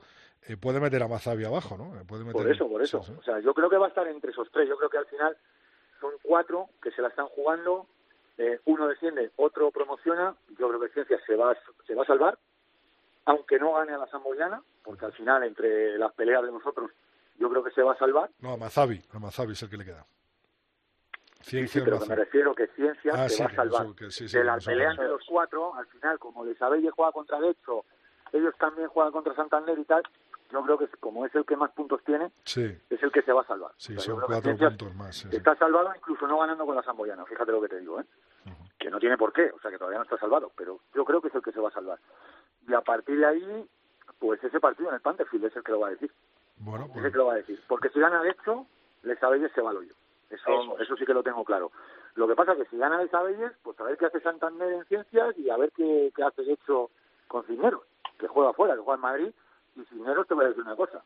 eh, 0.49 0.57
puede 0.57 0.81
meter 0.81 1.03
a 1.03 1.09
Mazabi 1.09 1.45
abajo, 1.45 1.77
¿no? 1.77 1.95
Eh, 1.99 2.05
Puede 2.07 2.25
meter... 2.25 2.41
Por 2.43 2.51
eso, 2.51 2.69
por 2.69 2.83
eso. 2.83 3.03
Sí, 3.03 3.13
sí. 3.13 3.19
O 3.19 3.23
sea, 3.23 3.41
yo 3.41 3.53
creo 3.55 3.69
que 3.69 3.77
va 3.77 3.87
a 3.87 3.89
estar 3.91 4.07
entre 4.09 4.31
esos 4.31 4.51
tres. 4.51 4.69
Yo 4.69 4.77
creo 4.79 4.89
que 4.91 4.99
al 4.99 5.07
final 5.07 5.37
son 6.01 6.13
cuatro 6.23 6.69
que 6.83 6.91
se 6.93 7.03
la 7.03 7.09
están 7.09 7.27
jugando. 7.29 7.87
Eh, 8.39 8.59
uno 8.65 8.89
desciende, 8.89 9.31
otro 9.37 9.71
promociona. 9.71 10.35
Yo 10.59 10.69
creo 10.69 10.81
que 10.81 10.89
Ciencia 10.89 11.19
se 11.27 11.37
va, 11.37 11.53
a- 11.53 11.59
se 11.87 11.95
va 11.95 12.03
a 12.03 12.07
salvar, 12.07 12.39
aunque 13.27 13.59
no 13.59 13.75
gane 13.75 13.93
a 13.93 13.99
la 13.99 14.07
Samboyana, 14.09 14.63
porque 14.83 15.05
al 15.05 15.13
final, 15.13 15.45
entre 15.45 15.97
las 15.99 16.13
peleas 16.15 16.43
de 16.43 16.51
nosotros, 16.53 16.91
yo 17.39 17.49
creo 17.51 17.63
que 17.63 17.71
se 17.71 17.83
va 17.83 17.93
a 17.93 17.99
salvar. 17.99 18.31
No, 18.41 18.53
a 18.53 18.57
Mazabi. 18.57 19.03
A 19.13 19.19
Mazabi 19.19 19.53
es 19.53 19.63
el 19.63 19.71
que 19.71 19.77
le 19.77 19.85
queda. 19.85 20.05
Ciencia 21.45 21.81
sí, 21.81 21.85
pero 21.85 22.01
que 22.01 22.09
me 22.09 22.15
refiero 22.17 22.55
que 22.55 22.67
Ciencia 22.69 23.13
Ah, 23.15 23.29
se 23.29 23.37
sí, 23.37 23.43
va 23.43 23.49
a 23.51 23.55
salvar. 23.55 23.87
que 23.97 24.11
sí, 24.11 24.27
de 24.27 24.45
la 24.45 24.59
pelea 24.59 24.87
es. 24.89 24.91
entre 24.93 25.09
los 25.09 25.23
cuatro, 25.29 25.75
al 25.75 25.87
final, 25.87 26.19
como 26.19 26.45
Lesabelle 26.45 26.91
juega 26.91 27.13
contra 27.13 27.41
Decho, 27.41 27.85
ellos 28.33 28.55
también 28.59 28.89
juegan 28.89 29.13
contra 29.13 29.35
Santander 29.35 29.79
y 29.79 29.85
tal, 29.85 30.03
yo 30.51 30.63
creo 30.63 30.79
que 30.79 30.87
como 30.99 31.25
es 31.27 31.35
el 31.35 31.45
que 31.45 31.57
más 31.57 31.71
puntos 31.73 32.03
tiene, 32.05 32.31
Sí, 32.45 32.65
es 32.91 33.03
el 33.03 33.13
que 33.13 33.23
se 33.23 33.33
va 33.33 33.43
a 33.43 33.47
salvar. 33.47 33.73
sí, 33.77 33.95
O 33.97 34.01
sea, 34.01 34.15
yo 34.15 34.21
son 34.21 34.27
cuatro 34.27 34.57
puntos 34.57 34.95
más. 34.95 35.25
Está 35.27 35.55
salvado 35.57 35.93
incluso 35.97 36.27
no 36.27 36.39
ganando 36.39 36.65
con 36.67 36.77
la 36.77 36.83
Samboyana, 36.83 37.25
fíjate 37.25 37.53
lo 37.53 37.61
que 37.61 37.69
te 37.69 37.81
digo, 37.81 38.01
¿eh? 38.01 38.05
Que 38.79 38.91
no 38.91 38.99
tiene 38.99 39.17
por 39.17 39.33
qué, 39.33 39.51
o 39.51 39.59
sea 39.61 39.71
que 39.71 39.79
todavía 39.79 39.99
no 39.99 40.05
está 40.05 40.19
salvado, 40.19 40.51
pero 40.57 40.81
yo 40.95 41.05
creo 41.05 41.21
que 41.23 41.29
es 41.29 41.35
el 41.35 41.43
que 41.43 41.53
se 41.53 41.61
va 41.61 41.69
a 41.69 41.73
salvar. 41.73 41.99
Y 42.69 42.75
a 42.75 42.81
partir 42.83 43.19
de 43.19 43.27
ahí, 43.27 43.69
pues 44.19 44.43
ese 44.45 44.61
partido 44.61 44.89
en 44.91 44.97
el 44.97 45.01
Pantherfield 45.01 45.45
es 45.47 45.57
el 45.57 45.63
que 45.63 45.73
lo 45.73 45.81
va 45.81 45.89
a 45.89 45.91
decir, 45.91 46.11
Bueno, 46.59 46.87
es 46.87 46.91
pues, 46.93 47.05
el 47.05 47.13
que 47.13 47.19
lo 47.19 47.27
va 47.27 47.33
a 47.35 47.37
decir. 47.37 47.61
Porque 47.69 47.89
si 47.91 48.01
gana 48.01 48.23
de 48.23 48.31
hecho, 48.31 48.67
Lesabelles 49.03 49.53
se 49.53 49.61
va 49.63 49.71
al 49.71 49.79
hoyo. 49.79 49.95
Eso, 50.31 50.79
eso 50.79 50.97
sí 50.97 51.05
que 51.07 51.15
lo 51.15 51.23
tengo 51.23 51.45
claro. 51.45 51.71
Lo 52.15 52.27
que 52.27 52.35
pasa 52.35 52.53
es 52.53 52.59
que 52.59 52.67
si 52.71 52.77
gana 52.79 53.01
Lesabelles, 53.03 53.53
pues 53.63 53.79
a 53.81 53.85
ver 53.85 53.97
qué 53.99 54.07
hace 54.07 54.21
Santander 54.21 54.73
en 54.73 54.85
ciencias 54.87 55.37
y 55.39 55.51
a 55.51 55.57
ver 55.57 55.71
qué, 55.73 56.13
qué 56.15 56.23
hace 56.23 56.43
de 56.43 56.53
hecho 56.55 56.91
con 57.29 57.45
Cisneros, 57.47 57.83
que 58.19 58.27
juega 58.29 58.51
afuera, 58.51 58.75
que 58.75 58.81
juega 58.81 58.95
en 58.97 59.01
Madrid, 59.01 59.33
y 59.77 59.85
Cisneros 59.87 60.27
te 60.27 60.35
voy 60.35 60.45
a 60.45 60.49
decir 60.49 60.63
una 60.63 60.77
cosa. 60.77 61.03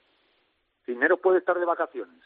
Cisneros 0.87 1.21
puede 1.21 1.39
estar 1.39 1.59
de 1.59 1.65
vacaciones, 1.67 2.23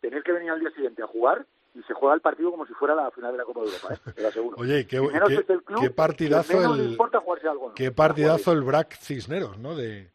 tener 0.00 0.22
que 0.22 0.32
venir 0.32 0.50
al 0.50 0.60
día 0.60 0.70
siguiente 0.70 1.02
a 1.02 1.06
jugar 1.06 1.46
y 1.74 1.82
se 1.82 1.92
juega 1.94 2.14
el 2.14 2.20
partido 2.22 2.50
como 2.50 2.66
si 2.66 2.72
fuera 2.74 2.94
la 2.94 3.10
final 3.10 3.32
de 3.32 3.38
la 3.38 3.44
Copa 3.44 3.60
de 3.60 3.66
Europa, 3.66 3.94
¿eh? 3.94 4.12
te 4.14 4.22
lo 4.22 4.28
aseguro. 4.28 4.56
Oye, 4.58 4.86
qué, 4.86 4.98
Cisneros 4.98 5.28
qué- 5.28 5.34
es 5.36 5.50
el 5.50 5.62
club 5.62 5.80
qué 5.82 5.90
partidazo 5.90 6.52
que 6.52 6.58
menos 6.58 6.76
le 6.78 6.84
el, 6.84 6.90
importa 6.92 7.20
jugarse 7.20 7.48
algo. 7.48 7.68
¿no? 7.68 7.74
qué 7.74 7.90
partidazo 7.92 8.52
el 8.52 8.62
Brac 8.62 8.94
Cisneros, 8.96 9.58
¿no? 9.58 9.74
De, 9.76 10.10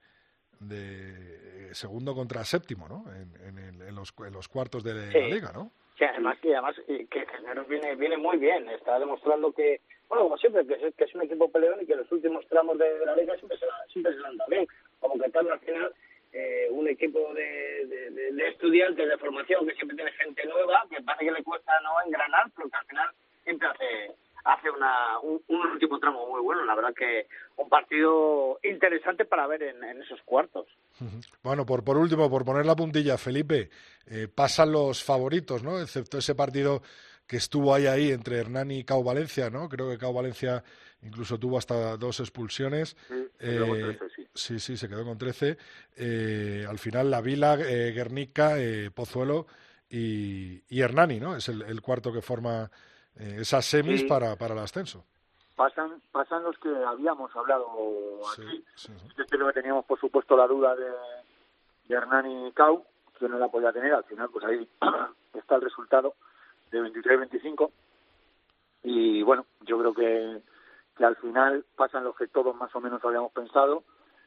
de 0.60 1.70
segundo 1.74 2.14
contra 2.16 2.44
séptimo, 2.46 2.88
¿no? 2.88 3.06
En, 3.14 3.36
en 3.42 3.58
el- 3.60 3.82
en 3.82 3.96
los, 3.96 4.14
en 4.26 4.34
los 4.34 4.48
cuartos 4.48 4.84
de 4.84 4.94
la 4.94 5.12
Sí. 5.12 5.20
liga, 5.32 5.52
¿no? 5.54 5.72
Sí, 6.02 6.06
además 6.06 6.40
que 6.42 6.52
además 6.56 6.76
eh, 6.88 7.06
que 7.12 7.28
Cisneros 7.28 7.68
viene 7.68 7.94
viene 7.96 8.18
muy 8.18 8.38
bien, 8.38 8.68
está 8.70 8.98
demostrando 8.98 9.52
que 9.52 9.82
bueno 10.10 10.24
como 10.24 10.38
siempre 10.38 10.66
que 10.66 10.74
es, 10.88 10.96
que 10.96 11.04
es 11.04 11.14
un 11.14 11.22
equipo 11.22 11.52
peleón 11.52 11.80
y 11.80 11.86
que 11.86 11.96
los 11.96 12.12
últimos 12.12 12.44
tramos 12.48 12.76
de, 12.80 13.06
la 13.06 13.16
liga 13.16 13.36
siempre 13.38 13.56
se 13.60 13.68
la- 13.68 13.86
siempre 13.94 14.12
se 14.12 14.20
le 14.20 14.26
han 14.26 14.38
dado 14.38 14.50
bien, 14.50 14.66
como 15.00 15.22
que 15.22 15.30
tal 15.30 15.52
al 15.52 15.60
final 15.60 15.94
eh, 16.34 16.68
un 16.72 16.88
equipo 16.88 17.32
de, 17.36 17.86
de- 17.86 18.32
de 18.32 18.48
estudiantes 18.50 19.08
de 19.08 19.18
formación 19.20 19.68
que 19.68 19.76
siempre 19.76 19.96
tiene 19.96 20.12
gente 20.14 20.44
nueva 20.48 20.84
que 20.90 21.04
parece 21.04 21.26
que 21.26 21.32
le 21.34 21.44
cuesta 21.44 21.80
no 21.82 21.92
engranar 22.04 22.46
pero 22.56 22.68
que 22.68 22.78
al 22.78 22.86
final 22.88 23.10
siempre 23.44 23.68
hace 23.68 24.12
hace 24.44 24.70
una, 24.70 25.20
un, 25.20 25.42
un 25.48 25.68
último 25.72 26.00
tramo 26.00 26.28
muy 26.28 26.42
bueno, 26.42 26.66
la 26.66 26.76
verdad 26.76 26.94
que 26.96 27.28
un 27.58 27.70
partido 27.70 28.60
interesante 28.64 29.26
para 29.26 29.48
ver 29.48 29.64
en, 29.64 29.84
en 29.84 30.02
esos 30.02 30.22
cuartos. 30.24 30.68
Bueno, 31.44 31.66
por, 31.66 31.84
por 31.84 31.98
último, 31.98 32.30
por 32.30 32.46
poner 32.46 32.66
la 32.66 32.76
puntilla, 32.76 33.18
Felipe, 33.18 33.70
eh, 34.08 34.28
pasan 34.34 34.72
los 34.72 35.04
favoritos, 35.04 35.64
¿no? 35.64 35.80
Excepto 35.82 36.18
ese 36.18 36.36
partido 36.36 36.82
que 37.28 37.38
estuvo 37.38 37.74
ahí 37.74 37.88
ahí 37.88 38.12
entre 38.12 38.38
Hernán 38.40 38.72
y 38.72 38.84
Cao 38.84 39.04
Valencia, 39.04 39.50
¿no? 39.50 39.70
Creo 39.70 39.90
que 39.90 39.98
Cao 39.98 40.14
Valencia 40.14 40.64
incluso 41.02 41.40
tuvo 41.40 41.58
hasta 41.58 41.96
dos 41.98 42.20
expulsiones. 42.20 42.96
Sí, 43.08 43.16
se 43.40 43.48
quedó 43.48 43.68
con 43.68 43.78
Eh, 43.80 43.98
13, 43.98 44.10
sí. 44.16 44.28
sí, 44.34 44.60
sí, 44.60 44.78
se 44.78 44.90
quedó 44.90 45.06
con 45.06 45.18
13. 45.18 45.58
Eh, 45.98 46.66
al 46.68 46.78
final 46.78 47.10
la 47.10 47.22
Vila, 47.22 47.58
eh, 47.60 47.92
Guernica, 47.94 48.60
eh, 48.60 48.92
Pozuelo 48.94 49.48
y, 49.90 50.62
y 50.70 50.82
Hernani, 50.82 51.20
¿no? 51.20 51.36
Es 51.36 51.48
el, 51.50 51.62
el 51.64 51.82
cuarto 51.82 52.12
que 52.12 52.22
forma 52.22 52.70
eh, 53.18 53.38
esas 53.42 53.66
semis 53.66 54.02
Sí. 54.02 54.08
para, 54.08 54.36
para 54.36 54.54
el 54.54 54.60
ascenso. 54.60 55.04
Pasan, 55.56 56.02
pasan 56.12 56.44
los 56.44 56.58
que 56.58 56.70
habíamos 56.70 57.36
hablado 57.36 57.68
aquí. 58.34 58.64
sí, 58.76 58.94
sí. 58.98 59.08
Yo 59.18 59.26
creo 59.26 59.48
que 59.48 59.54
teníamos, 59.54 59.86
por 59.86 60.00
supuesto, 60.00 60.36
la 60.36 60.48
duda 60.48 60.76
de, 60.76 60.90
de 61.88 61.96
Hernán 61.96 62.30
y 62.48 62.52
Cau, 62.54 62.84
que 63.20 63.28
no 63.30 63.38
la 63.38 63.48
podía 63.50 63.72
tener. 63.72 63.94
Al 63.94 64.04
final, 64.06 64.30
pues 64.32 64.44
ahí 64.46 64.68
está 65.34 65.56
el 65.56 65.62
resultado 65.62 66.16
de 66.72 66.82
23-25. 66.82 67.70
Y 68.84 69.22
bueno, 69.22 69.46
yo 69.62 69.78
creo 69.78 69.94
que, 69.94 70.42
que 70.98 71.06
al 71.06 71.16
final 71.18 71.64
pasan 71.76 72.04
los 72.06 72.16
que 72.16 72.28
todos 72.28 72.56
más 72.56 72.74
o 72.76 72.80
menos 72.82 73.04
habíamos 73.06 73.32
pensado 73.32 73.84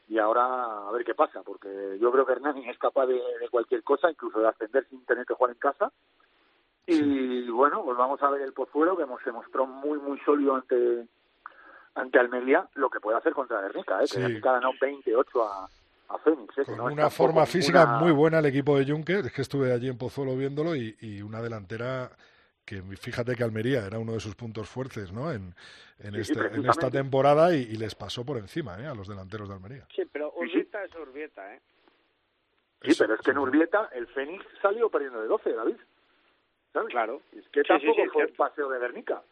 y 0.07 0.19
ahora 0.19 0.87
a 0.87 0.91
ver 0.91 1.03
qué 1.03 1.15
pasa, 1.15 1.41
porque 1.43 1.97
yo 1.99 2.11
creo 2.11 2.25
que 2.25 2.33
Hernani 2.33 2.69
es 2.69 2.77
capaz 2.77 3.07
de, 3.07 3.15
de 3.15 3.49
cualquier 3.49 3.83
cosa, 3.83 4.09
incluso 4.09 4.39
de 4.39 4.47
ascender 4.47 4.87
sin 4.89 5.03
tener 5.05 5.25
que 5.25 5.33
jugar 5.33 5.51
en 5.51 5.59
casa. 5.59 5.91
Y 6.87 7.49
bueno, 7.49 7.83
pues 7.83 7.97
vamos 7.97 8.21
a 8.21 8.29
ver 8.29 8.41
el 8.41 8.53
Pozuelo, 8.53 8.95
que 8.95 9.05
se 9.23 9.31
mostró 9.31 9.65
muy, 9.65 9.97
muy 9.99 10.19
sólido 10.19 10.55
ante 10.55 11.07
ante 11.95 12.19
Almería, 12.19 12.67
lo 12.75 12.89
que 12.89 12.99
puede 12.99 13.17
hacer 13.17 13.33
contra 13.33 13.61
Guernica, 13.61 14.03
¿eh? 14.03 14.05
que 14.11 14.19
Guernica 14.19 14.51
ganó 14.51 14.71
28 14.79 15.43
a, 15.43 15.69
a 16.09 16.17
Fénix. 16.19 16.57
¿eh? 16.57 16.65
Con 16.65 16.77
no 16.77 16.85
una 16.85 17.09
forma 17.09 17.45
física 17.45 17.85
muy 17.85 18.11
buena 18.11 18.39
el 18.39 18.45
equipo 18.45 18.77
de 18.77 18.85
Juncker, 18.85 19.25
es 19.25 19.31
que 19.31 19.41
estuve 19.41 19.71
allí 19.71 19.87
en 19.87 19.97
Pozuelo 19.97 20.35
viéndolo 20.35 20.75
y, 20.75 20.95
y, 20.99 21.21
una 21.21 21.41
delantera 21.41 22.11
que 22.65 22.81
fíjate 22.81 23.35
que 23.35 23.43
Almería 23.43 23.85
era 23.85 23.99
uno 23.99 24.13
de 24.13 24.19
sus 24.19 24.35
puntos 24.35 24.67
fuertes 24.67 25.13
¿no? 25.13 25.31
en, 25.31 25.53
en, 25.99 26.13
Sí, 26.15 26.19
este, 26.19 26.33
sí, 26.33 26.55
en 26.55 26.69
esta 26.69 26.91
temporada 26.91 27.55
y, 27.55 27.61
y, 27.61 27.77
les 27.77 27.95
pasó 27.95 28.25
por 28.25 28.37
encima 28.37 28.77
¿eh? 28.81 28.87
a 28.87 28.93
los 28.93 29.07
delanteros 29.07 29.47
de 29.47 29.55
Almería. 29.55 29.87
Sí, 29.95 30.03
pero 30.11 30.33
Urbieta 30.33 30.83
es 30.83 30.93
Urbieta, 30.95 31.53
¿eh? 31.55 31.61
Sí, 32.81 32.93
pero 32.97 33.15
es 33.15 33.21
que 33.21 33.31
en 33.31 33.37
Urbieta 33.37 33.89
el 33.93 34.05
Fénix 34.07 34.45
salió 34.61 34.89
perdiendo 34.89 35.21
de 35.21 35.27
12, 35.27 35.53
David. 35.53 35.77
¿Sabes? 36.75 36.89
Claro. 36.91 37.21
Es 37.35 37.47
que 37.49 37.61
Sí, 37.61 37.67
tampoco 37.69 37.93
sí, 37.95 38.01
sí, 38.03 38.09
fue 38.11 38.21
el 38.23 38.27
cierto. 38.29 38.35
paseo 38.43 38.69
de 38.69 38.79
Guernica. 38.79 39.23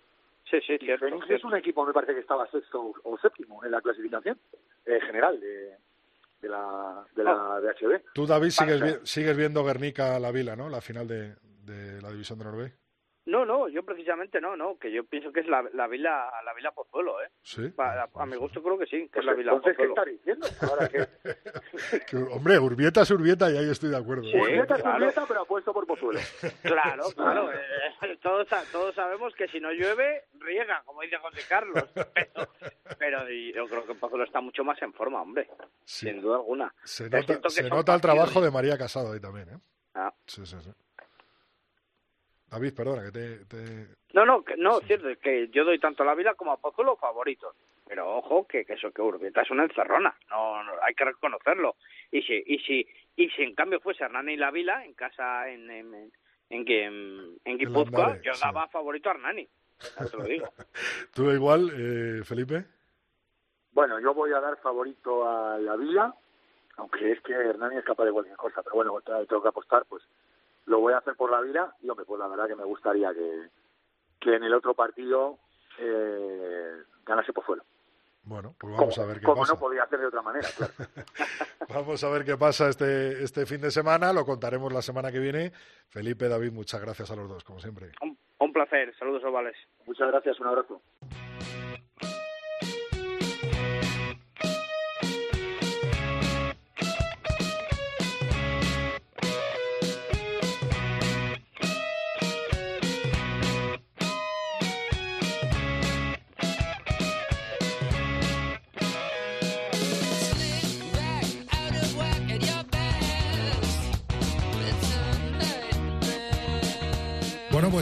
Sí, 0.50 0.60
sí, 0.66 0.74
Y 0.74 0.86
cierto. 0.86 1.06
Fénix 1.06 1.30
es 1.30 1.44
un 1.44 1.56
equipo, 1.56 1.86
me 1.86 1.92
parece 1.94 2.14
que 2.14 2.22
estaba 2.22 2.48
sexto 2.50 2.94
o 3.04 3.18
séptimo 3.18 3.64
en 3.66 3.72
la 3.72 3.82
clasificación 3.82 4.40
eh, 4.86 5.00
general 5.02 5.40
de, 5.40 5.76
de 6.42 6.50
la 6.50 7.06
de 7.16 7.24
la 7.24 7.60
de 7.62 7.70
HB. 7.70 8.02
Tú, 8.14 8.26
David, 8.26 8.50
sigues, 8.50 8.82
vi- 8.82 9.06
sigues 9.06 9.36
viendo 9.38 9.64
Guernica-La 9.64 10.32
Vila, 10.32 10.56
¿no? 10.56 10.70
La 10.70 10.80
final 10.82 11.06
de, 11.08 11.36
de 11.66 12.02
la 12.02 12.10
División 12.12 12.40
de 12.40 12.46
Noruega. 12.46 12.72
No, 13.26 13.46
no, 13.46 13.70
yo 13.70 13.84
precisamente 13.84 14.42
no, 14.42 14.58
no, 14.58 14.78
que 14.78 14.92
yo 14.92 15.06
pienso 15.06 15.32
que 15.32 15.40
es 15.40 15.48
la, 15.48 15.62
la 15.74 15.88
vila 15.88 16.30
la 16.44 16.54
vila 16.54 16.72
Pozuelo, 16.72 17.22
¿eh? 17.24 17.30
Sí. 17.42 17.70
Pa- 17.70 18.10
a, 18.14 18.26
mi 18.26 18.36
gusto 18.36 18.62
creo 18.62 18.78
que 18.78 18.86
sí, 18.86 19.04
que 19.04 19.10
Pues 19.14 19.20
es 19.22 19.26
la 19.26 19.34
vila 19.34 19.52
entonces, 19.54 19.78
¿qué 19.78 19.88
Pozuelo. 19.88 20.12
está 20.12 20.12
diciendo? 20.12 20.48
Ahora 20.70 20.90
que 20.90 22.00
Que, 22.10 22.18
hombre, 22.18 22.60
Urbieta 22.60 23.02
es 23.04 23.12
Urbieta 23.12 23.50
y 23.50 23.58
ahí 23.58 23.70
estoy 23.70 23.90
de 23.92 23.98
acuerdo. 23.98 24.24
Sí. 24.24 24.38
Urbieta 24.38 24.76
es 24.76 24.82
claro. 24.82 24.98
Urbieta, 24.98 25.26
pero 25.28 25.42
apuesto 25.42 25.74
por 25.74 25.88
Pozuelo. 25.88 26.20
Claro, 26.64 27.04
claro. 27.16 27.52
eh, 27.54 28.18
todos, 28.22 28.48
todos 28.72 28.94
sabemos 28.96 29.34
que 29.36 29.48
si 29.48 29.60
no 29.60 29.72
llueve, 29.72 30.26
riega, 30.40 30.82
como 30.86 31.02
dice 31.02 31.18
José 31.18 31.42
Carlos. 31.48 31.84
Pero, 31.94 32.48
pero 33.00 33.30
y 33.32 33.54
yo 33.54 33.68
creo 33.68 33.86
que 33.86 33.96
Pozuelo 33.96 34.26
está 34.26 34.42
mucho 34.42 34.64
más 34.64 34.82
en 34.82 34.92
forma, 34.94 35.22
hombre. 35.22 35.50
Sí. 35.86 36.08
Sin 36.10 36.22
duda 36.22 36.36
alguna. 36.38 36.74
Se 36.84 37.10
nota, 37.10 37.50
se 37.50 37.70
nota 37.70 37.96
el 37.96 38.02
trabajo 38.02 38.42
de 38.42 38.52
María 38.52 38.78
Casado 38.78 39.14
ahí 39.14 39.20
también, 39.20 39.50
¿eh? 39.50 39.58
Ah. 39.96 40.14
Sí, 40.26 40.46
sí, 40.46 40.58
sí. 40.62 40.72
David, 42.54 42.76
perdona, 42.76 43.04
que 43.04 43.12
te... 43.12 43.46
te- 43.46 43.88
No, 44.14 44.26
no, 44.26 44.44
que, 44.44 44.56
no, 44.58 44.80
cierto, 44.82 45.10
es 45.10 45.18
que 45.18 45.48
yo 45.50 45.66
doy 45.66 45.80
tanto 45.80 46.04
a 46.04 46.06
la 46.06 46.14
Vila 46.14 46.36
como 46.36 46.52
a 46.52 46.58
Pozuelo 46.58 46.96
favoritos. 46.98 47.56
Pero 47.88 48.18
ojo, 48.18 48.48
que, 48.48 48.64
que 48.64 48.74
eso 48.74 48.92
que 48.92 49.02
Urbieta 49.02 49.42
es 49.42 49.50
una 49.52 49.64
encerrona, 49.64 50.16
no, 50.30 50.64
no, 50.64 50.72
hay 50.84 50.94
que 50.94 51.04
reconocerlo. 51.04 51.76
Y 52.12 52.22
si, 52.22 52.42
y 52.46 52.60
si, 52.60 52.88
y 53.16 53.30
si 53.32 53.42
en 53.42 53.56
cambio 53.56 53.80
fuese 53.82 54.04
Hernani 54.04 54.34
y 54.34 54.38
la 54.38 54.52
Vila 54.52 54.86
en 54.86 54.94
casa 54.94 55.50
en, 55.50 55.70
en, 55.70 55.94
en, 55.96 56.12
en, 56.50 56.68
en, 56.70 57.38
en 57.44 57.58
Guipúzcoa, 57.58 58.00
Landare, 58.00 58.22
yo 58.24 58.34
sí. 58.34 58.42
daba 58.44 58.68
favorito 58.70 59.10
a 59.10 59.14
Hernani. 59.14 59.50
Ya 60.00 60.06
te 60.06 60.18
lo 60.18 60.24
digo. 60.24 60.48
¿Tú 61.14 61.32
igual, 61.32 61.72
eh, 61.76 62.24
Felipe? 62.24 62.66
Bueno, 63.72 64.00
yo 64.00 64.14
voy 64.14 64.32
a 64.32 64.40
dar 64.40 64.58
favorito 64.62 65.28
a 65.28 65.58
la 65.58 65.76
Vila, 65.76 66.14
aunque 66.78 67.12
es 67.12 67.22
que 67.22 67.34
Hernani 67.34 67.78
es 67.78 67.84
capaz 67.84 68.06
de 68.06 68.12
cualquier 68.12 68.38
cosa, 68.38 68.62
pero 68.64 68.76
bueno, 68.76 69.02
tengo 69.28 69.42
que 69.42 69.50
apostar, 69.50 69.86
pues 69.90 70.04
lo 70.66 70.80
voy 70.80 70.94
a 70.94 70.98
hacer 70.98 71.16
por 71.16 71.32
la 71.32 71.42
Vila 71.42 71.76
y 71.82 71.90
hombre, 71.90 72.06
pues 72.06 72.20
la 72.20 72.28
verdad 72.28 72.48
que 72.48 72.56
me 72.56 72.64
gustaría 72.64 73.14
que, 73.14 73.50
que 74.20 74.36
en 74.36 74.44
el 74.44 74.54
otro 74.54 74.74
partido 74.74 75.40
eh, 75.80 76.84
ganase 77.06 77.34
Pozuelo. 77.34 77.64
Bueno, 78.26 78.56
pues 78.58 78.74
vamos 78.78 78.98
a 79.00 79.06
ver 79.06 79.20
qué 79.20 79.26
como 79.26 79.42
pasa. 79.42 79.54
no 79.54 79.60
podía 79.60 79.84
hacer 79.84 80.00
de 80.00 80.06
otra 80.06 80.22
manera, 80.22 80.48
claro. 80.58 80.74
Vamos 81.68 82.02
a 82.04 82.10
ver 82.10 82.24
qué 82.24 82.38
pasa 82.38 82.70
este, 82.70 83.22
este 83.22 83.46
fin 83.46 83.60
de 83.60 83.70
semana, 83.70 84.14
lo 84.14 84.26
contaremos 84.26 84.72
la 84.72 84.82
semana 84.82 85.12
que 85.12 85.20
viene. 85.20 85.52
Felipe, 85.90 86.30
David, 86.30 86.54
muchas 86.54 86.80
gracias 86.80 87.12
a 87.12 87.18
los 87.18 87.28
dos, 87.28 87.44
como 87.44 87.60
siempre. 87.60 87.92
Un, 88.02 88.18
un 88.40 88.54
placer, 88.54 88.96
saludos 88.98 89.26
ovales. 89.26 89.58
Muchas 89.86 90.08
gracias, 90.08 90.40
un 90.40 90.48
abrazo. 90.48 90.82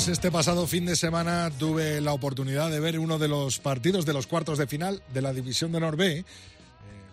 Pues 0.01 0.17
este 0.17 0.31
pasado 0.31 0.65
fin 0.65 0.87
de 0.87 0.95
semana 0.95 1.51
tuve 1.59 2.01
la 2.01 2.13
oportunidad 2.13 2.71
de 2.71 2.79
ver 2.79 2.97
uno 2.97 3.19
de 3.19 3.27
los 3.27 3.59
partidos 3.59 4.03
de 4.03 4.13
los 4.13 4.25
cuartos 4.25 4.57
de 4.57 4.65
final 4.65 5.03
de 5.13 5.21
la 5.21 5.31
División 5.31 5.71
de 5.71 5.77
Honor 5.77 5.95
B. 5.95 6.17
Eh, 6.17 6.25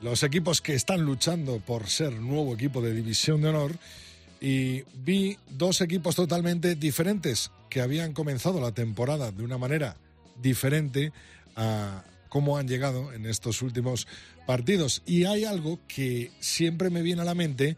los 0.00 0.22
equipos 0.22 0.62
que 0.62 0.72
están 0.72 1.02
luchando 1.02 1.58
por 1.58 1.90
ser 1.90 2.14
nuevo 2.14 2.54
equipo 2.54 2.80
de 2.80 2.94
División 2.94 3.42
de 3.42 3.48
Honor. 3.50 3.76
Y 4.40 4.84
vi 5.04 5.36
dos 5.50 5.82
equipos 5.82 6.16
totalmente 6.16 6.76
diferentes 6.76 7.50
que 7.68 7.82
habían 7.82 8.14
comenzado 8.14 8.58
la 8.58 8.72
temporada 8.72 9.32
de 9.32 9.44
una 9.44 9.58
manera 9.58 9.98
diferente 10.40 11.12
a 11.56 12.04
cómo 12.30 12.56
han 12.56 12.68
llegado 12.68 13.12
en 13.12 13.26
estos 13.26 13.60
últimos 13.60 14.06
partidos. 14.46 15.02
Y 15.04 15.24
hay 15.24 15.44
algo 15.44 15.78
que 15.88 16.30
siempre 16.40 16.88
me 16.88 17.02
viene 17.02 17.20
a 17.20 17.26
la 17.26 17.34
mente, 17.34 17.76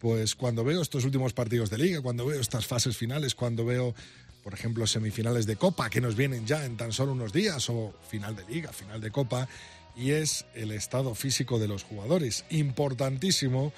pues 0.00 0.34
cuando 0.34 0.64
veo 0.64 0.82
estos 0.82 1.06
últimos 1.06 1.32
partidos 1.32 1.70
de 1.70 1.78
liga, 1.78 2.02
cuando 2.02 2.26
veo 2.26 2.38
estas 2.38 2.66
fases 2.66 2.98
finales, 2.98 3.34
cuando 3.34 3.64
veo, 3.64 3.94
por 4.42 4.54
ejemplo, 4.54 4.86
semifinales 4.86 5.46
de 5.46 5.56
Copa 5.56 5.90
que 5.90 6.00
nos 6.00 6.16
vienen 6.16 6.46
ya 6.46 6.64
en 6.64 6.76
tan 6.76 6.92
solo 6.92 7.12
unos 7.12 7.32
días, 7.32 7.68
o 7.70 7.94
final 8.08 8.36
de 8.36 8.44
liga, 8.44 8.72
final 8.72 9.00
de 9.00 9.10
Copa, 9.10 9.48
y 9.96 10.12
es 10.12 10.46
el 10.54 10.72
estado 10.72 11.14
físico 11.14 11.58
de 11.58 11.68
los 11.68 11.84
jugadores. 11.84 12.44
Importantísimo 12.50 13.72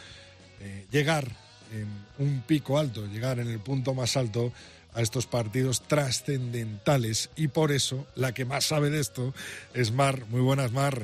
eh, 0.61 0.87
llegar 0.91 1.27
en 1.73 1.89
un 2.19 2.43
pico 2.43 2.79
alto, 2.79 3.07
llegar 3.07 3.39
en 3.39 3.49
el 3.49 3.59
punto 3.59 3.95
más 3.95 4.17
alto 4.17 4.53
a 4.95 5.01
estos 5.01 5.27
partidos 5.27 5.83
trascendentales 5.83 7.31
y 7.35 7.49
por 7.49 7.73
eso 7.73 8.07
la 8.15 8.33
que 8.33 8.45
más 8.45 8.67
sabe 8.67 8.91
de 8.91 9.01
esto 9.01 9.33
es 9.75 9.91
Mar. 9.91 10.27
Muy 10.29 10.41
buenas, 10.41 10.71
Mar. 10.73 11.03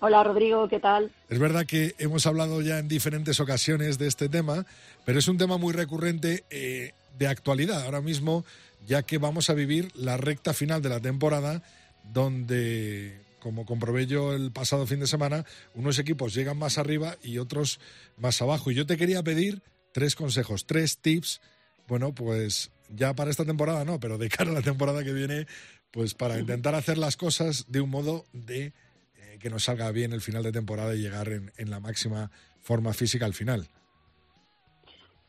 Hola 0.00 0.22
Rodrigo, 0.22 0.68
¿qué 0.68 0.78
tal? 0.78 1.10
Es 1.28 1.40
verdad 1.40 1.66
que 1.66 1.94
hemos 1.98 2.26
hablado 2.26 2.60
ya 2.60 2.78
en 2.78 2.86
diferentes 2.86 3.40
ocasiones 3.40 3.98
de 3.98 4.06
este 4.06 4.28
tema, 4.28 4.64
pero 5.04 5.18
es 5.18 5.26
un 5.26 5.38
tema 5.38 5.56
muy 5.56 5.72
recurrente 5.72 6.44
eh, 6.50 6.92
de 7.18 7.26
actualidad 7.26 7.82
ahora 7.82 8.00
mismo, 8.00 8.44
ya 8.86 9.02
que 9.02 9.18
vamos 9.18 9.50
a 9.50 9.54
vivir 9.54 9.90
la 9.94 10.16
recta 10.16 10.54
final 10.54 10.82
de 10.82 10.88
la 10.88 11.00
temporada, 11.00 11.62
donde, 12.12 13.20
como 13.40 13.66
comprobé 13.66 14.06
yo 14.06 14.34
el 14.34 14.52
pasado 14.52 14.86
fin 14.86 15.00
de 15.00 15.06
semana, 15.06 15.44
unos 15.74 15.98
equipos 15.98 16.34
llegan 16.34 16.58
más 16.58 16.78
arriba 16.78 17.16
y 17.22 17.38
otros 17.38 17.80
más 18.16 18.40
abajo. 18.40 18.70
Y 18.70 18.74
yo 18.74 18.86
te 18.86 18.96
quería 18.96 19.22
pedir 19.22 19.62
tres 19.92 20.14
consejos, 20.14 20.66
tres 20.66 20.98
tips, 20.98 21.40
bueno, 21.86 22.14
pues 22.14 22.70
ya 22.88 23.14
para 23.14 23.30
esta 23.30 23.44
temporada 23.44 23.84
no, 23.84 24.00
pero 24.00 24.18
de 24.18 24.28
cara 24.28 24.50
a 24.50 24.54
la 24.54 24.62
temporada 24.62 25.04
que 25.04 25.12
viene, 25.12 25.46
pues 25.90 26.14
para 26.14 26.38
intentar 26.38 26.74
hacer 26.74 26.98
las 26.98 27.16
cosas 27.16 27.66
de 27.68 27.80
un 27.80 27.90
modo 27.90 28.26
de 28.32 28.72
eh, 29.16 29.38
que 29.40 29.50
nos 29.50 29.64
salga 29.64 29.90
bien 29.90 30.12
el 30.12 30.20
final 30.20 30.42
de 30.42 30.52
temporada 30.52 30.94
y 30.94 31.00
llegar 31.00 31.28
en, 31.28 31.52
en 31.56 31.70
la 31.70 31.80
máxima 31.80 32.30
forma 32.60 32.92
física 32.92 33.24
al 33.24 33.34
final. 33.34 33.68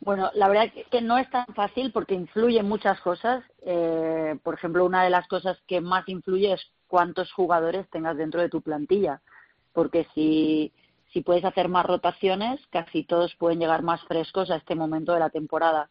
Bueno, 0.02 0.32
la 0.34 0.47
verdad 0.47 0.72
que, 0.72 0.84
que 0.86 1.02
no 1.02 1.18
es 1.18 1.30
tan 1.30 1.45
fácil 1.47 1.91
porque 1.91 2.16
influyen 2.16 2.68
muchas 2.68 3.00
cosas. 3.02 3.43
Eh, 3.62 4.38
por 4.43 4.54
ejemplo, 4.54 4.86
una 4.86 5.04
de 5.04 5.10
las 5.10 5.28
cosas 5.28 5.58
que 5.68 5.82
más 5.82 6.08
influye 6.08 6.54
es 6.54 6.62
cuántos 6.88 7.32
jugadores 7.34 7.89
tengas 7.89 8.18
dentro 8.18 8.41
de 8.41 8.50
tu 8.50 8.62
plantilla. 8.62 9.22
Porque 9.74 10.08
si, 10.16 10.72
si 11.12 11.22
puedes 11.22 11.43
hacer 11.43 11.68
más 11.68 11.86
rotaciones, 11.86 12.60
casi 12.70 13.04
todos 13.04 13.36
pueden 13.36 13.60
llegar 13.60 13.84
más 13.84 14.02
frescos 14.04 14.50
a 14.52 14.56
este 14.56 14.76
momento 14.76 15.14
de 15.14 15.20
la 15.20 15.30
temporada. 15.30 15.89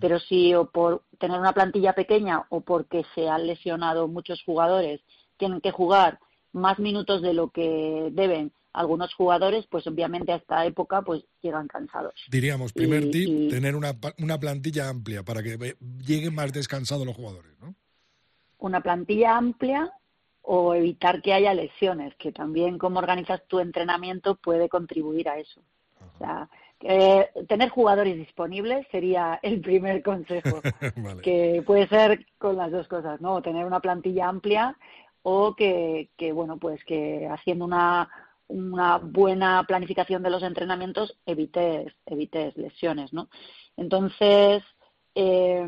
Pero 0.00 0.18
si 0.18 0.54
o 0.54 0.66
por 0.66 1.02
tener 1.18 1.38
una 1.38 1.52
plantilla 1.52 1.92
pequeña 1.92 2.44
o 2.48 2.60
porque 2.60 3.04
se 3.14 3.28
han 3.28 3.46
lesionado 3.46 4.08
muchos 4.08 4.42
jugadores, 4.42 5.00
tienen 5.36 5.60
que 5.60 5.70
jugar 5.70 6.18
más 6.52 6.78
minutos 6.78 7.22
de 7.22 7.34
lo 7.34 7.50
que 7.50 8.08
deben 8.12 8.52
algunos 8.76 9.12
jugadores, 9.14 9.66
pues 9.68 9.86
obviamente 9.86 10.32
a 10.32 10.36
esta 10.36 10.64
época 10.66 11.02
pues 11.02 11.24
llegan 11.42 11.66
cansados. 11.66 12.14
Diríamos, 12.30 12.72
primer 12.72 13.04
Y- 13.04 13.10
tip, 13.10 13.28
y- 13.28 13.48
tener 13.48 13.74
una, 13.74 13.92
una 14.18 14.38
plantilla 14.38 14.88
amplia 14.88 15.22
para 15.22 15.42
que 15.42 15.56
ve- 15.56 15.76
lleguen 16.06 16.34
más 16.34 16.52
descansados 16.52 17.06
los 17.06 17.16
jugadores, 17.16 17.52
¿no? 17.60 17.74
Una 18.58 18.80
plantilla 18.80 19.36
amplia 19.36 19.90
o 20.42 20.74
evitar 20.74 21.22
que 21.22 21.32
haya 21.32 21.52
lesiones, 21.54 22.14
que 22.16 22.32
también 22.32 22.78
cómo 22.78 22.98
organizas 23.00 23.42
tu 23.48 23.58
entrenamiento 23.60 24.36
puede 24.36 24.68
contribuir 24.68 25.28
a 25.28 25.38
eso. 25.38 25.60
O 26.14 26.18
sea, 26.18 26.48
Eh, 26.80 27.26
tener 27.48 27.70
jugadores 27.70 28.16
disponibles 28.18 28.86
sería 28.92 29.40
el 29.42 29.62
primer 29.62 30.02
consejo, 30.02 30.60
que 31.24 31.62
puede 31.66 31.88
ser 31.88 32.26
con 32.36 32.56
las 32.56 32.70
dos 32.70 32.86
cosas, 32.86 33.18
¿no? 33.22 33.40
Tener 33.40 33.64
una 33.64 33.80
plantilla 33.80 34.28
amplia 34.28 34.76
o 35.22 35.54
que, 35.56 36.10
que 36.18 36.32
bueno, 36.32 36.58
pues 36.58 36.84
que 36.84 37.26
haciendo 37.30 37.64
una, 37.64 38.10
una 38.48 38.98
buena 38.98 39.64
planificación 39.64 40.22
de 40.22 40.30
los 40.30 40.42
entrenamientos 40.42 41.16
evites, 41.26 41.92
evites 42.06 42.56
lesiones, 42.56 43.12
¿no? 43.12 43.28
Entonces, 43.76 44.62
eh, 45.14 45.66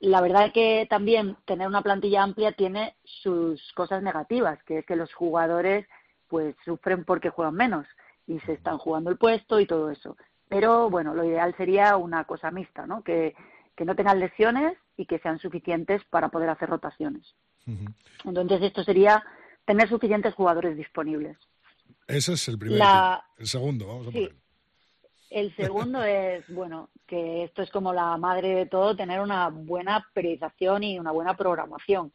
la 0.00 0.20
verdad 0.20 0.46
es 0.46 0.52
que 0.52 0.86
también 0.88 1.36
tener 1.44 1.66
una 1.66 1.82
plantilla 1.82 2.22
amplia 2.22 2.52
tiene 2.52 2.94
sus 3.04 3.72
cosas 3.72 4.02
negativas, 4.02 4.62
que 4.64 4.78
es 4.78 4.86
que 4.86 4.96
los 4.96 5.12
jugadores 5.14 5.86
pues 6.28 6.54
sufren 6.64 7.04
porque 7.04 7.30
juegan 7.30 7.54
menos 7.54 7.86
y 8.26 8.38
se 8.40 8.52
están 8.52 8.78
jugando 8.78 9.10
el 9.10 9.16
puesto 9.16 9.58
y 9.58 9.66
todo 9.66 9.90
eso. 9.90 10.16
Pero 10.48 10.90
bueno, 10.90 11.14
lo 11.14 11.24
ideal 11.24 11.54
sería 11.56 11.96
una 11.96 12.24
cosa 12.24 12.50
mixta, 12.50 12.86
¿no? 12.86 13.02
Que, 13.02 13.34
que 13.74 13.84
no 13.84 13.96
tengan 13.96 14.20
lesiones 14.20 14.76
y 14.96 15.06
que 15.06 15.18
sean 15.20 15.38
suficientes 15.38 16.02
para 16.10 16.28
poder 16.28 16.50
hacer 16.50 16.68
rotaciones. 16.68 17.34
Entonces 18.24 18.62
esto 18.62 18.82
sería 18.82 19.24
tener 19.64 19.88
suficientes 19.88 20.34
jugadores 20.34 20.76
disponibles. 20.76 21.36
Ese 22.08 22.32
es 22.32 22.48
el 22.48 22.58
primer. 22.58 22.82
El 23.36 23.46
segundo, 23.46 23.86
vamos 23.86 24.08
a 24.08 24.10
sí. 24.12 24.28
El 25.30 25.54
segundo 25.56 26.02
es, 26.02 26.42
bueno, 26.54 26.88
que 27.06 27.44
esto 27.44 27.62
es 27.62 27.70
como 27.70 27.92
la 27.92 28.16
madre 28.16 28.54
de 28.54 28.66
todo, 28.66 28.96
tener 28.96 29.20
una 29.20 29.48
buena 29.50 30.08
periodización 30.14 30.82
y 30.82 30.98
una 30.98 31.12
buena 31.12 31.36
programación. 31.36 32.12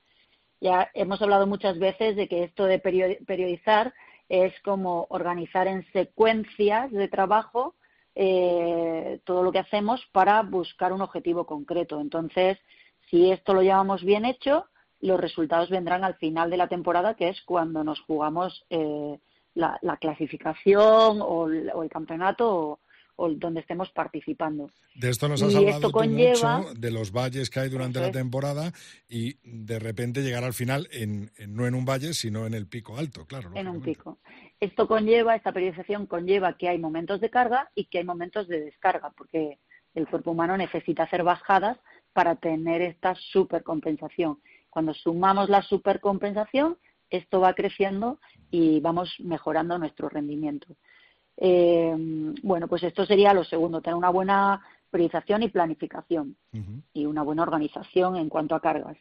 Ya 0.60 0.90
hemos 0.94 1.22
hablado 1.22 1.46
muchas 1.46 1.78
veces 1.78 2.16
de 2.16 2.28
que 2.28 2.44
esto 2.44 2.66
de 2.66 2.80
periodizar 2.80 3.94
es 4.30 4.54
como 4.62 5.06
organizar 5.10 5.68
en 5.68 5.86
secuencias 5.92 6.92
de 6.92 7.08
trabajo 7.08 7.76
eh, 8.16 9.20
todo 9.26 9.44
lo 9.44 9.52
que 9.52 9.60
hacemos 9.60 10.02
para 10.12 10.42
buscar 10.42 10.94
un 10.94 11.02
objetivo 11.02 11.46
concreto. 11.46 12.00
Entonces, 12.00 12.58
si 13.10 13.32
esto 13.32 13.54
lo 13.54 13.62
llevamos 13.62 14.04
bien 14.04 14.26
hecho, 14.26 14.66
los 15.02 15.20
resultados 15.20 15.70
vendrán 15.70 16.04
al 16.04 16.16
final 16.16 16.50
de 16.50 16.58
la 16.58 16.70
temporada, 16.70 17.16
que 17.16 17.28
es 17.30 17.42
cuando 17.42 17.84
nos 17.84 18.00
jugamos 18.02 18.66
eh, 18.70 19.20
la, 19.56 19.98
clasificación 20.00 21.20
o 21.22 21.48
el, 21.48 21.90
campeonato 21.90 22.80
o, 23.16 23.30
donde 23.30 23.62
estemos 23.62 23.92
participando. 23.92 24.72
De 24.96 25.10
esto 25.10 25.28
nos 25.28 25.42
has 25.42 25.56
hablado 25.56 25.92
mucho, 25.92 26.74
de 26.76 26.92
los 26.92 27.12
valles 27.12 27.50
que 27.50 27.60
hay 27.60 27.70
durante 27.70 28.00
la 28.00 28.12
temporada 28.12 28.72
y 29.08 29.36
de 29.44 29.80
repente 29.80 30.22
llegar 30.22 30.44
al 30.44 30.54
final 30.54 30.88
en, 30.92 31.32
no 31.48 31.68
en 31.68 31.76
un 31.76 31.86
valle, 31.86 32.14
sino 32.14 32.46
en 32.46 32.54
el 32.54 32.68
pico 32.68 32.98
alto, 32.98 33.26
claro. 33.26 33.52
En 33.54 33.68
un 33.68 33.82
pico. 33.82 34.20
Esto 34.60 34.88
conlleva, 34.88 35.36
esta 35.36 35.52
periodización 35.52 36.08
conlleva 36.08 36.58
que 36.58 36.70
hay 36.70 36.80
momentos 36.80 37.22
de 37.22 37.30
carga 37.30 37.70
y 37.76 37.86
que 37.86 38.00
hay 38.00 38.04
momentos 38.04 38.48
de 38.48 38.62
descarga, 38.62 39.12
porque 39.16 39.60
el 39.94 40.08
cuerpo 40.08 40.32
humano 40.32 40.58
necesita 40.58 41.04
hacer 41.04 41.24
bajadas 41.24 41.78
para 42.14 42.36
tener 42.36 42.82
esta 42.82 43.16
supercompensación. 43.16 44.40
Cuando 44.70 44.94
sumamos 44.94 45.50
la 45.50 45.62
supercompensación, 45.62 46.78
esto 47.14 47.40
va 47.40 47.54
creciendo 47.54 48.20
y 48.50 48.80
vamos 48.80 49.16
mejorando 49.20 49.78
nuestro 49.78 50.10
rendimiento. 50.10 50.68
Eh, 51.38 51.96
bueno, 52.42 52.68
pues 52.68 52.84
esto 52.84 53.06
sería 53.06 53.34
lo 53.34 53.44
segundo, 53.44 53.82
tener 53.82 53.96
una 53.96 54.10
buena 54.10 54.62
priorización 54.90 55.44
y 55.44 55.50
planificación 55.50 56.36
y 56.94 57.06
una 57.06 57.24
buena 57.24 57.44
organización 57.44 58.16
en 58.16 58.30
cuanto 58.30 58.56
a 58.56 58.62
cargas. 58.62 58.98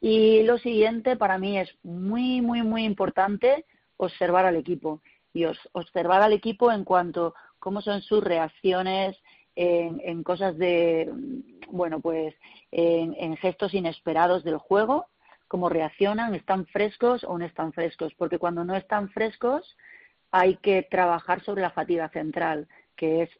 Y 0.00 0.42
lo 0.42 0.58
siguiente 0.58 1.16
para 1.16 1.38
mí 1.38 1.58
es 1.58 1.70
muy, 1.82 2.40
muy, 2.40 2.62
muy 2.62 2.84
importante 2.84 3.64
observar 3.96 4.44
al 4.44 4.56
equipo 4.56 5.00
y 5.32 5.44
observar 5.72 6.22
al 6.22 6.32
equipo 6.32 6.72
en 6.72 6.84
cuanto 6.84 7.28
a 7.28 7.34
cómo 7.58 7.80
son 7.80 8.02
sus 8.02 8.22
reacciones 8.22 9.16
en, 9.54 10.22
cosas 10.22 10.56
de, 10.58 11.10
bueno, 11.70 12.00
pues 12.00 12.34
en, 12.70 13.36
gestos 13.36 13.74
inesperados 13.74 14.44
del 14.44 14.58
juego, 14.58 15.06
cómo 15.52 15.68
reaccionan, 15.68 16.34
están 16.34 16.64
frescos 16.64 17.24
o 17.24 17.36
no 17.36 17.44
están 17.44 17.74
frescos, 17.74 18.14
porque 18.14 18.38
cuando 18.38 18.64
no 18.64 18.74
están 18.74 19.10
frescos 19.10 19.76
hay 20.30 20.56
que 20.56 20.82
trabajar 20.82 21.44
sobre 21.44 21.60
la 21.60 21.68
fatiga 21.68 22.08
central, 22.08 22.68
que 22.96 23.24
es 23.24 23.30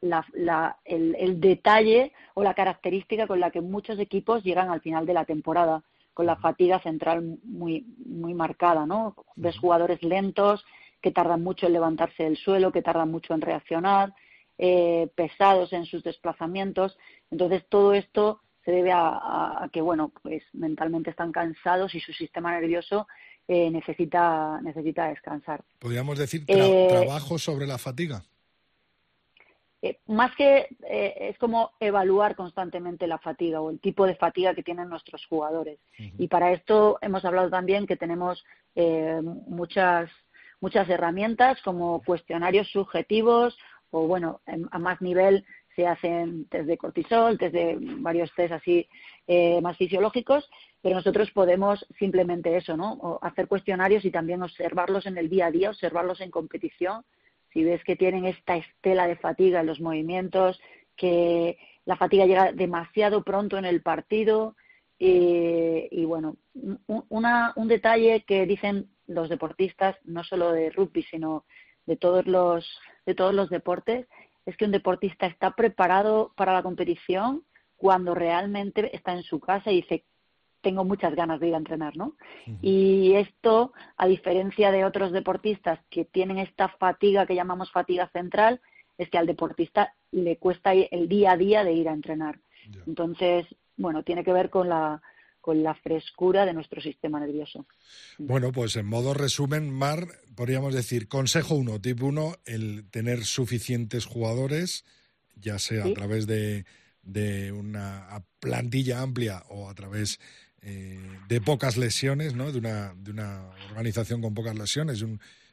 el, 0.00 1.40
detalle 1.40 2.12
o 2.34 2.44
la 2.44 2.54
característica 2.54 3.26
con 3.26 3.40
la 3.40 3.50
que 3.50 3.62
muchos 3.62 3.98
equipos 3.98 4.44
llegan 4.44 4.70
al 4.70 4.80
final 4.80 5.06
de 5.06 5.14
la 5.14 5.24
temporada 5.24 5.82
con 6.14 6.26
la 6.26 6.36
fatiga 6.36 6.78
central 6.78 7.40
muy, 7.42 7.84
muy 8.06 8.32
marcada, 8.32 8.86
¿no? 8.86 9.16
Ves 9.34 9.58
jugadores 9.58 10.00
lentos 10.04 10.64
que 11.02 11.10
tardan 11.10 11.42
mucho 11.42 11.66
en 11.66 11.72
levantarse 11.72 12.22
del 12.22 12.36
suelo, 12.36 12.70
que 12.70 12.82
tardan 12.82 13.10
mucho 13.10 13.34
en 13.34 13.40
reaccionar, 13.40 14.14
eh, 14.56 15.08
pesados 15.16 15.72
en 15.72 15.84
sus 15.84 16.04
desplazamientos. 16.04 16.96
Entonces, 17.32 17.64
todo 17.68 17.92
esto 17.92 18.40
se 18.66 18.72
debe 18.72 18.90
a, 18.92 19.70
que, 19.72 19.80
bueno, 19.80 20.12
pues 20.22 20.42
mentalmente 20.52 21.10
están 21.10 21.32
cansados 21.32 21.94
y 21.94 22.00
su 22.00 22.12
sistema 22.12 22.52
nervioso 22.52 23.06
eh, 23.48 23.70
necesita, 23.70 24.60
necesita 24.60 25.08
descansar. 25.08 25.64
¿Podríamos 25.78 26.18
decir 26.18 26.44
eh, 26.48 26.88
trabajo 26.90 27.38
sobre 27.38 27.66
la 27.66 27.78
fatiga? 27.78 28.22
Eh, 29.82 30.00
más 30.06 30.34
que 30.34 30.68
eh, 30.88 31.14
es 31.30 31.38
como 31.38 31.70
evaluar 31.78 32.34
constantemente 32.34 33.06
la 33.06 33.18
fatiga 33.18 33.60
o 33.60 33.70
el 33.70 33.78
tipo 33.78 34.04
de 34.04 34.16
fatiga 34.16 34.54
que 34.54 34.64
tienen 34.64 34.88
nuestros 34.88 35.24
jugadores. 35.26 35.78
Y 36.18 36.26
para 36.26 36.52
esto 36.52 36.98
hemos 37.02 37.24
hablado 37.24 37.50
también 37.50 37.86
que 37.86 37.96
tenemos 37.96 38.44
eh, 38.74 39.20
muchas 39.22 40.10
muchas 40.60 40.88
herramientas 40.88 41.60
como 41.62 42.02
cuestionarios 42.02 42.68
subjetivos 42.68 43.56
o 43.90 44.06
bueno 44.08 44.40
a 44.70 44.78
más 44.78 45.00
nivel 45.02 45.44
se 45.76 45.86
hacen 45.86 46.46
test 46.48 46.66
de 46.66 46.76
cortisol, 46.76 47.38
test 47.38 47.54
de 47.54 47.76
varios 47.78 48.34
test 48.34 48.52
así 48.52 48.88
más 49.62 49.76
fisiológicos, 49.76 50.48
pero 50.82 50.96
nosotros 50.96 51.30
podemos 51.30 51.86
simplemente 51.98 52.56
eso, 52.56 52.76
¿no? 52.76 53.18
hacer 53.22 53.46
cuestionarios 53.48 54.04
y 54.04 54.10
también 54.10 54.42
observarlos 54.42 55.06
en 55.06 55.18
el 55.18 55.28
día 55.28 55.46
a 55.46 55.50
día, 55.50 55.70
observarlos 55.70 56.20
en 56.20 56.30
competición 56.30 57.04
si 57.56 57.64
ves 57.64 57.82
que 57.84 57.96
tienen 57.96 58.26
esta 58.26 58.58
estela 58.58 59.08
de 59.08 59.16
fatiga 59.16 59.60
en 59.60 59.66
los 59.66 59.80
movimientos, 59.80 60.60
que 60.94 61.56
la 61.86 61.96
fatiga 61.96 62.26
llega 62.26 62.52
demasiado 62.52 63.24
pronto 63.24 63.56
en 63.56 63.64
el 63.64 63.80
partido. 63.80 64.56
y 64.98 66.04
bueno, 66.04 66.36
un, 66.86 67.68
detalle 67.68 68.24
que 68.26 68.44
dicen 68.44 68.90
los 69.06 69.30
deportistas, 69.30 69.96
no 70.04 70.22
solo 70.22 70.52
de 70.52 70.68
rugby, 70.68 71.02
sino 71.04 71.44
de 71.86 71.96
todos 71.96 72.26
los, 72.26 72.78
de 73.06 73.14
todos 73.14 73.34
los 73.34 73.48
deportes, 73.48 74.06
es 74.46 74.56
que 74.56 74.64
un 74.64 74.70
deportista 74.70 75.26
está 75.26 75.50
preparado 75.50 76.32
para 76.36 76.54
la 76.54 76.62
competición 76.62 77.42
cuando 77.76 78.14
realmente 78.14 78.94
está 78.96 79.12
en 79.12 79.22
su 79.22 79.40
casa 79.40 79.70
y 79.70 79.82
dice, 79.82 80.04
tengo 80.62 80.84
muchas 80.84 81.14
ganas 81.14 81.40
de 81.40 81.48
ir 81.48 81.54
a 81.54 81.58
entrenar, 81.58 81.96
¿no? 81.96 82.16
Y 82.62 83.14
esto, 83.14 83.72
a 83.96 84.06
diferencia 84.06 84.72
de 84.72 84.84
otros 84.84 85.12
deportistas 85.12 85.78
que 85.90 86.04
tienen 86.04 86.38
esta 86.38 86.68
fatiga 86.68 87.26
que 87.26 87.34
llamamos 87.34 87.70
fatiga 87.70 88.08
central, 88.08 88.60
es 88.96 89.10
que 89.10 89.18
al 89.18 89.26
deportista 89.26 89.94
le 90.10 90.38
cuesta 90.38 90.72
el 90.72 91.08
día 91.08 91.32
a 91.32 91.36
día 91.36 91.64
de 91.64 91.72
ir 91.72 91.88
a 91.88 91.92
entrenar. 91.92 92.40
Entonces, 92.86 93.46
bueno, 93.76 94.02
tiene 94.02 94.24
que 94.24 94.32
ver 94.32 94.48
con 94.48 94.68
la 94.68 95.02
con 95.46 95.62
la 95.62 95.76
frescura 95.76 96.44
de 96.44 96.52
nuestro 96.52 96.82
sistema 96.82 97.20
nervioso. 97.20 97.66
Bueno, 98.18 98.50
pues 98.50 98.74
en 98.74 98.84
modo 98.84 99.14
resumen, 99.14 99.70
Mar, 99.70 100.08
podríamos 100.34 100.74
decir, 100.74 101.06
consejo 101.06 101.54
uno, 101.54 101.80
tip 101.80 102.02
uno, 102.02 102.34
el 102.46 102.90
tener 102.90 103.24
suficientes 103.24 104.06
jugadores, 104.06 104.84
ya 105.36 105.60
sea 105.60 105.84
a 105.84 105.94
través 105.94 106.26
de, 106.26 106.64
de 107.04 107.52
una 107.52 108.24
plantilla 108.40 109.02
amplia 109.02 109.44
o 109.48 109.70
a 109.70 109.74
través 109.76 110.18
eh, 110.62 110.98
de 111.28 111.40
pocas 111.40 111.76
lesiones, 111.76 112.34
¿no? 112.34 112.50
De 112.50 112.58
una, 112.58 112.94
de 112.96 113.12
una 113.12 113.48
organización 113.70 114.20
con 114.20 114.34
pocas 114.34 114.58
lesiones, 114.58 115.04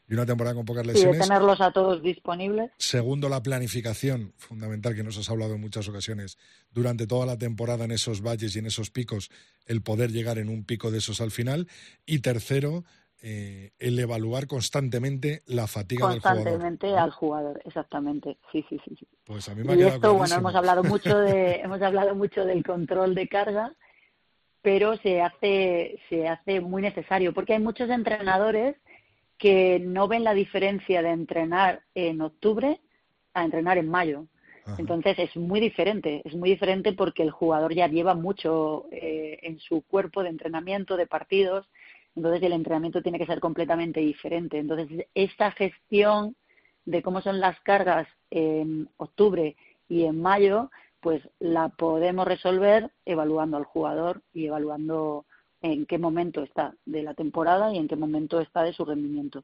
de, 0.07 0.15
una 0.15 0.25
temporada 0.25 0.55
con 0.55 0.65
pocas 0.65 0.85
lesiones. 0.85 1.15
Y 1.15 1.19
de 1.19 1.27
tenerlos 1.27 1.61
a 1.61 1.71
todos 1.71 2.01
disponibles. 2.01 2.71
Segundo, 2.77 3.29
la 3.29 3.41
planificación, 3.41 4.33
fundamental, 4.37 4.95
que 4.95 5.03
nos 5.03 5.17
has 5.17 5.29
hablado 5.29 5.55
en 5.55 5.61
muchas 5.61 5.87
ocasiones, 5.87 6.37
durante 6.71 7.07
toda 7.07 7.25
la 7.25 7.37
temporada 7.37 7.85
en 7.85 7.91
esos 7.91 8.21
valles 8.21 8.55
y 8.55 8.59
en 8.59 8.65
esos 8.65 8.89
picos, 8.89 9.29
el 9.65 9.81
poder 9.81 10.11
llegar 10.11 10.37
en 10.37 10.49
un 10.49 10.65
pico 10.65 10.91
de 10.91 10.99
esos 10.99 11.21
al 11.21 11.31
final. 11.31 11.67
Y 12.05 12.19
tercero, 12.19 12.83
eh, 13.21 13.71
el 13.79 13.97
evaluar 13.99 14.47
constantemente 14.47 15.43
la 15.45 15.67
fatiga 15.67 16.09
del 16.09 16.19
jugador. 16.19 16.43
Constantemente 16.43 16.97
al 16.97 17.11
jugador, 17.11 17.61
exactamente. 17.65 18.37
Sí, 18.51 18.65
sí, 18.69 18.79
sí. 18.85 19.07
Pues 19.23 19.47
a 19.49 19.55
mí 19.55 19.63
me 19.63 19.73
ha 19.73 19.75
y 19.75 19.81
esto, 19.83 20.13
bueno, 20.13 20.35
hemos 20.35 20.55
hablado 20.55 20.83
mucho 20.83 21.17
de, 21.19 21.55
hemos 21.63 21.81
hablado 21.81 22.15
mucho 22.15 22.45
del 22.45 22.63
control 22.63 23.15
de 23.15 23.27
carga 23.27 23.75
pero 24.63 24.95
se 24.97 25.21
hace, 25.21 25.99
se 26.09 26.27
hace 26.27 26.61
muy 26.61 26.81
necesario, 26.81 27.33
porque 27.33 27.53
hay 27.53 27.59
muchos 27.59 27.89
entrenadores 27.89 28.77
que 29.37 29.79
no 29.79 30.07
ven 30.07 30.23
la 30.23 30.33
diferencia 30.33 31.01
de 31.01 31.09
entrenar 31.09 31.81
en 31.95 32.21
octubre 32.21 32.79
a 33.33 33.43
entrenar 33.43 33.77
en 33.77 33.89
mayo. 33.89 34.27
Entonces 34.77 35.19
es 35.19 35.35
muy 35.35 35.59
diferente, 35.59 36.21
es 36.23 36.35
muy 36.35 36.49
diferente 36.49 36.93
porque 36.93 37.23
el 37.23 37.31
jugador 37.31 37.73
ya 37.73 37.87
lleva 37.87 38.13
mucho 38.13 38.85
eh, 38.91 39.37
en 39.41 39.59
su 39.59 39.81
cuerpo 39.81 40.23
de 40.23 40.29
entrenamiento, 40.29 40.95
de 40.95 41.05
partidos, 41.05 41.67
entonces 42.15 42.41
el 42.43 42.53
entrenamiento 42.53 43.01
tiene 43.01 43.17
que 43.17 43.25
ser 43.25 43.39
completamente 43.39 43.99
diferente. 43.99 44.57
Entonces 44.59 45.05
esta 45.15 45.51
gestión 45.51 46.35
de 46.85 47.01
cómo 47.01 47.21
son 47.21 47.39
las 47.39 47.59
cargas 47.61 48.07
en 48.29 48.89
octubre 48.97 49.55
y 49.89 50.03
en 50.03 50.21
mayo, 50.21 50.71
pues 51.01 51.21
la 51.39 51.69
podemos 51.69 52.25
resolver 52.25 52.91
evaluando 53.05 53.57
al 53.57 53.65
jugador 53.65 54.21
y 54.33 54.45
evaluando 54.45 55.25
en 55.63 55.87
qué 55.87 55.97
momento 55.97 56.43
está 56.43 56.75
de 56.85 57.01
la 57.01 57.15
temporada 57.15 57.73
y 57.73 57.77
en 57.77 57.87
qué 57.87 57.95
momento 57.95 58.39
está 58.39 58.63
de 58.63 58.73
su 58.73 58.85
rendimiento. 58.85 59.43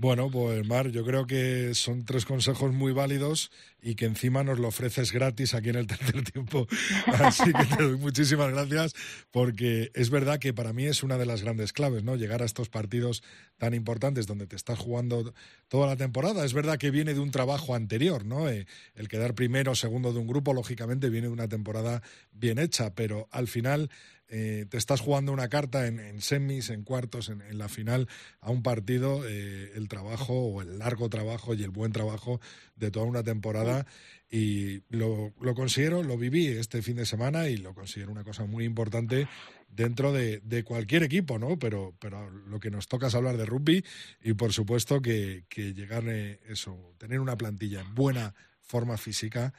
Bueno, 0.00 0.30
pues 0.30 0.64
Mar, 0.64 0.90
yo 0.90 1.04
creo 1.04 1.26
que 1.26 1.74
son 1.74 2.04
tres 2.04 2.24
consejos 2.24 2.72
muy 2.72 2.92
válidos 2.92 3.50
y 3.82 3.96
que 3.96 4.04
encima 4.04 4.44
nos 4.44 4.60
lo 4.60 4.68
ofreces 4.68 5.10
gratis 5.10 5.54
aquí 5.54 5.70
en 5.70 5.74
el 5.74 5.88
tercer 5.88 6.22
tiempo. 6.22 6.68
Así 7.18 7.52
que 7.52 7.64
te 7.64 7.82
doy 7.82 7.96
muchísimas 7.96 8.52
gracias 8.52 8.94
porque 9.32 9.90
es 9.94 10.10
verdad 10.10 10.38
que 10.38 10.54
para 10.54 10.72
mí 10.72 10.84
es 10.84 11.02
una 11.02 11.18
de 11.18 11.26
las 11.26 11.42
grandes 11.42 11.72
claves, 11.72 12.04
¿no? 12.04 12.14
Llegar 12.14 12.42
a 12.42 12.44
estos 12.44 12.68
partidos 12.68 13.24
tan 13.56 13.74
importantes 13.74 14.28
donde 14.28 14.46
te 14.46 14.54
estás 14.54 14.78
jugando 14.78 15.34
toda 15.66 15.88
la 15.88 15.96
temporada. 15.96 16.44
Es 16.44 16.54
verdad 16.54 16.78
que 16.78 16.92
viene 16.92 17.12
de 17.12 17.20
un 17.20 17.32
trabajo 17.32 17.74
anterior, 17.74 18.24
¿no? 18.24 18.48
Eh, 18.48 18.68
el 18.94 19.08
quedar 19.08 19.34
primero 19.34 19.72
o 19.72 19.74
segundo 19.74 20.12
de 20.12 20.20
un 20.20 20.28
grupo, 20.28 20.54
lógicamente, 20.54 21.10
viene 21.10 21.26
de 21.26 21.32
una 21.32 21.48
temporada 21.48 22.02
bien 22.30 22.60
hecha, 22.60 22.94
pero 22.94 23.26
al 23.32 23.48
final 23.48 23.90
eh, 24.30 24.66
te 24.68 24.76
estás 24.76 25.00
jugando 25.00 25.32
una 25.32 25.48
carta 25.48 25.86
en, 25.86 26.20
semis, 26.20 26.68
en 26.68 26.84
cuartos, 26.84 27.30
en, 27.30 27.56
la 27.56 27.68
final, 27.68 28.08
a 28.40 28.50
un 28.50 28.62
partido, 28.62 29.26
eh, 29.26 29.72
el 29.74 29.88
trabajo 29.88 30.34
o 30.34 30.60
el 30.62 30.78
largo 30.78 31.08
trabajo 31.08 31.54
y 31.54 31.62
el 31.62 31.70
buen 31.70 31.92
trabajo 31.92 32.40
de 32.76 32.90
toda 32.90 33.06
una 33.06 33.22
temporada. 33.22 33.86
Y 34.30 34.82
lo, 34.90 35.32
lo 35.40 35.54
considero, 35.54 36.02
lo 36.02 36.18
viví 36.18 36.46
este 36.46 36.82
fin 36.82 36.96
de 36.96 37.06
semana 37.06 37.48
y 37.48 37.56
lo 37.56 37.74
considero 37.74 38.12
una 38.12 38.24
cosa 38.24 38.44
muy 38.44 38.64
importante 38.64 39.26
dentro 39.70 40.12
de, 40.12 40.62
cualquier 40.64 41.04
equipo, 41.04 41.38
¿no? 41.38 41.58
Pero, 41.58 41.94
pero 41.98 42.28
lo 42.30 42.60
que 42.60 42.70
nos 42.70 42.88
toca 42.88 43.06
es 43.06 43.14
hablar 43.14 43.38
de 43.38 43.46
rugby 43.46 43.82
y 44.22 44.34
por 44.34 44.52
supuesto 44.52 45.00
que, 45.00 45.44
llegar 45.54 46.04
eh, 46.06 46.40
eso, 46.48 46.94
tener 46.98 47.20
una 47.20 47.36
plantilla 47.36 47.80
en 47.80 47.94
buena 47.94 48.34
forma 48.60 48.98
física, 48.98 49.54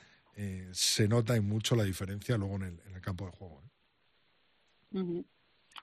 se 0.71 1.09
nota 1.09 1.35
en 1.35 1.45
mucho 1.45 1.75
la 1.75 1.83
diferencia 1.83 2.37
luego 2.37 2.55
en 2.55 2.61
el, 2.61 2.81
en 2.87 2.95
el 2.95 3.01
campo 3.01 3.25
de 3.25 3.31
juego. 3.31 3.68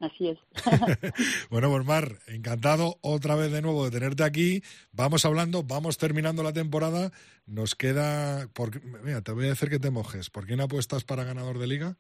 Así 0.00 0.28
es. 0.28 0.38
bueno, 1.50 1.70
pues 1.70 1.84
Mar, 1.86 2.18
encantado 2.26 2.98
otra 3.00 3.34
vez 3.34 3.50
de 3.50 3.62
nuevo 3.62 3.84
de 3.84 3.90
tenerte 3.90 4.24
aquí. 4.24 4.62
Vamos 4.92 5.24
hablando, 5.24 5.62
vamos 5.62 5.96
terminando 5.96 6.42
la 6.42 6.52
temporada. 6.52 7.12
Nos 7.46 7.74
queda. 7.74 8.48
Por... 8.48 8.82
Mira, 9.02 9.22
te 9.22 9.32
voy 9.32 9.46
a 9.46 9.50
decir 9.50 9.70
que 9.70 9.78
te 9.78 9.90
mojes. 9.90 10.28
¿Por 10.28 10.46
quién 10.46 10.61
apuestas 10.61 11.04
para 11.04 11.24
ganador 11.24 11.59
de 11.59 11.66
liga? 11.66 11.96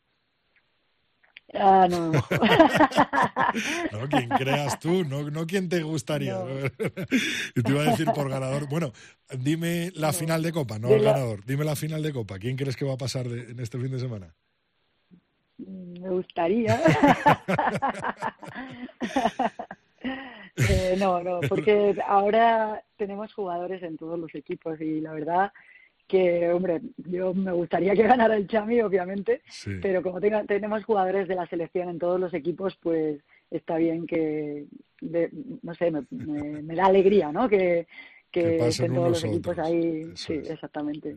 Ah, 1.54 1.86
no. 1.88 2.12
no, 3.92 4.08
quien 4.10 4.28
creas 4.30 4.78
tú, 4.80 5.04
no, 5.04 5.30
no 5.30 5.46
quien 5.46 5.68
te 5.68 5.82
gustaría. 5.82 6.36
y 7.54 7.62
te 7.62 7.70
iba 7.70 7.82
a 7.82 7.90
decir 7.90 8.06
por 8.12 8.28
ganador. 8.28 8.68
Bueno, 8.68 8.92
dime 9.38 9.90
la 9.94 10.12
final 10.12 10.42
de 10.42 10.52
Copa, 10.52 10.78
no 10.78 10.90
el 10.90 11.02
ganador. 11.02 11.44
Dime 11.46 11.64
la 11.64 11.76
final 11.76 12.02
de 12.02 12.12
Copa. 12.12 12.38
¿Quién 12.38 12.56
crees 12.56 12.76
que 12.76 12.84
va 12.84 12.94
a 12.94 12.98
pasar 12.98 13.26
en 13.26 13.58
este 13.60 13.78
fin 13.78 13.90
de 13.90 14.00
semana? 14.00 14.34
Me 15.58 16.08
gustaría. 16.08 16.80
Eh, 20.70 20.96
no, 20.98 21.22
no, 21.22 21.40
porque 21.48 21.96
ahora 22.06 22.82
tenemos 22.96 23.34
jugadores 23.34 23.82
en 23.82 23.98
todos 23.98 24.18
los 24.18 24.34
equipos 24.34 24.80
y 24.80 25.00
la 25.00 25.12
verdad 25.12 25.52
que, 26.06 26.50
hombre, 26.50 26.80
yo 26.96 27.34
me 27.34 27.52
gustaría 27.52 27.94
que 27.94 28.04
ganara 28.04 28.36
el 28.36 28.46
Chami, 28.46 28.80
obviamente, 28.80 29.42
pero 29.82 30.02
como 30.02 30.20
tenemos 30.20 30.84
jugadores 30.84 31.28
de 31.28 31.34
la 31.34 31.46
selección 31.46 31.88
en 31.88 31.98
todos 31.98 32.20
los 32.20 32.32
equipos, 32.32 32.76
pues 32.80 33.20
está 33.50 33.76
bien 33.76 34.06
que, 34.06 34.66
no 35.62 35.74
sé, 35.74 35.90
me, 35.90 36.74
da 36.74 36.86
alegría, 36.86 37.32
¿no? 37.32 37.48
Que, 37.48 37.86
que, 38.42 38.68
estén 38.68 38.94
todos 38.94 39.10
los 39.10 39.24
equipos 39.24 39.58
ahí. 39.58 40.10
sí, 40.14 40.34
exactamente. 40.34 41.16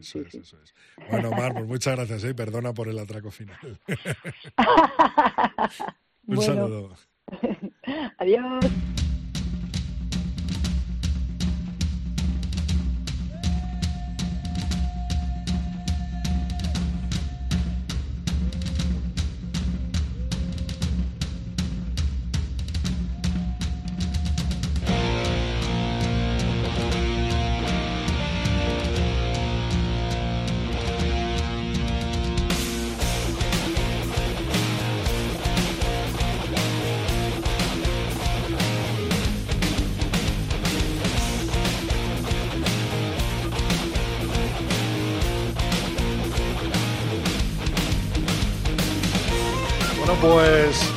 Bueno, 1.09 1.32
Mar, 1.32 1.53
pues 1.53 1.65
muchas 1.65 1.95
gracias 1.95 2.24
¿eh? 2.24 2.34
perdona 2.34 2.74
por 2.74 2.88
el 2.88 2.99
atraco 2.99 3.32
final. 3.32 3.80
Un 6.28 6.41
saludo. 6.41 6.95
Adiós. 8.17 8.65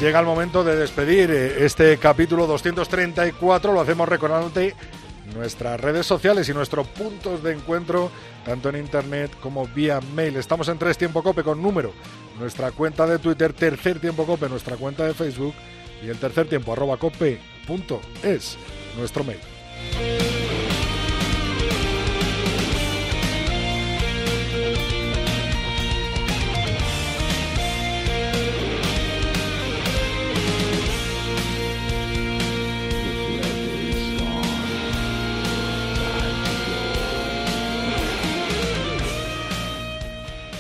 Llega 0.03 0.19
el 0.19 0.27
momento 0.27 0.65
de 0.65 0.75
despedir 0.75 1.31
eh, 1.31 1.65
este 1.65 1.97
capítulo 1.97 2.49
234. 2.49 3.73
Lo 3.73 3.81
hacemos 3.81 4.09
recordándote 4.09 4.75
nuestras 5.33 5.81
redes 5.81 6.07
sociales 6.07 6.49
y 6.49 6.53
nuestros 6.53 6.89
puntos 6.89 7.45
de 7.45 7.53
encuentro, 7.53 8.11
tanto 8.45 8.69
en 8.69 8.79
internet 8.79 9.31
como 9.41 9.65
vía 9.69 10.01
mail. 10.17 10.37
Estamos 10.37 10.67
en 10.67 10.79
Tres 10.79 10.99
Tiempo 10.99 11.23
Cope 11.23 11.45
con 11.45 11.63
número. 11.63 11.93
Nuestra 12.41 12.73
cuenta 12.73 13.07
de 13.07 13.21
Twitter, 13.21 13.53
Tercer 13.53 14.01
Tiempo 14.01 14.27
Cope, 14.27 14.49
nuestra 14.49 14.77
cuenta 14.77 15.07
de 15.07 15.15
Facebook 15.15 15.55
y 16.03 16.09
el 16.09 16.19
tercer 16.19 16.49
tiempo 16.49 16.73
arroba 16.73 16.97
cope 16.97 17.39
punto 17.65 18.01
es 18.25 18.59
nuestro 18.99 19.23
mail. 19.23 19.39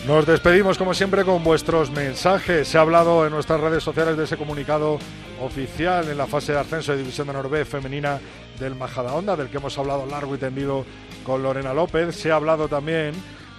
Nos 0.07 0.27
despedimos 0.27 0.79
como 0.79 0.95
siempre 0.95 1.25
con 1.25 1.45
vuestros 1.45 1.93
mensajes. 1.93 2.67
Se 2.67 2.77
ha 2.77 2.81
hablado 2.81 3.25
en 3.25 3.33
nuestras 3.33 3.61
redes 3.61 3.85
sociales 3.85 4.17
de 4.17 4.25
ese 4.25 4.37
comunicado 4.37 4.99
oficial 5.41 6.09
en 6.09 6.19
la 6.19 6.27
fase 6.27 6.53
de 6.53 6.59
ascenso 6.59 6.91
de 6.91 6.99
División 6.99 7.29
de 7.29 7.35
Norbe 7.35 7.65
femenina 7.65 8.19
del 8.59 8.75
Majadahonda, 8.75 9.37
del 9.37 9.49
que 9.49 9.59
hemos 9.59 9.79
hablado 9.79 10.05
largo 10.07 10.35
y 10.35 10.39
tendido 10.39 10.85
con 11.23 11.45
Lorena 11.45 11.73
López. 11.73 12.17
Se 12.17 12.33
ha 12.33 12.35
hablado 12.35 12.67
también 12.67 13.13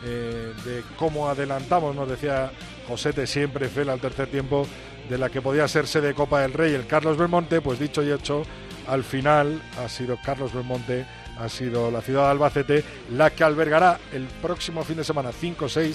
eh, 0.04 0.52
de 0.66 0.84
cómo 0.98 1.30
adelantamos, 1.30 1.96
nos 1.96 2.10
decía 2.10 2.52
Josete, 2.90 3.26
siempre 3.26 3.70
fiel 3.70 3.90
al 3.90 4.02
tercer 4.02 4.28
tiempo, 4.28 4.68
de 5.10 5.18
la 5.18 5.30
que 5.30 5.42
podía 5.42 5.66
ser 5.70 5.88
sede 5.88 6.14
Copa 6.14 6.42
del 6.42 6.52
Rey, 6.52 6.74
el 6.74 6.88
Carlos 6.88 7.18
Belmonte, 7.18 7.62
pues 7.62 7.80
dicho 7.80 8.04
y 8.04 8.12
hecho, 8.12 8.44
al 8.88 9.06
final 9.06 9.62
ha 9.82 9.88
sido 9.88 10.18
Carlos 10.22 10.54
Belmonte, 10.54 11.06
ha 11.38 11.48
sido 11.48 11.90
la 11.90 12.02
ciudad 12.02 12.26
de 12.26 12.32
Albacete 12.32 12.84
la 13.12 13.30
que 13.30 13.46
albergará 13.46 13.98
el 14.12 14.26
próximo 14.42 14.84
fin 14.84 14.98
de 14.98 15.06
semana 15.06 15.32
5-6 15.32 15.94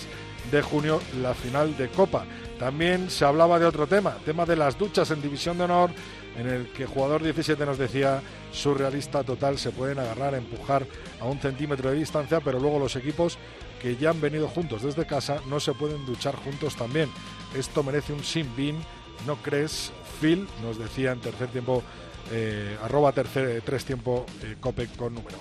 de 0.50 0.62
junio 0.62 1.00
la 1.20 1.34
final 1.34 1.76
de 1.76 1.88
Copa. 1.88 2.24
También 2.58 3.10
se 3.10 3.24
hablaba 3.24 3.58
de 3.58 3.66
otro 3.66 3.86
tema, 3.86 4.16
tema 4.24 4.44
de 4.44 4.56
las 4.56 4.78
duchas 4.78 5.10
en 5.10 5.22
División 5.22 5.58
de 5.58 5.64
Honor, 5.64 5.90
en 6.36 6.48
el 6.48 6.68
que 6.68 6.86
jugador 6.86 7.22
17 7.22 7.64
nos 7.66 7.78
decía 7.78 8.22
surrealista 8.52 9.24
total, 9.24 9.58
se 9.58 9.70
pueden 9.70 9.98
agarrar, 9.98 10.34
empujar 10.34 10.86
a 11.20 11.24
un 11.24 11.38
centímetro 11.38 11.90
de 11.90 11.96
distancia, 11.96 12.40
pero 12.40 12.58
luego 12.58 12.78
los 12.78 12.96
equipos 12.96 13.38
que 13.80 13.96
ya 13.96 14.10
han 14.10 14.20
venido 14.20 14.48
juntos 14.48 14.82
desde 14.82 15.06
casa 15.06 15.40
no 15.48 15.60
se 15.60 15.72
pueden 15.72 16.04
duchar 16.06 16.34
juntos 16.36 16.76
también. 16.76 17.08
Esto 17.56 17.82
merece 17.82 18.12
un 18.12 18.24
sin 18.24 18.54
bin, 18.56 18.76
¿no 19.26 19.36
crees? 19.36 19.92
Phil 20.20 20.48
nos 20.62 20.78
decía 20.78 21.12
en 21.12 21.20
tercer 21.20 21.48
tiempo, 21.48 21.82
eh, 22.32 22.76
arroba 22.82 23.12
tercer, 23.12 23.62
tres 23.64 23.84
tiempo 23.84 24.26
eh, 24.42 24.56
cope 24.60 24.88
con 24.96 25.14
número. 25.14 25.38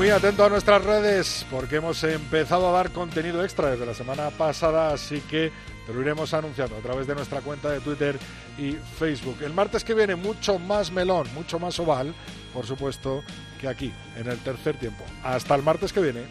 Muy 0.00 0.08
atento 0.08 0.46
a 0.46 0.48
nuestras 0.48 0.82
redes 0.82 1.44
porque 1.50 1.76
hemos 1.76 2.02
empezado 2.04 2.66
a 2.70 2.72
dar 2.72 2.90
contenido 2.90 3.44
extra 3.44 3.72
desde 3.72 3.84
la 3.84 3.92
semana 3.92 4.30
pasada, 4.30 4.94
así 4.94 5.20
que 5.20 5.52
te 5.86 5.92
lo 5.92 6.00
iremos 6.00 6.32
anunciando 6.32 6.74
a 6.74 6.80
través 6.80 7.06
de 7.06 7.14
nuestra 7.14 7.42
cuenta 7.42 7.68
de 7.68 7.80
Twitter 7.80 8.18
y 8.56 8.78
Facebook. 8.98 9.36
El 9.42 9.52
martes 9.52 9.84
que 9.84 9.92
viene 9.92 10.16
mucho 10.16 10.58
más 10.58 10.90
melón, 10.90 11.28
mucho 11.34 11.58
más 11.58 11.78
oval, 11.80 12.14
por 12.54 12.64
supuesto, 12.64 13.22
que 13.60 13.68
aquí, 13.68 13.92
en 14.16 14.26
el 14.28 14.38
tercer 14.38 14.78
tiempo. 14.78 15.04
Hasta 15.22 15.54
el 15.54 15.62
martes 15.62 15.92
que 15.92 16.00
viene. 16.00 16.22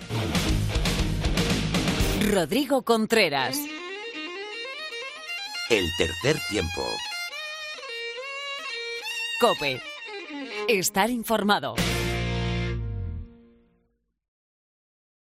Rodrigo 2.27 2.81
Contreras. 2.81 3.55
El 5.69 5.85
tercer 5.99 6.41
tiempo. 6.49 6.81
Cope. 9.39 9.79
Estar 10.67 11.11
informado. 11.11 11.75